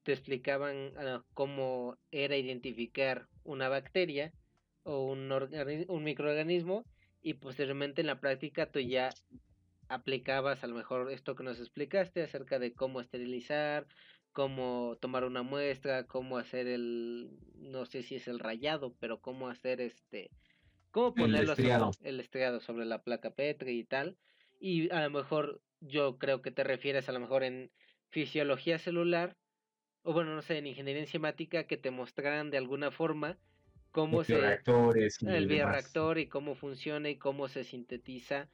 [0.02, 4.32] te explicaban ah, cómo era identificar una bacteria
[4.82, 5.30] o un,
[5.88, 6.84] un microorganismo
[7.22, 9.10] y posteriormente en la práctica tú ya
[9.88, 13.86] aplicabas a lo mejor esto que nos explicaste acerca de cómo esterilizar,
[14.32, 19.48] cómo tomar una muestra, cómo hacer el, no sé si es el rayado, pero cómo
[19.48, 20.30] hacer este,
[20.92, 21.54] cómo ponerlo
[22.02, 22.60] el estriado.
[22.60, 24.16] Sobre, la placa Petri y tal.
[24.60, 27.70] Y a lo mejor yo creo que te refieres a lo mejor en
[28.10, 29.36] fisiología celular,
[30.02, 33.38] o bueno, no sé, en ingeniería enzimática, que te mostraran de alguna forma
[33.90, 34.34] cómo se...
[35.26, 38.48] el bioreactor y cómo funciona y cómo se sintetiza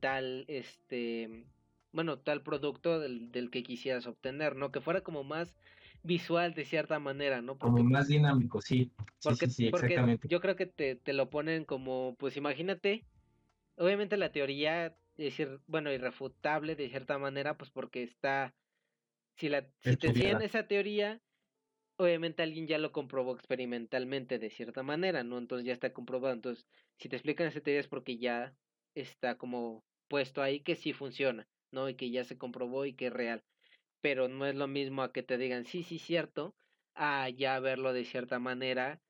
[0.00, 1.46] tal, este
[1.92, 4.70] bueno, tal producto del, del, que quisieras obtener, ¿no?
[4.70, 5.56] Que fuera como más
[6.02, 7.58] visual de cierta manera, ¿no?
[7.58, 8.92] como más dinámico, sí.
[9.22, 10.28] Porque, sí, exactamente.
[10.28, 13.04] yo creo que te, te lo ponen como, pues imagínate,
[13.78, 18.54] obviamente la teoría, es decir, bueno, irrefutable de cierta manera, pues porque está,
[19.36, 21.20] si, la, si te siguen esa teoría,
[21.96, 25.38] obviamente alguien ya lo comprobó experimentalmente de cierta manera, ¿no?
[25.38, 26.34] Entonces ya está comprobado.
[26.34, 26.66] Entonces,
[26.98, 28.54] si te explican esa teoría es porque ya
[28.94, 31.48] está como puesto ahí que sí funciona.
[31.70, 31.88] ¿no?
[31.88, 33.44] Y que ya se comprobó y que es real.
[34.00, 36.54] Pero no es lo mismo a que te digan, sí, sí, cierto,
[36.94, 39.00] a ya verlo de cierta manera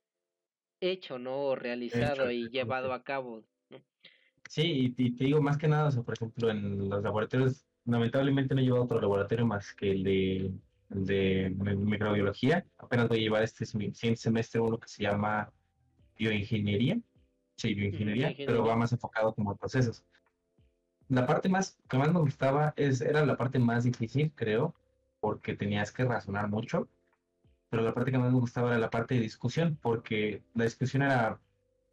[0.81, 1.41] hecho, ¿no?
[1.41, 3.45] O realizado y llevado a cabo.
[3.71, 3.83] ¿no?
[4.49, 8.61] Sí, y, te digo más que nada, o por ejemplo, en los laboratorios, lamentablemente no
[8.61, 10.53] he llevado otro laboratorio más que el de,
[10.89, 12.67] de microbiología.
[12.79, 15.53] Apenas voy a llevar este semestre uno que se llama
[16.19, 16.99] bioingeniería.
[17.57, 20.05] Sí, bioingeniería, pero va más enfocado como a procesos
[21.09, 24.75] la parte más que más me gustaba es, era la parte más difícil, creo,
[25.21, 26.89] porque tenías que razonar mucho.
[27.71, 31.03] Pero la parte que más me gustaba era la parte de discusión, porque la discusión
[31.03, 31.41] era,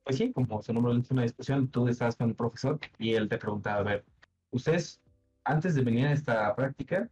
[0.05, 1.67] pues sí, como su nombre dice, una discusión.
[1.67, 4.05] Tú estabas con el profesor y él te preguntaba, a ver,
[4.51, 5.01] ustedes
[5.43, 7.09] antes de venir a esta práctica,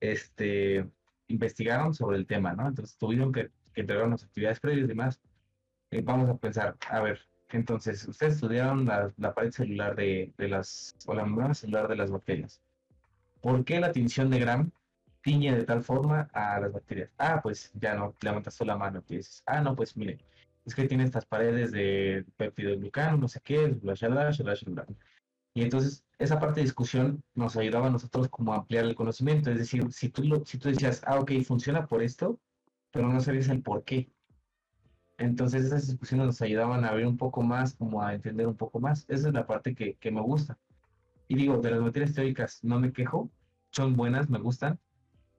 [0.00, 0.86] este,
[1.28, 2.66] investigaron sobre el tema, ¿no?
[2.66, 5.20] Entonces tuvieron que, que entregar unas actividades previas y demás.
[5.90, 7.20] Eh, vamos a pensar, a ver,
[7.54, 12.60] entonces, ustedes estudiaron la, pared celular de, las, o la membrana celular de las bacterias.
[13.40, 14.70] ¿Por qué la tinción de Gram
[15.22, 17.10] tiñe de tal forma a las bacterias?
[17.18, 20.18] Ah, pues ya no, levantas la mano y dices, ah, no, pues mire,
[20.64, 24.86] es que tiene estas paredes de peptidoglucano, no sé qué, bla, bla, bla, bla,
[25.54, 29.50] Y entonces, esa parte de discusión nos ayudaba a nosotros como a ampliar el conocimiento.
[29.50, 32.40] Es decir, si tú, lo, si tú decías, ah, ok, funciona por esto,
[32.92, 34.08] pero no sabías el por qué
[35.18, 38.80] Entonces esas discusiones nos ayudaban a ver un poco más, como a entender un poco
[38.80, 39.04] más.
[39.08, 40.58] Esa es la parte que, que me gusta.
[41.28, 43.30] Y digo, de las materias teóricas no me quejo,
[43.70, 44.78] son buenas, me gustan,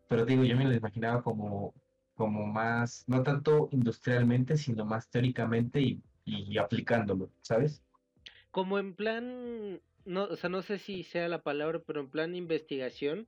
[0.07, 1.73] pero digo, yo me las imaginaba como,
[2.16, 7.84] como más, no tanto industrialmente, sino más teóricamente y, y aplicándolo, ¿sabes?
[8.52, 12.36] Como en plan, no, o sea, no sé si sea la palabra, pero en plan
[12.36, 13.28] investigación,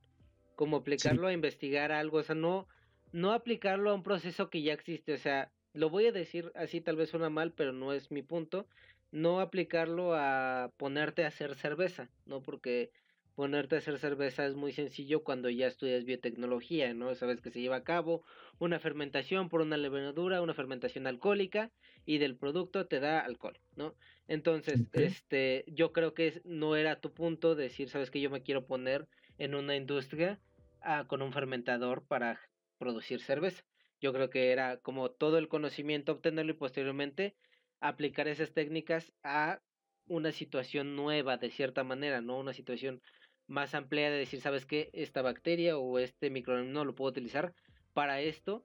[0.56, 2.66] como aplicarlo a investigar algo, o sea, no,
[3.12, 6.80] no aplicarlo a un proceso que ya existe, o sea, lo voy a decir así,
[6.80, 8.66] tal vez suena mal, pero no es mi punto,
[9.12, 12.42] no aplicarlo a ponerte a hacer cerveza, ¿no?
[12.42, 12.90] Porque
[13.38, 17.14] ponerte a hacer cerveza es muy sencillo cuando ya estudias biotecnología, ¿no?
[17.14, 18.24] Sabes que se lleva a cabo
[18.58, 21.70] una fermentación por una levadura, una fermentación alcohólica
[22.04, 23.94] y del producto te da alcohol, ¿no?
[24.26, 28.66] Entonces, este, yo creo que no era tu punto decir, sabes que yo me quiero
[28.66, 29.06] poner
[29.38, 30.40] en una industria
[30.80, 32.40] ah, con un fermentador para
[32.76, 33.62] producir cerveza.
[34.00, 37.36] Yo creo que era como todo el conocimiento, obtenerlo y posteriormente
[37.78, 39.60] aplicar esas técnicas a
[40.08, 43.00] una situación nueva de cierta manera, no una situación
[43.48, 47.54] más amplia de decir, sabes que esta bacteria o este microorganismo lo puedo utilizar
[47.94, 48.62] para esto,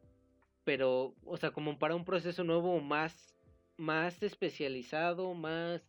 [0.64, 3.35] pero, o sea, como para un proceso nuevo más,
[3.77, 5.81] más especializado, más...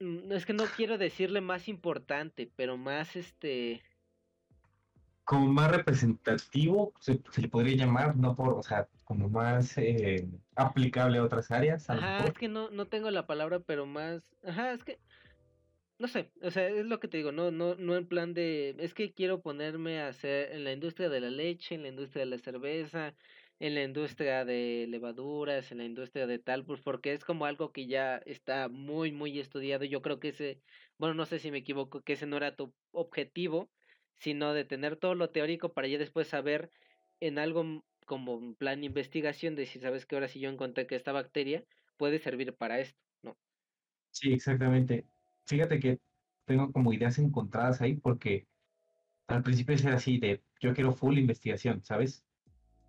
[0.00, 3.82] Mm, es que no quiero decirle más importante, pero más este
[5.26, 11.18] como más representativo, se, le podría llamar, no por, o sea, como más eh, aplicable
[11.18, 11.90] a otras áreas.
[11.90, 15.00] ajá, es que no, no tengo la palabra, pero más, ajá, es que,
[15.98, 18.76] no sé, o sea, es lo que te digo, no, no, no en plan de,
[18.78, 22.24] es que quiero ponerme a hacer en la industria de la leche, en la industria
[22.24, 23.16] de la cerveza,
[23.58, 27.72] en la industria de levaduras, en la industria de tal, pues porque es como algo
[27.72, 29.84] que ya está muy, muy estudiado.
[29.84, 30.62] Yo creo que ese,
[30.98, 33.72] bueno, no sé si me equivoco, que ese no era tu objetivo,
[34.18, 36.70] sino de tener todo lo teórico para ya después saber
[37.20, 40.86] en algo como un plan de investigación de si sabes que ahora si yo encontré
[40.86, 41.64] que esta bacteria
[41.96, 43.38] puede servir para esto, ¿no?
[44.10, 45.06] Sí, exactamente.
[45.46, 46.00] Fíjate que
[46.44, 48.46] tengo como ideas encontradas ahí porque
[49.26, 52.24] al principio era así de yo quiero full investigación, ¿sabes?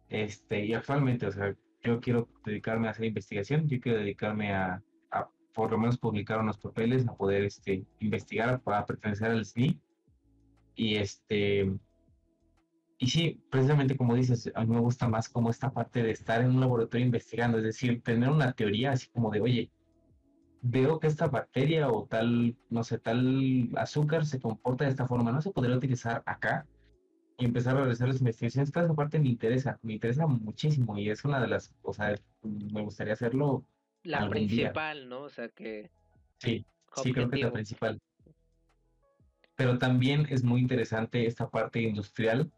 [0.10, 4.84] Este, y actualmente, o sea, yo quiero dedicarme a hacer investigación, yo quiero dedicarme a,
[5.12, 9.82] a por lo menos publicar unos papeles, a poder este, investigar, para pertenecer al SNI
[10.76, 11.72] y este,
[13.00, 16.42] y sí, precisamente como dices, a mí me gusta más como esta parte de estar
[16.42, 19.72] en un laboratorio investigando, es decir, tener una teoría así como de, oye,
[20.62, 25.32] veo que esta bacteria o tal, no sé, tal azúcar se comporta de esta forma,
[25.32, 26.66] ¿no se podría utilizar acá?
[27.38, 28.70] Y empezar a realizar las investigaciones.
[28.70, 32.82] Esta parte me interesa, me interesa muchísimo y es una de las, o sea, me
[32.82, 33.64] gustaría hacerlo.
[34.04, 35.22] La principal, ¿no?
[35.24, 35.92] O sea que...
[36.40, 36.66] Sí,
[36.96, 38.00] sí, creo que es la principal
[39.58, 42.52] pero también es muy interesante esta parte industrial,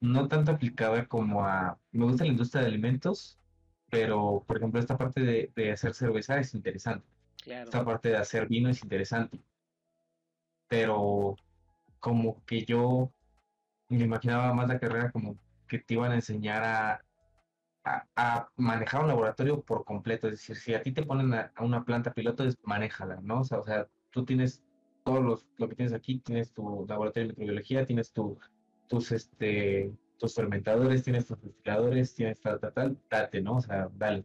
[0.00, 3.38] no tanto aplicada como a, me gusta la industria de alimentos,
[3.90, 7.06] pero por ejemplo esta parte de, hacer cerveza es interesante,
[7.46, 9.38] esta parte de hacer vino es interesante,
[10.68, 11.36] pero
[11.98, 13.12] como que yo
[13.88, 15.38] me imaginaba más la carrera como
[15.68, 17.04] que te iban a enseñar a,
[18.16, 20.28] a, manejar un laboratorio por completo.
[20.28, 23.40] Es decir, si a ti te ponen a, una planta piloto, es manéjala, ¿no?
[23.40, 24.62] O sea, o sea, tú tienes
[25.04, 28.38] todos los, lo que tienes aquí, tienes tu laboratorio de microbiología, tienes tu,
[28.88, 33.56] tus, este, tus fermentadores, tienes tus destiladores, tienes tal, tal, tal, date, ¿no?
[33.56, 34.24] O sea, dale.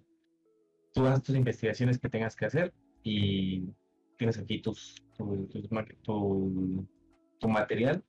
[0.94, 3.70] Tú haces tus investigaciones que tengas que hacer y
[4.18, 6.88] tienes aquí tus, tu, tu,
[7.40, 8.04] tu, material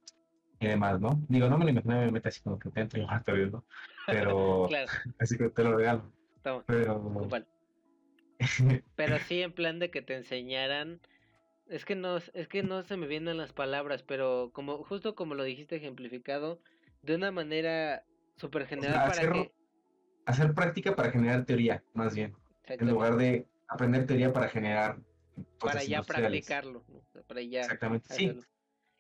[0.58, 1.22] y demás, ¿no?
[1.28, 3.64] Digo, no me lo imaginé, me así como que dentro del laboratorio, ¿no?
[4.06, 4.68] Pero,
[5.18, 6.12] así que te lo regalo.
[6.66, 7.28] Pero...
[8.96, 11.00] Pero sí, en plan de que te enseñaran
[11.70, 15.34] es que no, es que no se me vienen las palabras, pero como, justo como
[15.34, 16.60] lo dijiste ejemplificado,
[17.02, 18.04] de una manera
[18.36, 19.52] súper general para hacer, que...
[20.26, 22.34] hacer práctica para generar teoría, más bien.
[22.66, 25.00] En lugar de aprender teoría para generar
[25.58, 26.84] para ya practicarlo,
[27.26, 28.38] para ya Exactamente, sí.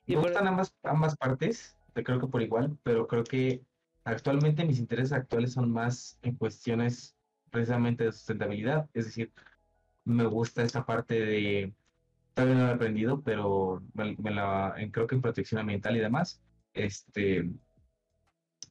[0.06, 3.62] Me gustan ambas, ambas partes, creo que por igual, pero creo que
[4.04, 7.16] actualmente mis intereses actuales son más en cuestiones
[7.50, 9.32] precisamente de sustentabilidad, es decir,
[10.04, 11.74] me gusta esta parte de
[12.32, 16.40] todavía no lo he aprendido, pero me, la, creo que en protección ambiental y demás,
[16.72, 17.50] este,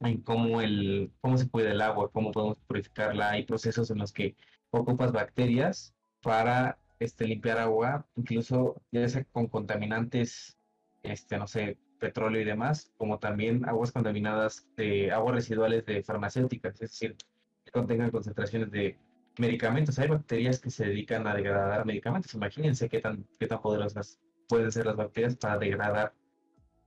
[0.00, 4.12] en cómo, el, cómo se puede el agua, cómo podemos purificarla, hay procesos en los
[4.12, 4.34] que
[4.70, 10.58] ocupas bacterias para este, limpiar agua, incluso ya sea con contaminantes,
[11.02, 16.74] este, no sé, petróleo y demás, como también aguas contaminadas de aguas residuales de farmacéuticas,
[16.74, 17.16] es decir,
[17.64, 18.98] que contengan concentraciones de
[19.38, 19.98] medicamentos.
[19.98, 22.34] Hay bacterias que se dedican a degradar medicamentos.
[22.34, 24.18] Imagínense qué tan, qué tan poderosas
[24.48, 26.12] pueden ser las bacterias para degradar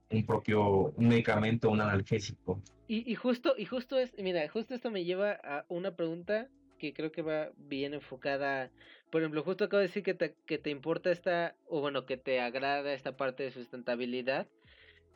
[0.09, 2.61] un propio un medicamento, un analgésico.
[2.87, 6.49] Y, y justo, y justo es, mira, justo esto me lleva a una pregunta
[6.83, 8.69] que creo que va bien enfocada.
[9.09, 12.17] Por ejemplo, justo acabo de decir que te, que te importa esta, o bueno, que
[12.17, 14.47] te agrada esta parte de sustentabilidad.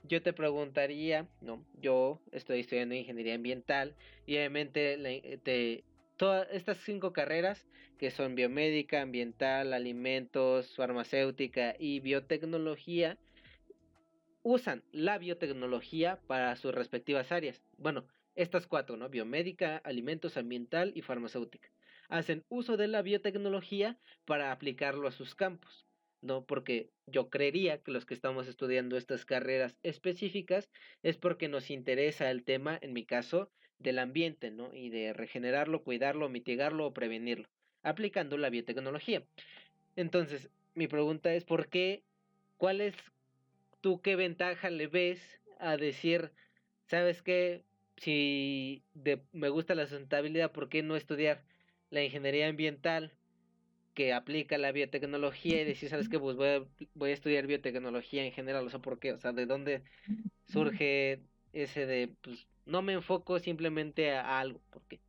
[0.04, 3.96] Yo te preguntaría, no, yo estoy estudiando ingeniería ambiental
[4.26, 5.84] y obviamente te,
[6.16, 7.68] todas estas cinco carreras
[8.00, 13.18] que son biomédica, ambiental, alimentos, farmacéutica y biotecnología
[14.42, 17.62] usan la biotecnología para sus respectivas áreas.
[17.78, 18.06] Bueno,
[18.38, 19.10] estas cuatro, ¿no?
[19.10, 21.70] Biomédica, alimentos, ambiental y farmacéutica.
[22.08, 25.86] Hacen uso de la biotecnología para aplicarlo a sus campos.
[26.22, 26.46] ¿no?
[26.46, 30.70] Porque yo creería que los que estamos estudiando estas carreras específicas
[31.04, 34.74] es porque nos interesa el tema, en mi caso, del ambiente, ¿no?
[34.74, 37.48] Y de regenerarlo, cuidarlo, mitigarlo o prevenirlo,
[37.84, 39.24] aplicando la biotecnología.
[39.96, 42.04] Entonces, mi pregunta es, ¿por qué?
[42.58, 42.96] ¿Cuál es
[43.82, 46.32] tú qué ventaja le ves a decir,
[46.88, 47.64] sabes qué?
[47.98, 48.84] Si
[49.34, 51.44] me gusta la sustentabilidad, ¿por qué no estudiar
[51.90, 53.14] la ingeniería ambiental
[53.94, 56.20] que aplica la biotecnología y decir, ¿sabes qué?
[56.20, 56.64] Pues voy a,
[56.94, 59.14] voy a estudiar biotecnología en general, o sea, ¿por qué?
[59.14, 59.84] O sea, ¿de dónde
[60.46, 64.62] surge ese de, pues, no me enfoco simplemente a, algo?
[64.70, 65.00] ¿Por qué?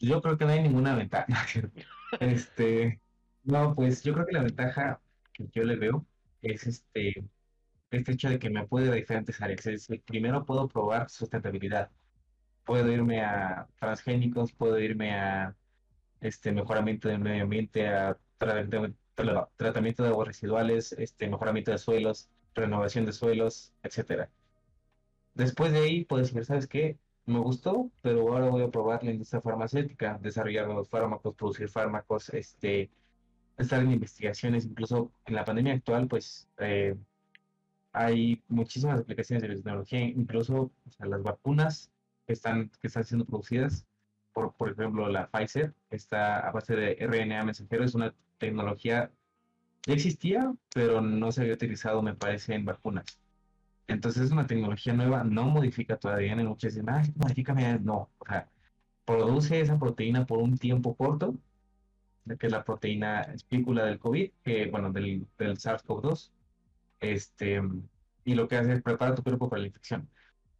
[0.00, 1.26] Yo creo que no hay ninguna ventaja.
[2.20, 3.00] este,
[3.44, 5.00] no, pues yo creo que la ventaja
[5.32, 6.04] que yo le veo
[6.42, 7.24] es este,
[7.90, 9.66] este hecho de que me puedo ir a diferentes áreas.
[9.66, 11.90] Es, primero puedo probar sustentabilidad.
[12.64, 15.56] Puedo irme a transgénicos, puedo irme a
[16.20, 23.06] este mejoramiento del medio ambiente, a tratamiento de aguas residuales, este mejoramiento de suelos, renovación
[23.06, 24.30] de suelos, etcétera.
[25.34, 26.98] Después de ahí puedes decir, ¿sabes qué?
[27.26, 32.30] Me gustó, pero ahora voy a probar la industria farmacéutica, desarrollar nuevos fármacos, producir fármacos,
[32.30, 32.90] este,
[33.58, 36.96] estar en investigaciones, incluso en la pandemia actual, pues eh,
[37.96, 41.90] hay muchísimas aplicaciones de biotecnología, incluso las vacunas
[42.26, 43.86] que están, que están siendo producidas
[44.34, 49.10] por, por ejemplo, la Pfizer, está a base de RNA mensajero, es una tecnología,
[49.86, 53.18] ya existía, pero no se había utilizado, me parece, en vacunas.
[53.86, 58.26] Entonces es una tecnología nueva, no modifica todavía, en muchos dicen, ah, modifícame, no, o
[58.28, 58.50] sea,
[59.06, 61.34] produce esa proteína por un tiempo corto,
[62.38, 66.30] que es la proteína espícula del COVID, que, bueno, del, del SARS-CoV-2,
[67.00, 67.60] este,
[68.24, 70.08] y lo que hace es preparar tu cuerpo para la infección.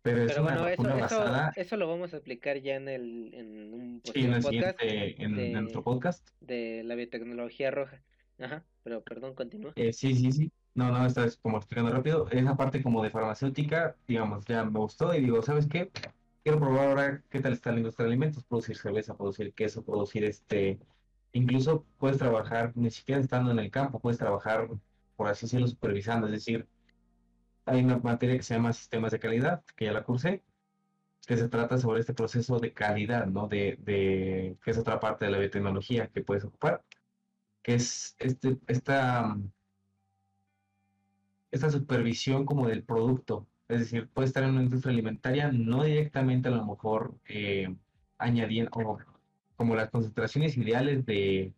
[0.03, 1.25] Pero, bueno, eso,
[1.57, 4.79] eso, lo vamos a explicar ya en, el, en un podcast.
[4.81, 6.29] en, de, nuestro podcast.
[6.41, 8.01] De la biotecnología roja.
[8.39, 9.73] Ajá, pero perdón, continúa.
[9.75, 10.53] Eh, sí, sí, sí.
[10.75, 12.29] No, no, esta es como explicando rápido.
[12.31, 15.91] Esa parte como de farmacéutica, digamos, ya me gustó y digo, ¿sabes qué?
[16.45, 20.25] Quiero probar ahora qué tal está la industria de alimentos, producir cerveza, producir queso, producir
[20.25, 20.79] este...
[21.33, 24.69] Incluso puedes trabajar, ni siquiera estando en el campo, puedes trabajar,
[25.17, 26.69] por así decirlo, supervisando, es decir,
[27.67, 30.43] hay una materia que se llama sistemas de calidad, que ya la cursé,
[31.27, 33.49] que se trata sobre este proceso de calidad, ¿no?
[33.49, 36.85] De, de que es otra parte de la biotecnología que puedes ocupar,
[37.63, 39.37] que es este, esta,
[41.51, 43.49] esta supervisión como del producto.
[43.69, 47.75] Es decir, puede estar en una industria alimentaria, no directamente a lo mejor eh,
[48.19, 48.71] añadiendo,
[49.57, 51.53] como las concentraciones ideales de,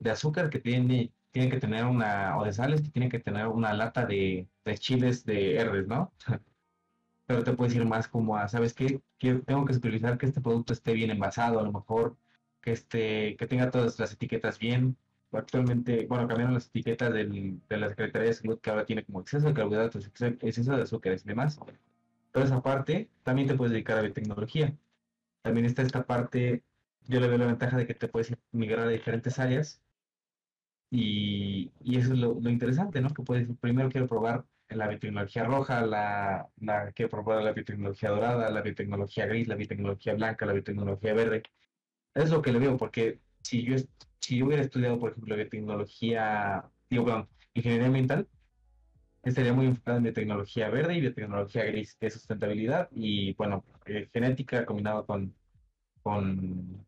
[0.00, 3.46] de azúcar que tiene tienen que tener una, o de sales, que tienen que tener
[3.46, 4.48] una lata de,
[4.78, 6.10] chiles de R, ¿no?
[7.26, 9.02] Pero te puedes ir más como a, ¿sabes qué?
[9.18, 12.16] Que tengo que supervisar que este producto esté bien envasado, a lo mejor
[12.62, 14.96] que esté, que tenga todas las etiquetas bien.
[15.30, 19.20] Actualmente, bueno, cambiaron las etiquetas del, de la Secretaría de Salud que ahora tiene como
[19.20, 21.60] exceso de carbohidratos, exceso de azúcares y demás.
[22.32, 24.74] Toda esa parte también te puedes dedicar a biotecnología.
[25.42, 26.62] También está esta parte,
[27.06, 29.82] yo le veo la ventaja de que te puedes migrar a diferentes áreas
[30.96, 33.10] y, eso es lo, interesante, ¿no?
[33.12, 38.50] Que puedes, primero quiero probar la biotecnología roja, la, la, quiero probar la biotecnología dorada,
[38.50, 41.42] la biotecnología gris, la biotecnología blanca, la biotecnología verde.
[42.14, 43.76] Es lo que le veo, porque si yo,
[44.20, 48.28] si yo hubiera estudiado, por ejemplo, biotecnología, digo, perdón, ingeniería ambiental,
[49.22, 54.08] estaría muy enfocado en biotecnología verde y biotecnología gris, que es sustentabilidad y, bueno, eh,
[54.12, 55.34] genética combinado con,
[56.02, 56.86] con,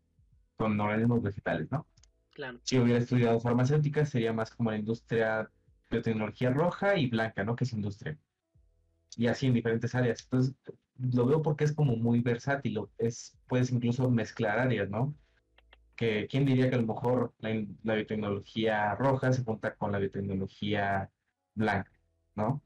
[0.56, 1.86] con organismos vegetales, ¿no?
[2.62, 5.50] Si hubiera estudiado farmacéutica, sería más como la industria
[5.90, 7.56] de tecnología roja y blanca, ¿no?
[7.56, 8.18] Que es industria.
[9.16, 10.22] Y así en diferentes áreas.
[10.24, 10.54] Entonces,
[10.98, 12.80] lo veo porque es como muy versátil.
[12.98, 15.14] Es, puedes incluso mezclar áreas, ¿no?
[15.96, 17.50] Que quién diría que a lo mejor la,
[17.82, 21.10] la biotecnología roja se junta con la biotecnología
[21.54, 21.90] blanca,
[22.36, 22.62] ¿no?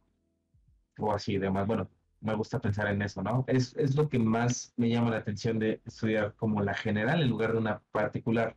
[0.99, 1.67] O así, demás.
[1.67, 1.89] Bueno,
[2.21, 3.45] me gusta pensar en eso, ¿no?
[3.49, 7.31] Es, es lo que más me llama la atención de estudiar como la general en
[7.31, 8.57] lugar de una particular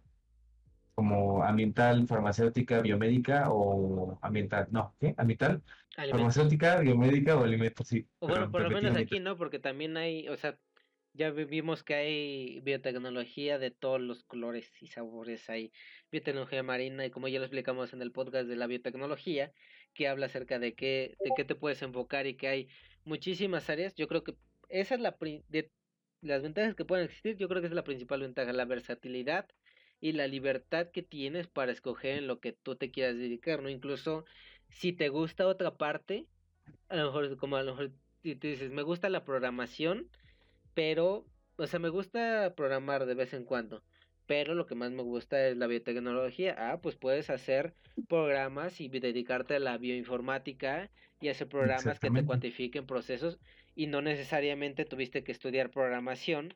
[0.95, 5.13] como ambiental, farmacéutica, biomédica o ambiental, no, ¿qué?
[5.17, 5.61] Ambiental,
[5.93, 8.07] farmacéutica, biomédica o alimentos, sí.
[8.19, 10.57] O bueno, por lo menos aquí no, porque también hay, o sea,
[11.13, 15.49] ya vimos que hay biotecnología de todos los colores y sabores.
[15.49, 15.71] Hay
[16.11, 19.53] biotecnología marina y como ya lo explicamos en el podcast de la biotecnología,
[19.93, 22.67] que habla acerca de qué, de qué te puedes enfocar y que hay
[23.05, 23.95] muchísimas áreas.
[23.95, 24.35] Yo creo que
[24.67, 25.71] esa es la de
[26.21, 27.37] las ventajas que pueden existir.
[27.37, 29.47] Yo creo que es la principal ventaja, la versatilidad
[30.05, 33.69] y la libertad que tienes para escoger en lo que tú te quieras dedicar, ¿no?
[33.69, 34.23] Incluso
[34.69, 36.27] si te gusta otra parte,
[36.89, 37.91] a lo mejor como a lo mejor
[38.21, 40.07] tú dices, me gusta la programación,
[40.75, 41.25] pero,
[41.55, 43.81] o sea, me gusta programar de vez en cuando,
[44.27, 46.55] pero lo que más me gusta es la biotecnología.
[46.55, 47.73] Ah, pues puedes hacer
[48.07, 53.39] programas y dedicarte a la bioinformática y hacer programas que te cuantifiquen procesos
[53.73, 56.53] y no necesariamente tuviste que estudiar programación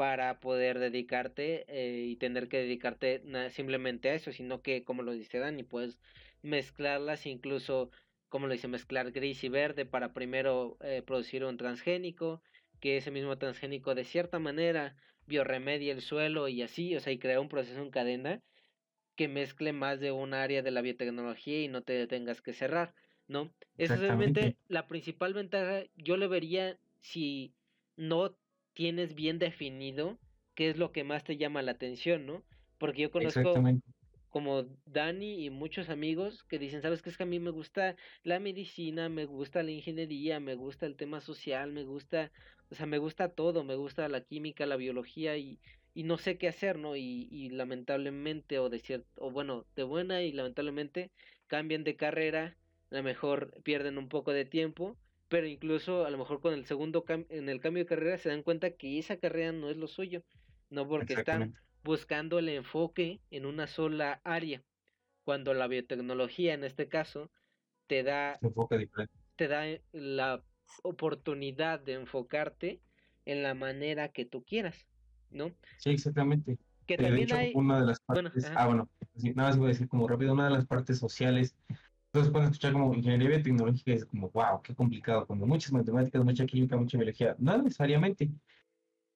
[0.00, 5.12] para poder dedicarte eh, y tener que dedicarte simplemente a eso, sino que, como lo
[5.12, 5.98] dice Dani, puedes
[6.40, 7.90] mezclarlas, incluso,
[8.30, 12.40] como lo dice, mezclar gris y verde para primero eh, producir un transgénico
[12.80, 14.96] que ese mismo transgénico de cierta manera
[15.26, 18.40] biorremedie el suelo y así, o sea, y crea un proceso en cadena
[19.16, 22.94] que mezcle más de un área de la biotecnología y no te tengas que cerrar,
[23.28, 23.52] ¿no?
[23.76, 27.52] Esa es realmente la principal ventaja, yo le vería si
[27.98, 28.34] no
[28.80, 30.18] tienes bien definido
[30.54, 32.46] qué es lo que más te llama la atención, ¿no?
[32.78, 33.68] Porque yo conozco
[34.30, 37.94] como Dani y muchos amigos que dicen, sabes qué es que a mí me gusta
[38.22, 42.32] la medicina, me gusta la ingeniería, me gusta el tema social, me gusta,
[42.70, 45.60] o sea, me gusta todo, me gusta la química, la biología y,
[45.92, 46.96] y no sé qué hacer, ¿no?
[46.96, 51.12] Y, y lamentablemente, o de cierto, o bueno, de buena y lamentablemente
[51.48, 52.56] cambian de carrera,
[52.90, 54.96] a lo mejor pierden un poco de tiempo,
[55.30, 58.42] pero incluso a lo mejor con el segundo en el cambio de carrera se dan
[58.42, 60.24] cuenta que esa carrera no es lo suyo,
[60.70, 61.54] no porque están
[61.84, 64.60] buscando el enfoque en una sola área,
[65.22, 67.30] cuando la biotecnología en este caso
[67.86, 68.40] te da,
[69.36, 70.42] te da la
[70.82, 72.80] oportunidad de enfocarte
[73.24, 74.84] en la manera que tú quieras,
[75.30, 75.52] ¿no?
[75.78, 76.58] Sí, exactamente.
[76.86, 77.52] Que también hay...
[77.54, 78.88] una de las partes, ah, bueno,
[79.36, 81.54] nada más voy a decir como rápido, una de las partes sociales,
[82.12, 86.44] entonces pueden escuchar como ingeniería biotecnológica es como, wow, qué complicado, como muchas matemáticas, mucha
[86.44, 88.30] química, mucha biología, no necesariamente,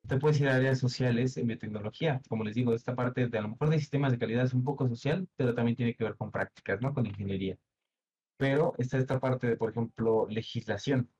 [0.06, 2.20] te puedes ir a áreas sociales en biotecnología.
[2.28, 4.62] Como les digo, esta parte de a lo mejor de sistemas de calidad es un
[4.62, 6.94] poco social, pero también tiene que ver con prácticas, ¿no?
[6.94, 7.56] Con ingeniería.
[8.36, 11.10] Pero está esta parte de, por ejemplo, legislación.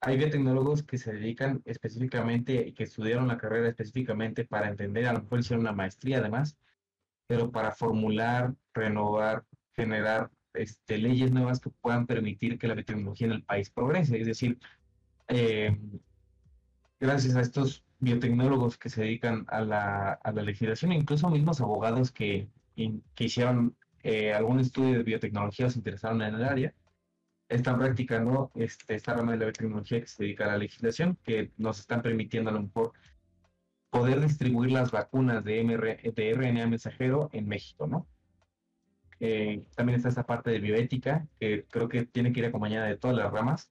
[0.00, 5.12] Hay biotecnólogos que se dedican específicamente y que estudiaron la carrera específicamente para entender, a
[5.14, 6.56] lo mejor hicieron una maestría además,
[7.26, 13.32] pero para formular, renovar, generar este, leyes nuevas que puedan permitir que la biotecnología en
[13.34, 14.20] el país progrese.
[14.20, 14.58] Es decir,
[15.28, 15.76] eh,
[17.00, 22.12] gracias a estos biotecnólogos que se dedican a la, a la legislación, incluso mismos abogados
[22.12, 26.74] que, que hicieron eh, algún estudio de biotecnología o se interesaron en el área,
[27.48, 31.52] están practicando este, esta rama de la biotecnología que se dedica a la legislación, que
[31.56, 32.92] nos están permitiendo a lo mejor
[33.90, 38.06] poder distribuir las vacunas de, MR, de RNA mensajero en México, ¿no?
[39.20, 42.96] Eh, también está esta parte de bioética, que creo que tiene que ir acompañada de
[42.96, 43.70] todas las ramas,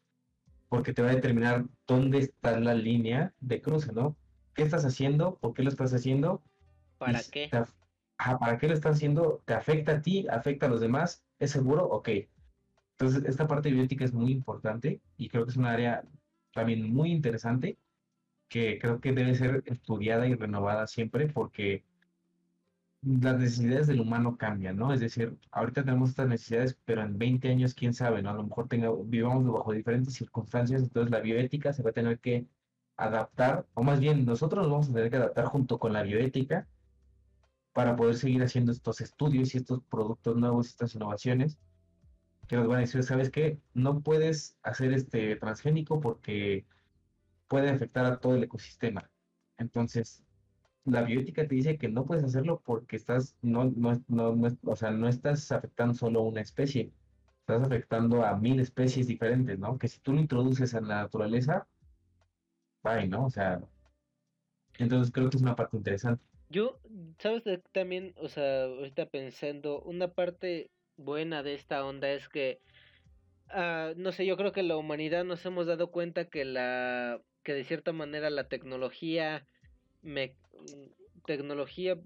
[0.69, 4.17] porque te va a determinar dónde está la línea de cruce, ¿no?
[4.53, 5.37] ¿Qué estás haciendo?
[5.37, 6.41] ¿Por qué lo estás haciendo?
[6.97, 7.49] ¿Para qué?
[8.17, 9.41] ¿Para qué lo estás haciendo?
[9.45, 10.25] ¿Te afecta a ti?
[10.29, 11.23] ¿Afecta a los demás?
[11.39, 11.85] ¿Es seguro?
[11.85, 12.09] Ok.
[12.97, 16.03] Entonces, esta parte biótica es muy importante y creo que es un área
[16.53, 17.77] también muy interesante
[18.47, 21.83] que creo que debe ser estudiada y renovada siempre porque
[23.05, 24.91] las necesidades del humano cambian, ¿no?
[24.91, 28.31] Es decir, ahorita tenemos estas necesidades, pero en 20 años, quién sabe, ¿no?
[28.31, 32.19] A lo mejor tenga, vivamos bajo diferentes circunstancias, entonces la bioética se va a tener
[32.19, 32.47] que
[32.97, 36.67] adaptar, o más bien nosotros nos vamos a tener que adaptar junto con la bioética
[37.73, 41.59] para poder seguir haciendo estos estudios y estos productos nuevos, estas innovaciones,
[42.47, 43.59] que nos van a decir, ¿sabes qué?
[43.73, 46.65] No puedes hacer este transgénico porque
[47.47, 49.09] puede afectar a todo el ecosistema.
[49.57, 50.24] Entonces,
[50.85, 54.75] la bioética te dice que no puedes hacerlo porque estás, no, no, no, no, o
[54.75, 56.91] sea, no estás afectando solo una especie,
[57.39, 59.77] estás afectando a mil especies diferentes, ¿no?
[59.77, 61.67] Que si tú lo introduces en la naturaleza,
[62.83, 63.25] bye, ¿no?
[63.25, 63.61] O sea,
[64.77, 66.23] entonces creo que es una parte interesante.
[66.49, 66.79] Yo,
[67.17, 67.43] ¿sabes?
[67.71, 72.61] También, o sea, ahorita pensando, una parte buena de esta onda es que,
[73.49, 77.53] uh, no sé, yo creo que la humanidad nos hemos dado cuenta que la, que
[77.53, 79.47] de cierta manera la tecnología
[81.25, 81.97] tecnología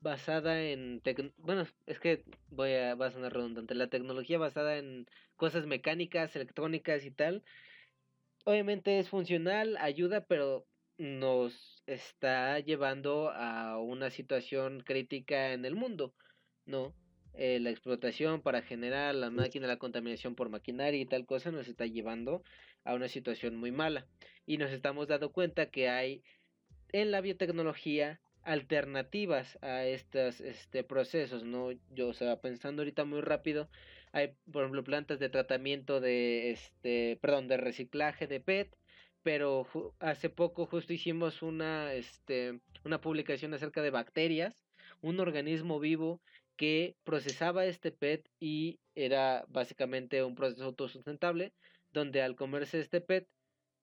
[0.00, 1.02] basada en
[1.38, 5.06] bueno es que voy a va a sonar redundante la tecnología basada en
[5.36, 7.42] cosas mecánicas electrónicas y tal
[8.44, 10.66] obviamente es funcional ayuda pero
[10.98, 16.14] nos está llevando a una situación crítica en el mundo
[16.66, 16.94] no
[17.38, 21.68] eh, la explotación para generar la máquina, la contaminación por maquinaria y tal cosa nos
[21.68, 22.42] está llevando
[22.82, 24.06] a una situación muy mala.
[24.46, 26.22] Y nos estamos dando cuenta que hay
[26.92, 31.72] en la biotecnología alternativas a estos este, procesos, ¿no?
[31.90, 33.68] Yo, o sea, pensando ahorita muy rápido,
[34.12, 38.76] hay, por ejemplo, plantas de tratamiento de, este, perdón, de reciclaje de PET,
[39.22, 39.66] pero
[39.98, 44.64] hace poco justo hicimos una, este, una publicación acerca de bacterias,
[45.02, 46.20] un organismo vivo
[46.56, 51.52] que procesaba este PET y era básicamente un proceso autosustentable,
[51.92, 53.28] donde al comerse este PET,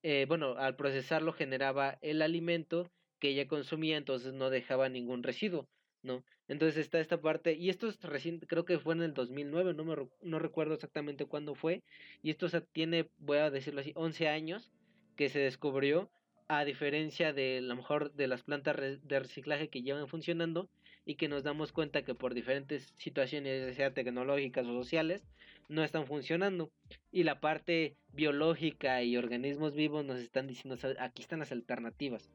[0.04, 5.66] eh, bueno, al procesarlo generaba el alimento que ella consumía, entonces no dejaba ningún residuo,
[6.02, 6.22] ¿no?
[6.46, 9.82] Entonces está esta parte, y esto es reciente, creo que fue en el 2009, no,
[9.82, 11.82] me, no recuerdo exactamente cuándo fue,
[12.22, 14.70] y esto tiene, voy a decirlo así, 11 años
[15.16, 16.10] que se descubrió,
[16.48, 20.68] a diferencia de lo mejor de las plantas de reciclaje que llevan funcionando,
[21.06, 25.22] y que nos damos cuenta que por diferentes situaciones, sea tecnológicas o sociales,
[25.68, 26.70] no están funcionando.
[27.12, 32.30] Y la parte biológica y organismos vivos nos están diciendo, aquí están las alternativas.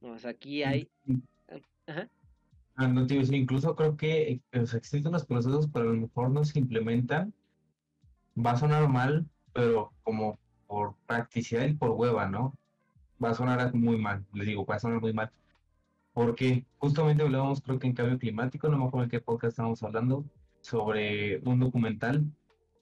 [0.00, 0.88] No, aquí hay...
[1.86, 2.08] Ajá.
[2.76, 2.92] Ah,
[3.32, 7.32] incluso creo que existen los procesos, pero a lo mejor no se implementan.
[8.36, 10.38] Va a sonar mal, pero como
[10.68, 12.54] por practicidad y por hueva, ¿no?
[13.22, 15.32] Va a sonar muy mal, les digo, va a sonar muy mal
[16.18, 19.84] porque justamente hablábamos, creo que en cambio climático, no me acuerdo en qué podcast estábamos
[19.84, 20.24] hablando,
[20.62, 22.24] sobre un documental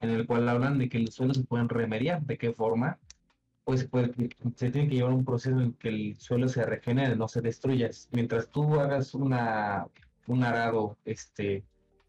[0.01, 2.99] en el cual hablan de que los suelos se pueden remediar, de qué forma,
[3.63, 3.91] pues,
[4.55, 7.91] se tiene que llevar un proceso en que el suelo se regenere, no se destruya.
[8.11, 9.87] Mientras tú hagas una,
[10.29, 11.63] un arado este,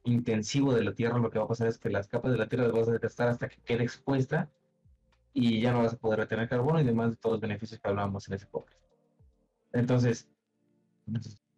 [0.05, 2.47] intensivo de la tierra, lo que va a pasar es que las capas de la
[2.47, 4.49] tierra las vas a detestar hasta que quede expuesta
[5.33, 7.89] y ya no vas a poder retener carbono y demás de todos los beneficios que
[7.89, 8.79] hablábamos en ese podcast.
[9.73, 10.29] Entonces,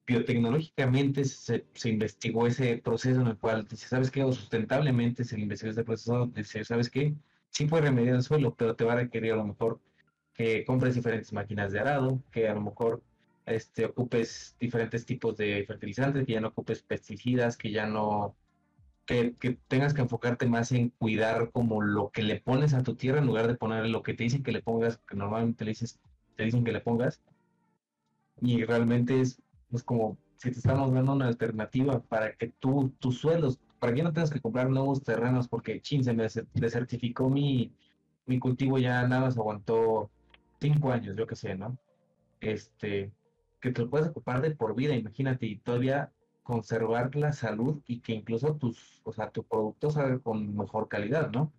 [0.09, 4.23] biotecnológicamente se, se, investigó ese proceso en el cual dice, ¿sabes qué?
[4.23, 7.13] O sustentablemente se investigó ese proceso, dice, ¿sabes qué?
[7.49, 9.80] Sí puede remediar el suelo, pero te va a requerir a lo mejor
[10.34, 13.03] que compres diferentes máquinas de arado, que a lo mejor
[13.45, 18.35] este, ocupes diferentes tipos de fertilizantes, que ya no ocupes pesticidas, que ya no...
[19.05, 22.95] Que, que, tengas que enfocarte más en cuidar como lo que le pones a tu
[22.95, 25.99] tierra en lugar de poner lo que te dicen que le pongas, que normalmente dices,
[26.35, 27.21] te dicen que le pongas,
[28.41, 29.41] y realmente es,
[29.71, 34.03] es como si te estamos dando una alternativa para que tú, tus suelos, para que
[34.03, 37.73] no tengas que comprar nuevos terrenos porque, chin, se me desertificó mi,
[38.25, 40.09] mi cultivo ya nada más aguantó
[40.59, 41.77] cinco años, yo qué sé, ¿no?
[42.39, 43.11] Este,
[43.59, 46.11] que te lo puedes ocupar de por vida, imagínate, y todavía
[46.43, 51.31] conservar la salud y que incluso tus, o sea, tu producto salga con mejor calidad,
[51.31, 51.51] ¿no?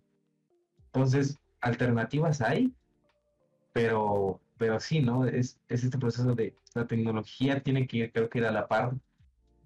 [0.87, 2.73] Entonces, alternativas hay,
[3.73, 5.25] pero pero sí, ¿no?
[5.25, 8.67] Es, es este proceso de la tecnología tiene que ir, creo que ir a la
[8.67, 8.93] par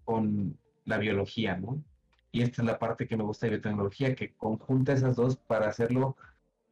[0.06, 1.84] con la biología, ¿no?
[2.32, 5.68] Y esta es la parte que me gusta de biotecnología, que conjunta esas dos para
[5.68, 6.16] hacerlo,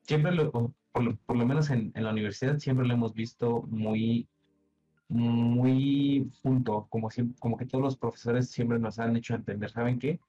[0.04, 3.64] siempre lo, por lo, por lo menos en, en, la universidad, siempre lo hemos visto
[3.64, 4.30] muy,
[5.10, 7.10] muy junto, como,
[7.40, 10.22] como que todos los profesores siempre nos han hecho entender, ¿saben qué?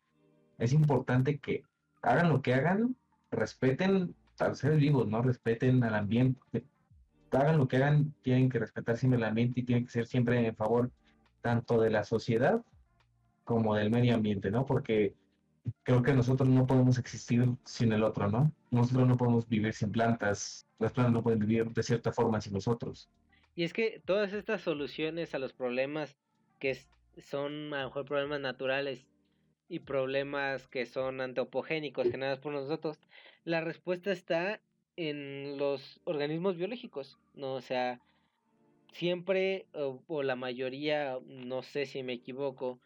[0.59, 1.63] Es importante que
[2.03, 2.97] hagan lo que hagan,
[3.31, 5.23] respeten a los seres vivos, ¿no?
[5.23, 6.65] Respeten al ambiente,
[7.39, 10.47] hagan lo que hagan, tienen que respetar siempre el ambiente y tienen que ser siempre
[10.47, 10.91] en favor
[11.41, 12.63] tanto de la sociedad
[13.45, 14.65] como del medio ambiente, ¿no?
[14.65, 15.15] Porque
[15.83, 18.53] creo que nosotros no podemos existir sin el otro, ¿no?
[18.71, 22.55] Nosotros no podemos vivir sin plantas, las plantas no pueden vivir de cierta forma sin
[22.55, 23.11] nosotros.
[23.55, 26.17] Y es que todas estas soluciones a los problemas
[26.59, 26.79] que
[27.19, 29.07] son a lo mejor problemas naturales
[29.69, 32.99] y problemas que son antropogénicos generados por nosotros,
[33.45, 34.61] la respuesta está
[34.97, 37.55] en los organismos biológicos, ¿no?
[37.55, 38.01] O sea,
[38.93, 42.81] siempre, o, la mayoría, no sé si me equivoco,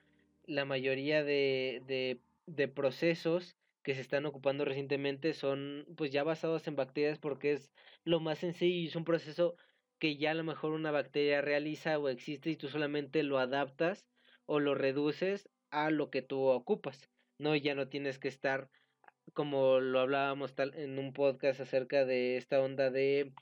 [0.46, 6.76] la mayoría de, de, procesos que se están ocupando recientemente son pues ya basados en
[6.76, 7.70] bacterias porque es
[8.04, 9.56] lo más sencillo y es un proceso
[9.98, 14.06] que ya a lo mejor una bacteria realiza o existe y tú solamente lo adaptas
[14.46, 17.10] o lo reduces a lo que tú ocupas.
[17.38, 18.70] No, ya no tienes que estar
[19.34, 23.32] como lo hablábamos tal, en un podcast acerca de esta onda de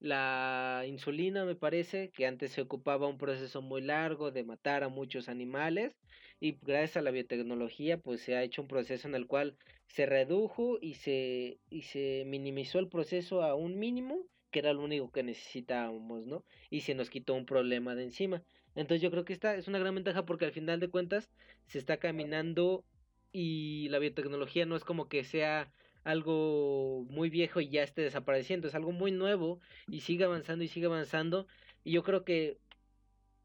[0.00, 4.88] la insulina, me parece, que antes se ocupaba un proceso muy largo de matar a
[4.88, 5.96] muchos animales
[6.40, 9.56] y gracias a la biotecnología pues se ha hecho un proceso en el cual
[9.88, 14.82] se redujo y se, y se minimizó el proceso a un mínimo que era lo
[14.82, 16.44] único que necesitábamos, ¿no?
[16.70, 18.42] Y se nos quitó un problema de encima.
[18.74, 21.28] Entonces yo creo que esta es una gran ventaja porque al final de cuentas
[21.66, 22.84] se está caminando
[23.32, 25.72] y la biotecnología no es como que sea
[26.04, 30.68] algo muy viejo y ya esté desapareciendo, es algo muy nuevo y sigue avanzando y
[30.68, 31.46] sigue avanzando
[31.84, 32.58] y yo creo que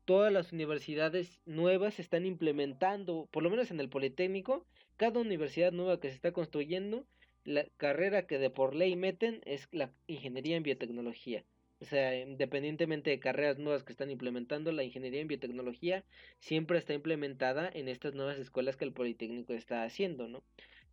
[0.06, 4.66] todas las universidades nuevas están implementando, por lo menos en el Politécnico,
[4.98, 7.06] cada universidad nueva que se está construyendo,
[7.46, 11.44] la carrera que de por ley meten es la ingeniería en biotecnología.
[11.84, 16.06] O sea, independientemente de carreras nuevas que están implementando, la ingeniería en biotecnología
[16.40, 20.46] siempre está implementada en estas nuevas escuelas que el Politécnico está haciendo, ¿no?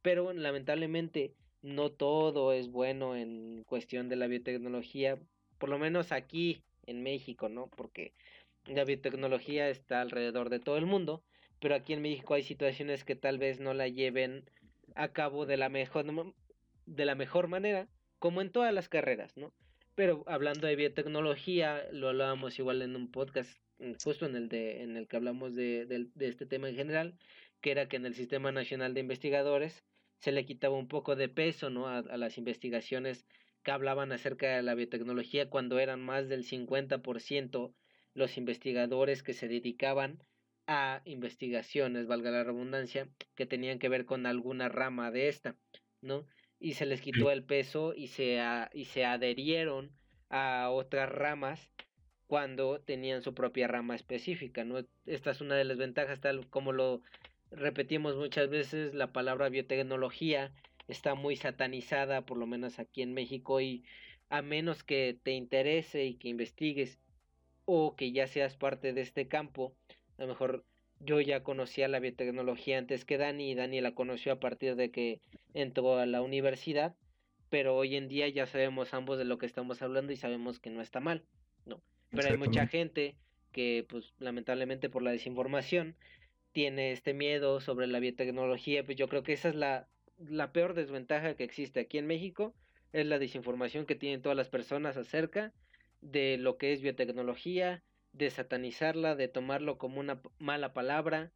[0.02, 5.16] Pero lamentablemente no todo es bueno en cuestión de la biotecnología,
[5.58, 7.68] por lo menos aquí en México, ¿no?
[7.68, 8.12] Porque
[8.66, 11.22] la biotecnología está alrededor de todo el mundo,
[11.60, 14.50] pero aquí en México hay situaciones que tal vez no la lleven
[14.96, 16.34] a cabo de la mejor
[16.86, 17.86] de la mejor manera,
[18.18, 19.52] como en todas las carreras, ¿no?
[19.94, 24.82] Pero hablando de biotecnología, lo hablábamos igual en un podcast, mm, justo en el de,
[24.82, 27.18] en el que hablamos de, de este tema en general,
[27.60, 29.84] que era que en el Sistema Nacional de Investigadores
[30.20, 31.88] se le quitaba un poco de peso, ¿no?
[31.88, 33.26] A, a las investigaciones
[33.62, 37.74] que hablaban acerca de la biotecnología cuando eran más del 50%
[38.14, 40.22] los investigadores que se dedicaban
[40.66, 45.56] a investigaciones, valga la redundancia, que tenían que ver con alguna rama de esta,
[46.00, 46.26] ¿no?
[46.60, 48.38] Y se les quitó el peso y se,
[48.72, 49.90] y se adherieron
[50.28, 51.72] a otras ramas
[52.26, 54.78] cuando tenían su propia rama específica, ¿no?
[55.04, 57.02] Esta es una de las ventajas, tal como lo
[57.50, 60.52] repetimos muchas veces, la palabra biotecnología
[60.86, 63.84] está muy satanizada, por lo menos aquí en México, y
[64.28, 67.00] a menos que te interese y que investigues
[67.64, 69.74] o que ya seas parte de este campo,
[70.18, 70.64] a lo mejor
[71.00, 74.90] yo ya conocía la biotecnología antes que Dani y Dani la conoció a partir de
[74.90, 75.20] que
[75.54, 76.94] entró a la universidad,
[77.48, 80.70] pero hoy en día ya sabemos ambos de lo que estamos hablando y sabemos que
[80.70, 81.24] no está mal,
[81.64, 81.82] ¿no?
[82.10, 83.16] Pero hay mucha gente
[83.50, 85.96] que pues lamentablemente por la desinformación
[86.52, 90.74] tiene este miedo sobre la biotecnología, pues yo creo que esa es la, la peor
[90.74, 92.54] desventaja que existe aquí en México,
[92.92, 95.52] es la desinformación que tienen todas las personas acerca
[96.00, 97.82] de lo que es biotecnología,
[98.12, 101.32] de satanizarla, de tomarlo como una mala palabra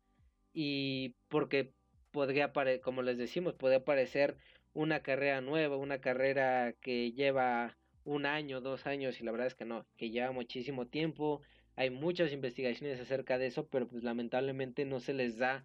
[0.53, 1.75] y porque
[2.11, 2.53] podría,
[2.83, 4.39] como les decimos, puede parecer
[4.73, 9.55] una carrera nueva, una carrera que lleva un año, dos años y la verdad es
[9.55, 11.43] que no, que lleva muchísimo tiempo,
[11.77, 15.65] hay muchas investigaciones acerca de eso, pero pues lamentablemente no se les da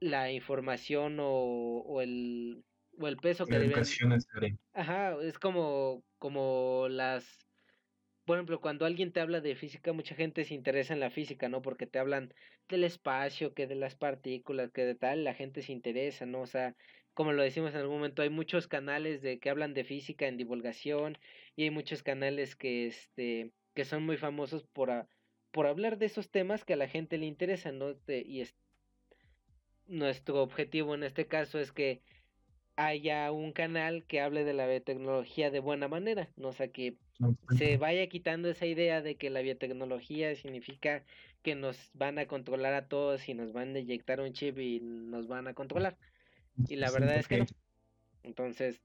[0.00, 2.64] la información o, o el
[3.00, 3.84] o el peso que deben.
[4.72, 7.47] Ajá, es como como las
[8.28, 11.48] por ejemplo, cuando alguien te habla de física, mucha gente se interesa en la física,
[11.48, 11.62] ¿no?
[11.62, 12.34] Porque te hablan
[12.68, 16.42] del espacio, que de las partículas, que de tal, la gente se interesa, ¿no?
[16.42, 16.76] O sea,
[17.14, 20.36] como lo decimos en algún momento, hay muchos canales de que hablan de física en
[20.36, 21.16] divulgación
[21.56, 25.08] y hay muchos canales que este que son muy famosos por,
[25.50, 27.96] por hablar de esos temas que a la gente le interesan, ¿no?
[28.08, 28.54] y es,
[29.86, 32.02] nuestro objetivo en este caso es que
[32.76, 36.48] haya un canal que hable de la biotecnología de buena manera, ¿no?
[36.48, 36.98] O sea, que
[37.56, 41.04] se vaya quitando esa idea de que la biotecnología significa
[41.42, 44.80] que nos van a controlar a todos y nos van a inyectar un chip y
[44.80, 45.96] nos van a controlar.
[46.68, 47.46] Y la verdad es que no.
[48.22, 48.82] Entonces,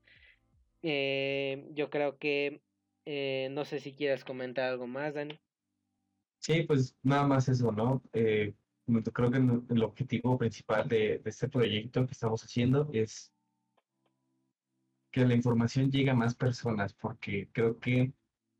[0.82, 2.62] eh, yo creo que
[3.06, 5.40] eh, no sé si quieras comentar algo más, Dani.
[6.40, 8.02] Sí, pues nada más eso, ¿no?
[8.14, 8.54] Eh,
[9.14, 13.32] creo que el objetivo principal de, este proyecto que estamos haciendo es
[15.12, 18.12] que la información llegue a más personas, porque creo que,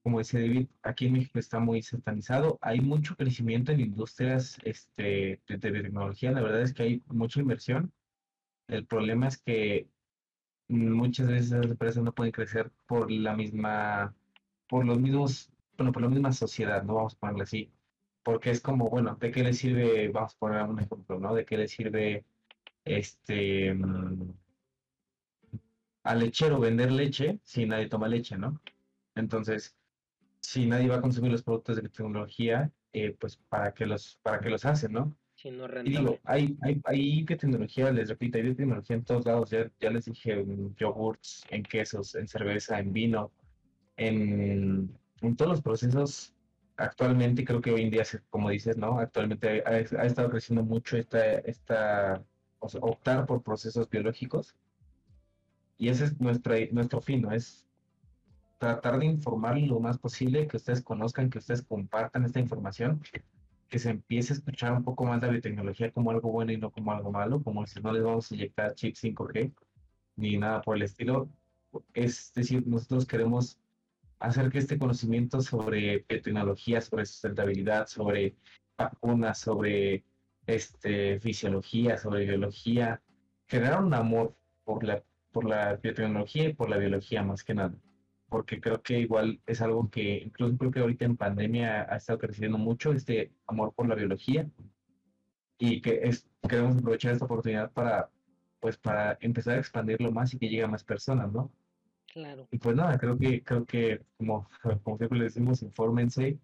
[0.04, 5.42] como dice David, aquí en México está muy satanizado, hay mucho crecimiento en industrias este,
[5.48, 7.94] de, de tecnología, la verdad es que hay mucha inversión.
[8.68, 9.88] El problema es que
[10.68, 14.16] muchas veces las empresas no pueden crecer por la misma
[14.74, 16.96] por los mismos, bueno, por la misma sociedad, ¿no?
[16.96, 17.72] Vamos a ponerle así.
[18.24, 21.36] Porque es como, bueno, ¿de qué le sirve, vamos a poner un ejemplo, ¿no?
[21.36, 22.26] ¿De qué le sirve
[22.84, 24.34] este mm,
[26.04, 28.60] al lechero vender leche si nadie toma leche, ¿no?
[29.16, 29.76] Entonces,
[30.44, 34.40] si nadie va a consumir los productos de tecnología, eh, pues para qué los, para
[34.40, 35.16] qué los hacen, ¿no?
[35.46, 39.50] No y digo, hay, hay, hay tecnología, les repito, hay tecnología en todos lados.
[39.50, 43.32] Ya, ya les dije en yogurts, en quesos, en cerveza, en vino
[43.98, 44.98] en,
[45.38, 46.34] todos los procesos
[46.76, 49.00] actualmente creo que hoy en día, como dices, ¿no?
[49.00, 52.24] Actualmente ha, estado creciendo mucho esta, esta
[52.60, 54.56] optar por procesos biológicos.
[55.78, 57.32] Y ese es nuestro, nuestro fin, ¿no?
[57.32, 57.68] Es
[58.64, 63.02] tratar de informar lo más posible, que ustedes conozcan, que ustedes compartan esta información,
[63.68, 66.72] que se empiece a escuchar un poco más la biotecnología como algo bueno y no
[66.72, 69.54] como algo malo, como si no les vamos a inyectar chip 5G
[70.16, 71.30] ni nada por el estilo.
[71.94, 73.60] Es decir, nosotros queremos
[74.20, 78.38] hacer que este conocimiento sobre tecnología, sobre sustentabilidad, sobre
[78.78, 80.06] vacunas, sobre
[80.48, 83.02] este, fisiología, sobre biología,
[83.48, 85.04] generar un amor por la,
[85.34, 87.76] por la biotecnología y por la biología más que nada.
[88.34, 92.18] Porque creo que igual es algo que, incluso creo que ahorita en pandemia ha estado
[92.18, 94.50] creciendo mucho este amor por la biología
[95.60, 98.10] y que es, queremos aprovechar esta oportunidad para
[98.60, 101.52] pues para empezar a expandirlo más y que llegue a más personas, ¿no?
[102.12, 102.48] Claro.
[102.50, 104.50] Y pues nada, creo que, creo que como,
[104.84, 106.40] como siempre le decimos, infórmense,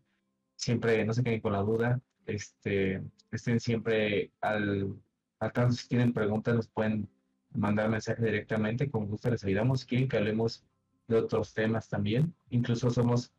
[0.55, 3.01] siempre no se queden con la duda, este,
[3.31, 4.95] estén siempre al,
[5.39, 7.09] al tanto, si tienen preguntas nos pueden
[7.49, 10.63] mandar mensaje directamente, con gusto les ayudamos, si quieren que hablemos
[11.10, 13.34] de otros temas también, incluso somos,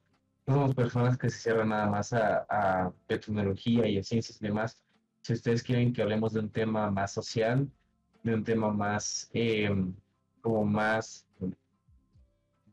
[0.47, 4.83] no somos personas que se cierran nada más a, a y a ciencias y demás,
[5.23, 7.71] si ustedes quieren que hablemos de un tema más social,
[8.23, 9.71] de un tema más, eh,
[10.41, 11.27] como más,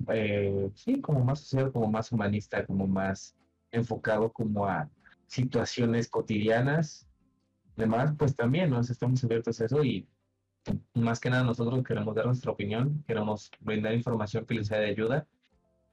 [0.09, 3.35] eh, sí, como más social, como más humanista, como más
[3.71, 4.89] enfocado como a
[5.27, 7.07] situaciones cotidianas,
[7.75, 10.07] demás, pues también nos estamos abiertos a eso y
[10.93, 14.87] más que nada nosotros queremos dar nuestra opinión, queremos brindar información que les sea de
[14.87, 15.27] ayuda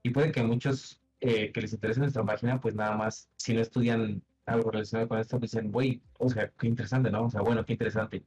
[0.03, 3.61] y puede que muchos eh, que les interese nuestra página, pues nada más, si no
[3.61, 7.25] estudian algo relacionado con esto, pues dicen, güey, o sea, qué interesante, ¿no?
[7.25, 8.23] O sea, bueno, qué interesante.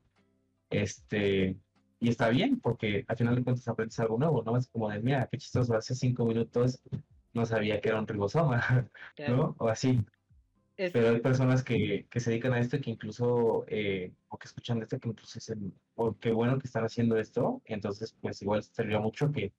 [0.70, 1.56] Este,
[2.00, 4.58] y está bien, porque al final de cuentas aprendes algo nuevo, ¿no?
[4.58, 6.82] Es como de, mira, qué chistoso, hace cinco minutos
[7.34, 8.90] no sabía que era un ribosoma,
[9.28, 9.56] ¿no?
[9.60, 10.04] O así.
[10.78, 14.46] Pero hay personas que, que, se dedican a esto y que incluso, eh, o que
[14.46, 18.62] escuchan esto, que incluso dicen, oh, qué bueno que están haciendo esto, entonces pues igual
[18.62, 19.52] serviría mucho que,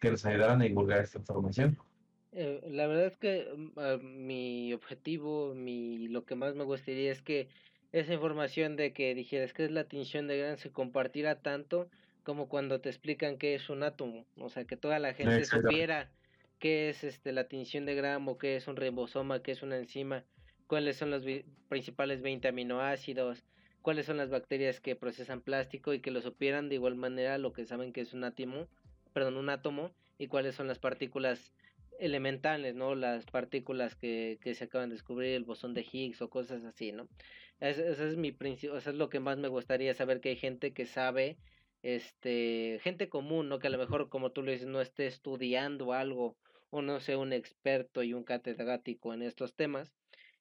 [0.00, 1.76] que nos ayudaran a divulgar esta información.
[2.32, 3.46] Eh, la verdad es que
[3.76, 7.48] uh, mi objetivo, mi lo que más me gustaría es que
[7.92, 11.90] esa información de que dijeras que es la tinción de gran se compartiera tanto
[12.22, 16.10] como cuando te explican qué es un átomo, o sea, que toda la gente supiera
[16.58, 20.24] qué es este la tinción de gramo, qué es un ribosoma, qué es una enzima,
[20.68, 21.24] cuáles son los
[21.68, 23.42] principales 20 aminoácidos,
[23.82, 27.52] cuáles son las bacterias que procesan plástico y que lo supieran de igual manera lo
[27.52, 28.68] que saben que es un átomo,
[29.12, 31.52] perdón, un átomo y cuáles son las partículas
[31.98, 32.94] elementales, ¿no?
[32.94, 36.92] Las partículas que, que se acaban de descubrir, el bosón de Higgs o cosas así,
[36.92, 37.08] ¿no?
[37.60, 40.72] Ese, es mi principio, eso es lo que más me gustaría saber que hay gente
[40.72, 41.38] que sabe,
[41.82, 43.58] este, gente común, ¿no?
[43.58, 46.36] Que a lo mejor, como tú lo dices, no esté estudiando algo
[46.70, 49.92] o no sea un experto y un catedrático en estos temas,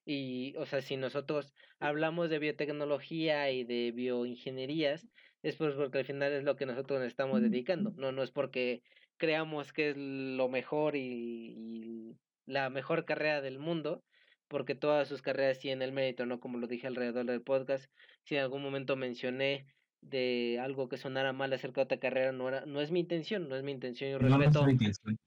[0.10, 5.06] y, o sea, si nosotros hablamos de biotecnología y de bioingenierías,
[5.44, 7.92] es pues porque al final es lo que nosotros nos estamos dedicando.
[7.98, 8.82] No, no es porque
[9.18, 14.02] creamos que es lo mejor y, y la mejor carrera del mundo,
[14.48, 16.40] porque todas sus carreras tienen el mérito, ¿no?
[16.40, 17.92] Como lo dije alrededor del podcast,
[18.24, 19.66] si en algún momento mencioné
[20.00, 23.50] de algo que sonara mal acerca de otra carrera, no, era, no es mi intención,
[23.50, 24.10] no es mi intención.
[24.12, 24.66] Yo respeto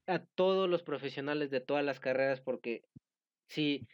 [0.06, 2.82] a todos los profesionales de todas las carreras porque
[3.46, 3.86] si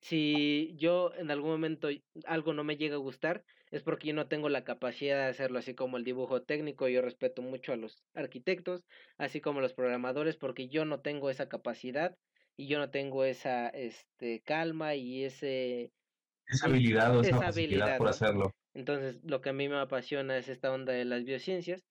[0.00, 1.88] si yo en algún momento
[2.26, 5.58] algo no me llega a gustar, es porque yo no tengo la capacidad de hacerlo,
[5.58, 8.84] así como el dibujo técnico, yo respeto mucho a los arquitectos,
[9.18, 12.16] así como a los programadores, porque yo no tengo esa capacidad
[12.56, 15.92] y yo no tengo esa este calma y ese
[16.46, 18.50] esa habilidad o esa, habilidad por hacerlo.
[18.74, 21.84] Entonces, lo que a mí me apasiona es esta onda de las biociencias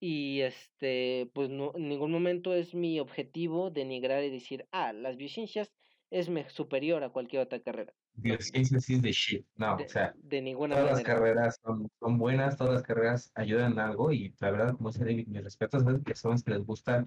[0.00, 5.16] y este pues no en ningún momento es mi objetivo denigrar y decir, "Ah, las
[5.16, 5.72] biociencias
[6.14, 7.92] es superior a cualquier otra carrera.
[8.14, 9.46] Biociencia sí es de shit.
[9.56, 11.08] No, de, o sea, de ninguna todas manera.
[11.08, 14.90] las carreras son, son, buenas, todas las carreras ayudan en algo y la verdad, como
[14.90, 17.04] dice David, mis respetos a las personas que les gusta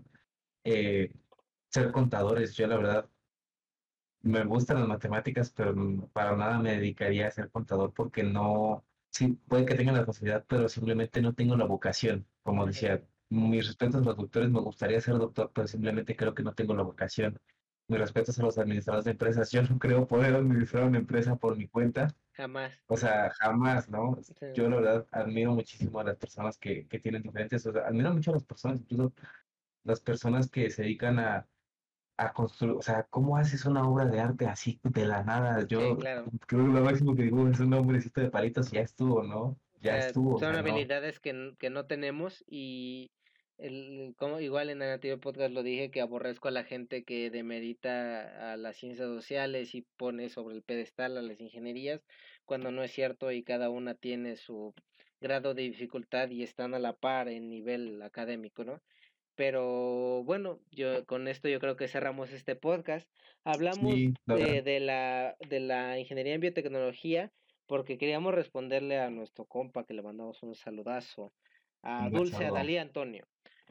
[0.65, 1.13] eh,
[1.69, 2.53] ser contadores.
[2.55, 3.09] Yo la verdad
[4.23, 5.73] me gustan las matemáticas, pero
[6.11, 10.43] para nada me dedicaría a ser contador porque no, sí, puede que tenga la facilidad,
[10.49, 12.27] pero simplemente no tengo la vocación.
[12.43, 16.43] Como decía, mis respetos a los doctores, me gustaría ser doctor, pero simplemente creo que
[16.43, 17.39] no tengo la vocación
[17.87, 19.51] mis respetos a los administradores de empresas.
[19.51, 22.07] Yo no creo poder administrar una empresa por mi cuenta.
[22.33, 22.73] Jamás.
[22.87, 24.17] O sea, jamás, ¿no?
[24.53, 28.13] Yo la verdad admiro muchísimo a las personas que, que tienen diferentes, o sea, admiro
[28.13, 29.13] mucho a las personas, incluso
[29.83, 31.47] las personas que se dedican a,
[32.17, 35.65] a construir, o sea, ¿cómo haces una obra de arte así de la nada?
[35.65, 39.23] Yo creo que lo máximo que digo es un hombrecito de palitos y ya estuvo,
[39.23, 39.57] ¿no?
[39.79, 40.39] Ya estuvo.
[40.39, 43.11] Son habilidades que, que no tenemos y
[43.57, 47.29] el, como igual en el anterior podcast lo dije que aborrezco a la gente que
[47.29, 52.01] demerita a las ciencias sociales y pone sobre el pedestal a las ingenierías
[52.45, 54.73] cuando no es cierto y cada una tiene su
[55.19, 58.81] grado de dificultad y están a la par en nivel académico, ¿no?
[59.35, 63.07] Pero bueno, yo con esto yo creo que cerramos este podcast.
[63.43, 63.93] Hablamos
[64.25, 67.31] de, de, la, de la ingeniería en biotecnología
[67.67, 71.33] porque queríamos responderle a nuestro compa que le mandamos un saludazo,
[71.83, 73.27] a Dulce, a Dalí Antonio.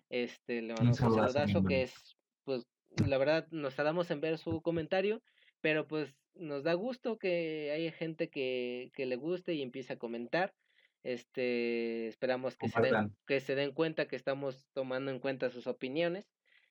[0.09, 2.67] Este, le mandamos un saludazo que es, pues,
[3.05, 5.23] la verdad, nos tardamos en ver su comentario,
[5.61, 9.99] pero pues nos da gusto que haya gente que, que le guste y empiece a
[9.99, 10.55] comentar.
[11.03, 15.67] Este, esperamos que se, den, que se den cuenta que estamos tomando en cuenta sus
[15.67, 16.27] opiniones.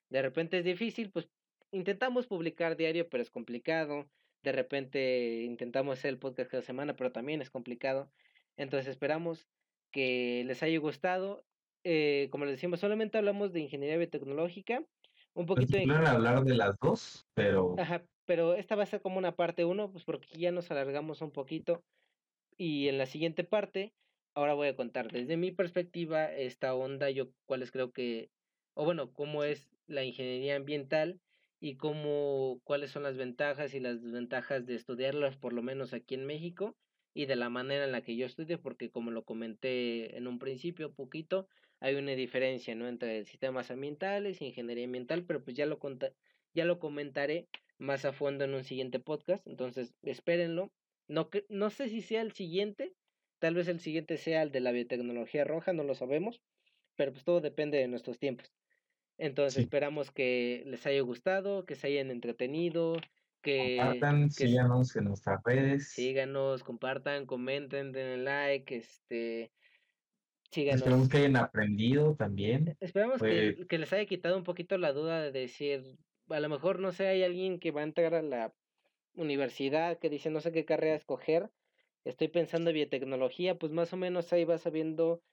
[0.09, 1.29] De repente es difícil, pues
[1.71, 4.09] intentamos publicar diario, pero es complicado.
[4.43, 8.11] De repente intentamos hacer el podcast cada semana, pero también es complicado.
[8.57, 9.47] Entonces esperamos
[9.91, 11.45] que les haya gustado.
[11.85, 14.83] Eh, como les decimos, solamente hablamos de ingeniería biotecnológica.
[15.35, 15.83] Un Pues poquito de...
[15.83, 19.65] planean hablar de las dos, pero Ajá, pero esta va a ser como una parte
[19.65, 21.83] uno, pues porque ya nos alargamos un poquito.
[22.57, 23.93] Y en la siguiente parte,
[24.33, 28.31] ahora voy a contar desde mi perspectiva esta onda, yo cuáles creo que,
[28.73, 31.21] o bueno, cómo es la ingeniería ambiental
[31.59, 36.15] y cómo, cuáles son las ventajas y las desventajas de estudiarlas, por lo menos aquí
[36.15, 36.77] en México,
[37.13, 40.39] y de la manera en la que yo estudio, porque como lo comenté en un
[40.39, 41.47] principio, poquito,
[41.85, 42.87] hay una diferencia, ¿no?
[42.87, 46.13] Entre sistemas ambientales y ingeniería ambiental, pero pues ya lo, conta
[46.55, 47.47] ya lo comentaré
[47.77, 50.71] más a fondo en un siguiente podcast, entonces espérenlo.
[51.07, 52.95] No, que, no sé si sea el siguiente,
[53.37, 56.41] tal vez el siguiente sea el de la biotecnología roja, no lo sabemos,
[56.95, 58.51] pero pues todo depende de nuestros tiempos.
[59.19, 59.61] Entonces Sí.
[59.61, 62.95] esperamos que les haya gustado, que se hayan entretenido,
[63.43, 65.87] que, compartan, que síganos en nuestras redes.
[65.89, 69.51] síganos, compartan, comenten, denle like, este,
[70.55, 72.77] Esperamos que hayan aprendido también.
[72.79, 75.97] Esperamos Fue- que, que les haya quitado un poquito la duda de decir,
[76.29, 78.53] a lo mejor no sé, hay alguien que va a entrar a la
[79.15, 81.51] universidad que dice no sé qué carrera escoger,
[82.05, 85.23] estoy pensando en biotecnología, pues más o menos ahí vas sabiendo,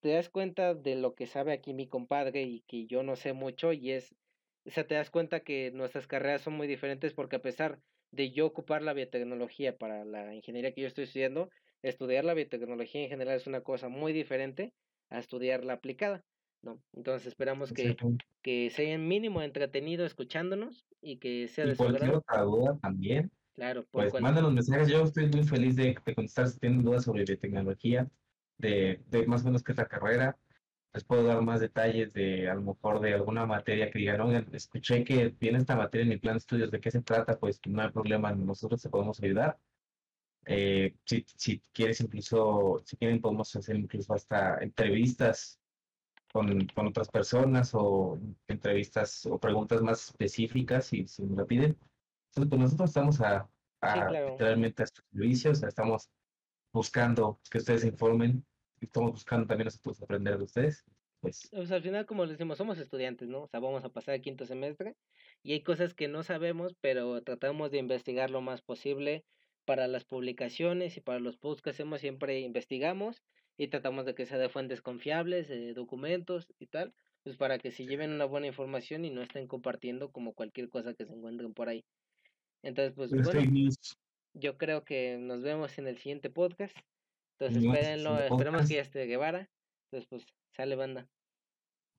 [0.00, 3.32] te das cuenta de lo que sabe aquí mi compadre y que yo no sé
[3.34, 4.14] mucho y es,
[4.66, 7.80] o sea, te das cuenta que nuestras carreras son muy diferentes porque a pesar
[8.10, 11.50] de yo ocupar la biotecnología para la ingeniería que yo estoy estudiando,
[11.82, 14.72] estudiar la biotecnología en general es una cosa muy diferente
[15.08, 16.24] a estudiar la aplicada,
[16.62, 16.82] ¿no?
[16.94, 18.16] Entonces esperamos que, Exacto.
[18.42, 23.82] que se hayan mínimo entretenido escuchándonos y que sea de su otra duda también, Claro,
[23.82, 24.88] por pues cual- mándanos mensajes.
[24.88, 28.10] Yo estoy muy feliz de, de contestar si tienen dudas sobre biotecnología,
[28.58, 30.38] de, de más o menos qué es la carrera.
[30.94, 34.46] Les puedo dar más detalles de a lo mejor de alguna materia que digan, oigan,
[34.54, 37.38] escuché que viene esta materia en mi plan de estudios, ¿de qué se trata?
[37.38, 39.58] Pues no hay problema, nosotros te podemos ayudar.
[40.46, 45.60] Eh, si, si quieres incluso, si quieren podemos hacer incluso hasta entrevistas
[46.32, 51.78] con, con otras personas o entrevistas o preguntas más específicas si, si me lo piden.
[52.30, 53.50] Entonces, pues nosotros estamos a,
[53.80, 54.30] a Sí, claro.
[54.30, 56.10] literalmente a sus servicios, o sea, estamos
[56.72, 58.46] buscando que ustedes se informen,
[58.80, 60.84] estamos buscando también nosotros aprender de ustedes.
[61.20, 63.42] Pues Pues al final, como les decimos, somos estudiantes, ¿no?
[63.42, 64.96] O sea, vamos a pasar a quinto semestre
[65.42, 69.26] y hay cosas que no sabemos, pero tratamos de investigar lo más posible
[69.64, 73.22] para las publicaciones y para los posts que hacemos, siempre investigamos
[73.56, 77.70] y tratamos de que sea de fuentes confiables, de documentos y tal, pues para que
[77.70, 81.54] se lleven una buena información y no estén compartiendo como cualquier cosa que se encuentren
[81.54, 81.84] por ahí.
[82.62, 83.70] Entonces, pues pues, bueno,
[84.34, 86.76] yo creo que nos vemos en el siguiente podcast.
[87.38, 89.50] Entonces, espérenlo, esperemos que ya esté Guevara.
[89.86, 91.08] Entonces, pues, sale banda.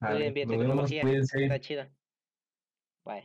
[0.02, 1.02] Nos vemos, biotecnología.
[1.02, 1.44] cuídense.
[1.44, 1.92] Está chida.
[3.06, 3.24] Bye.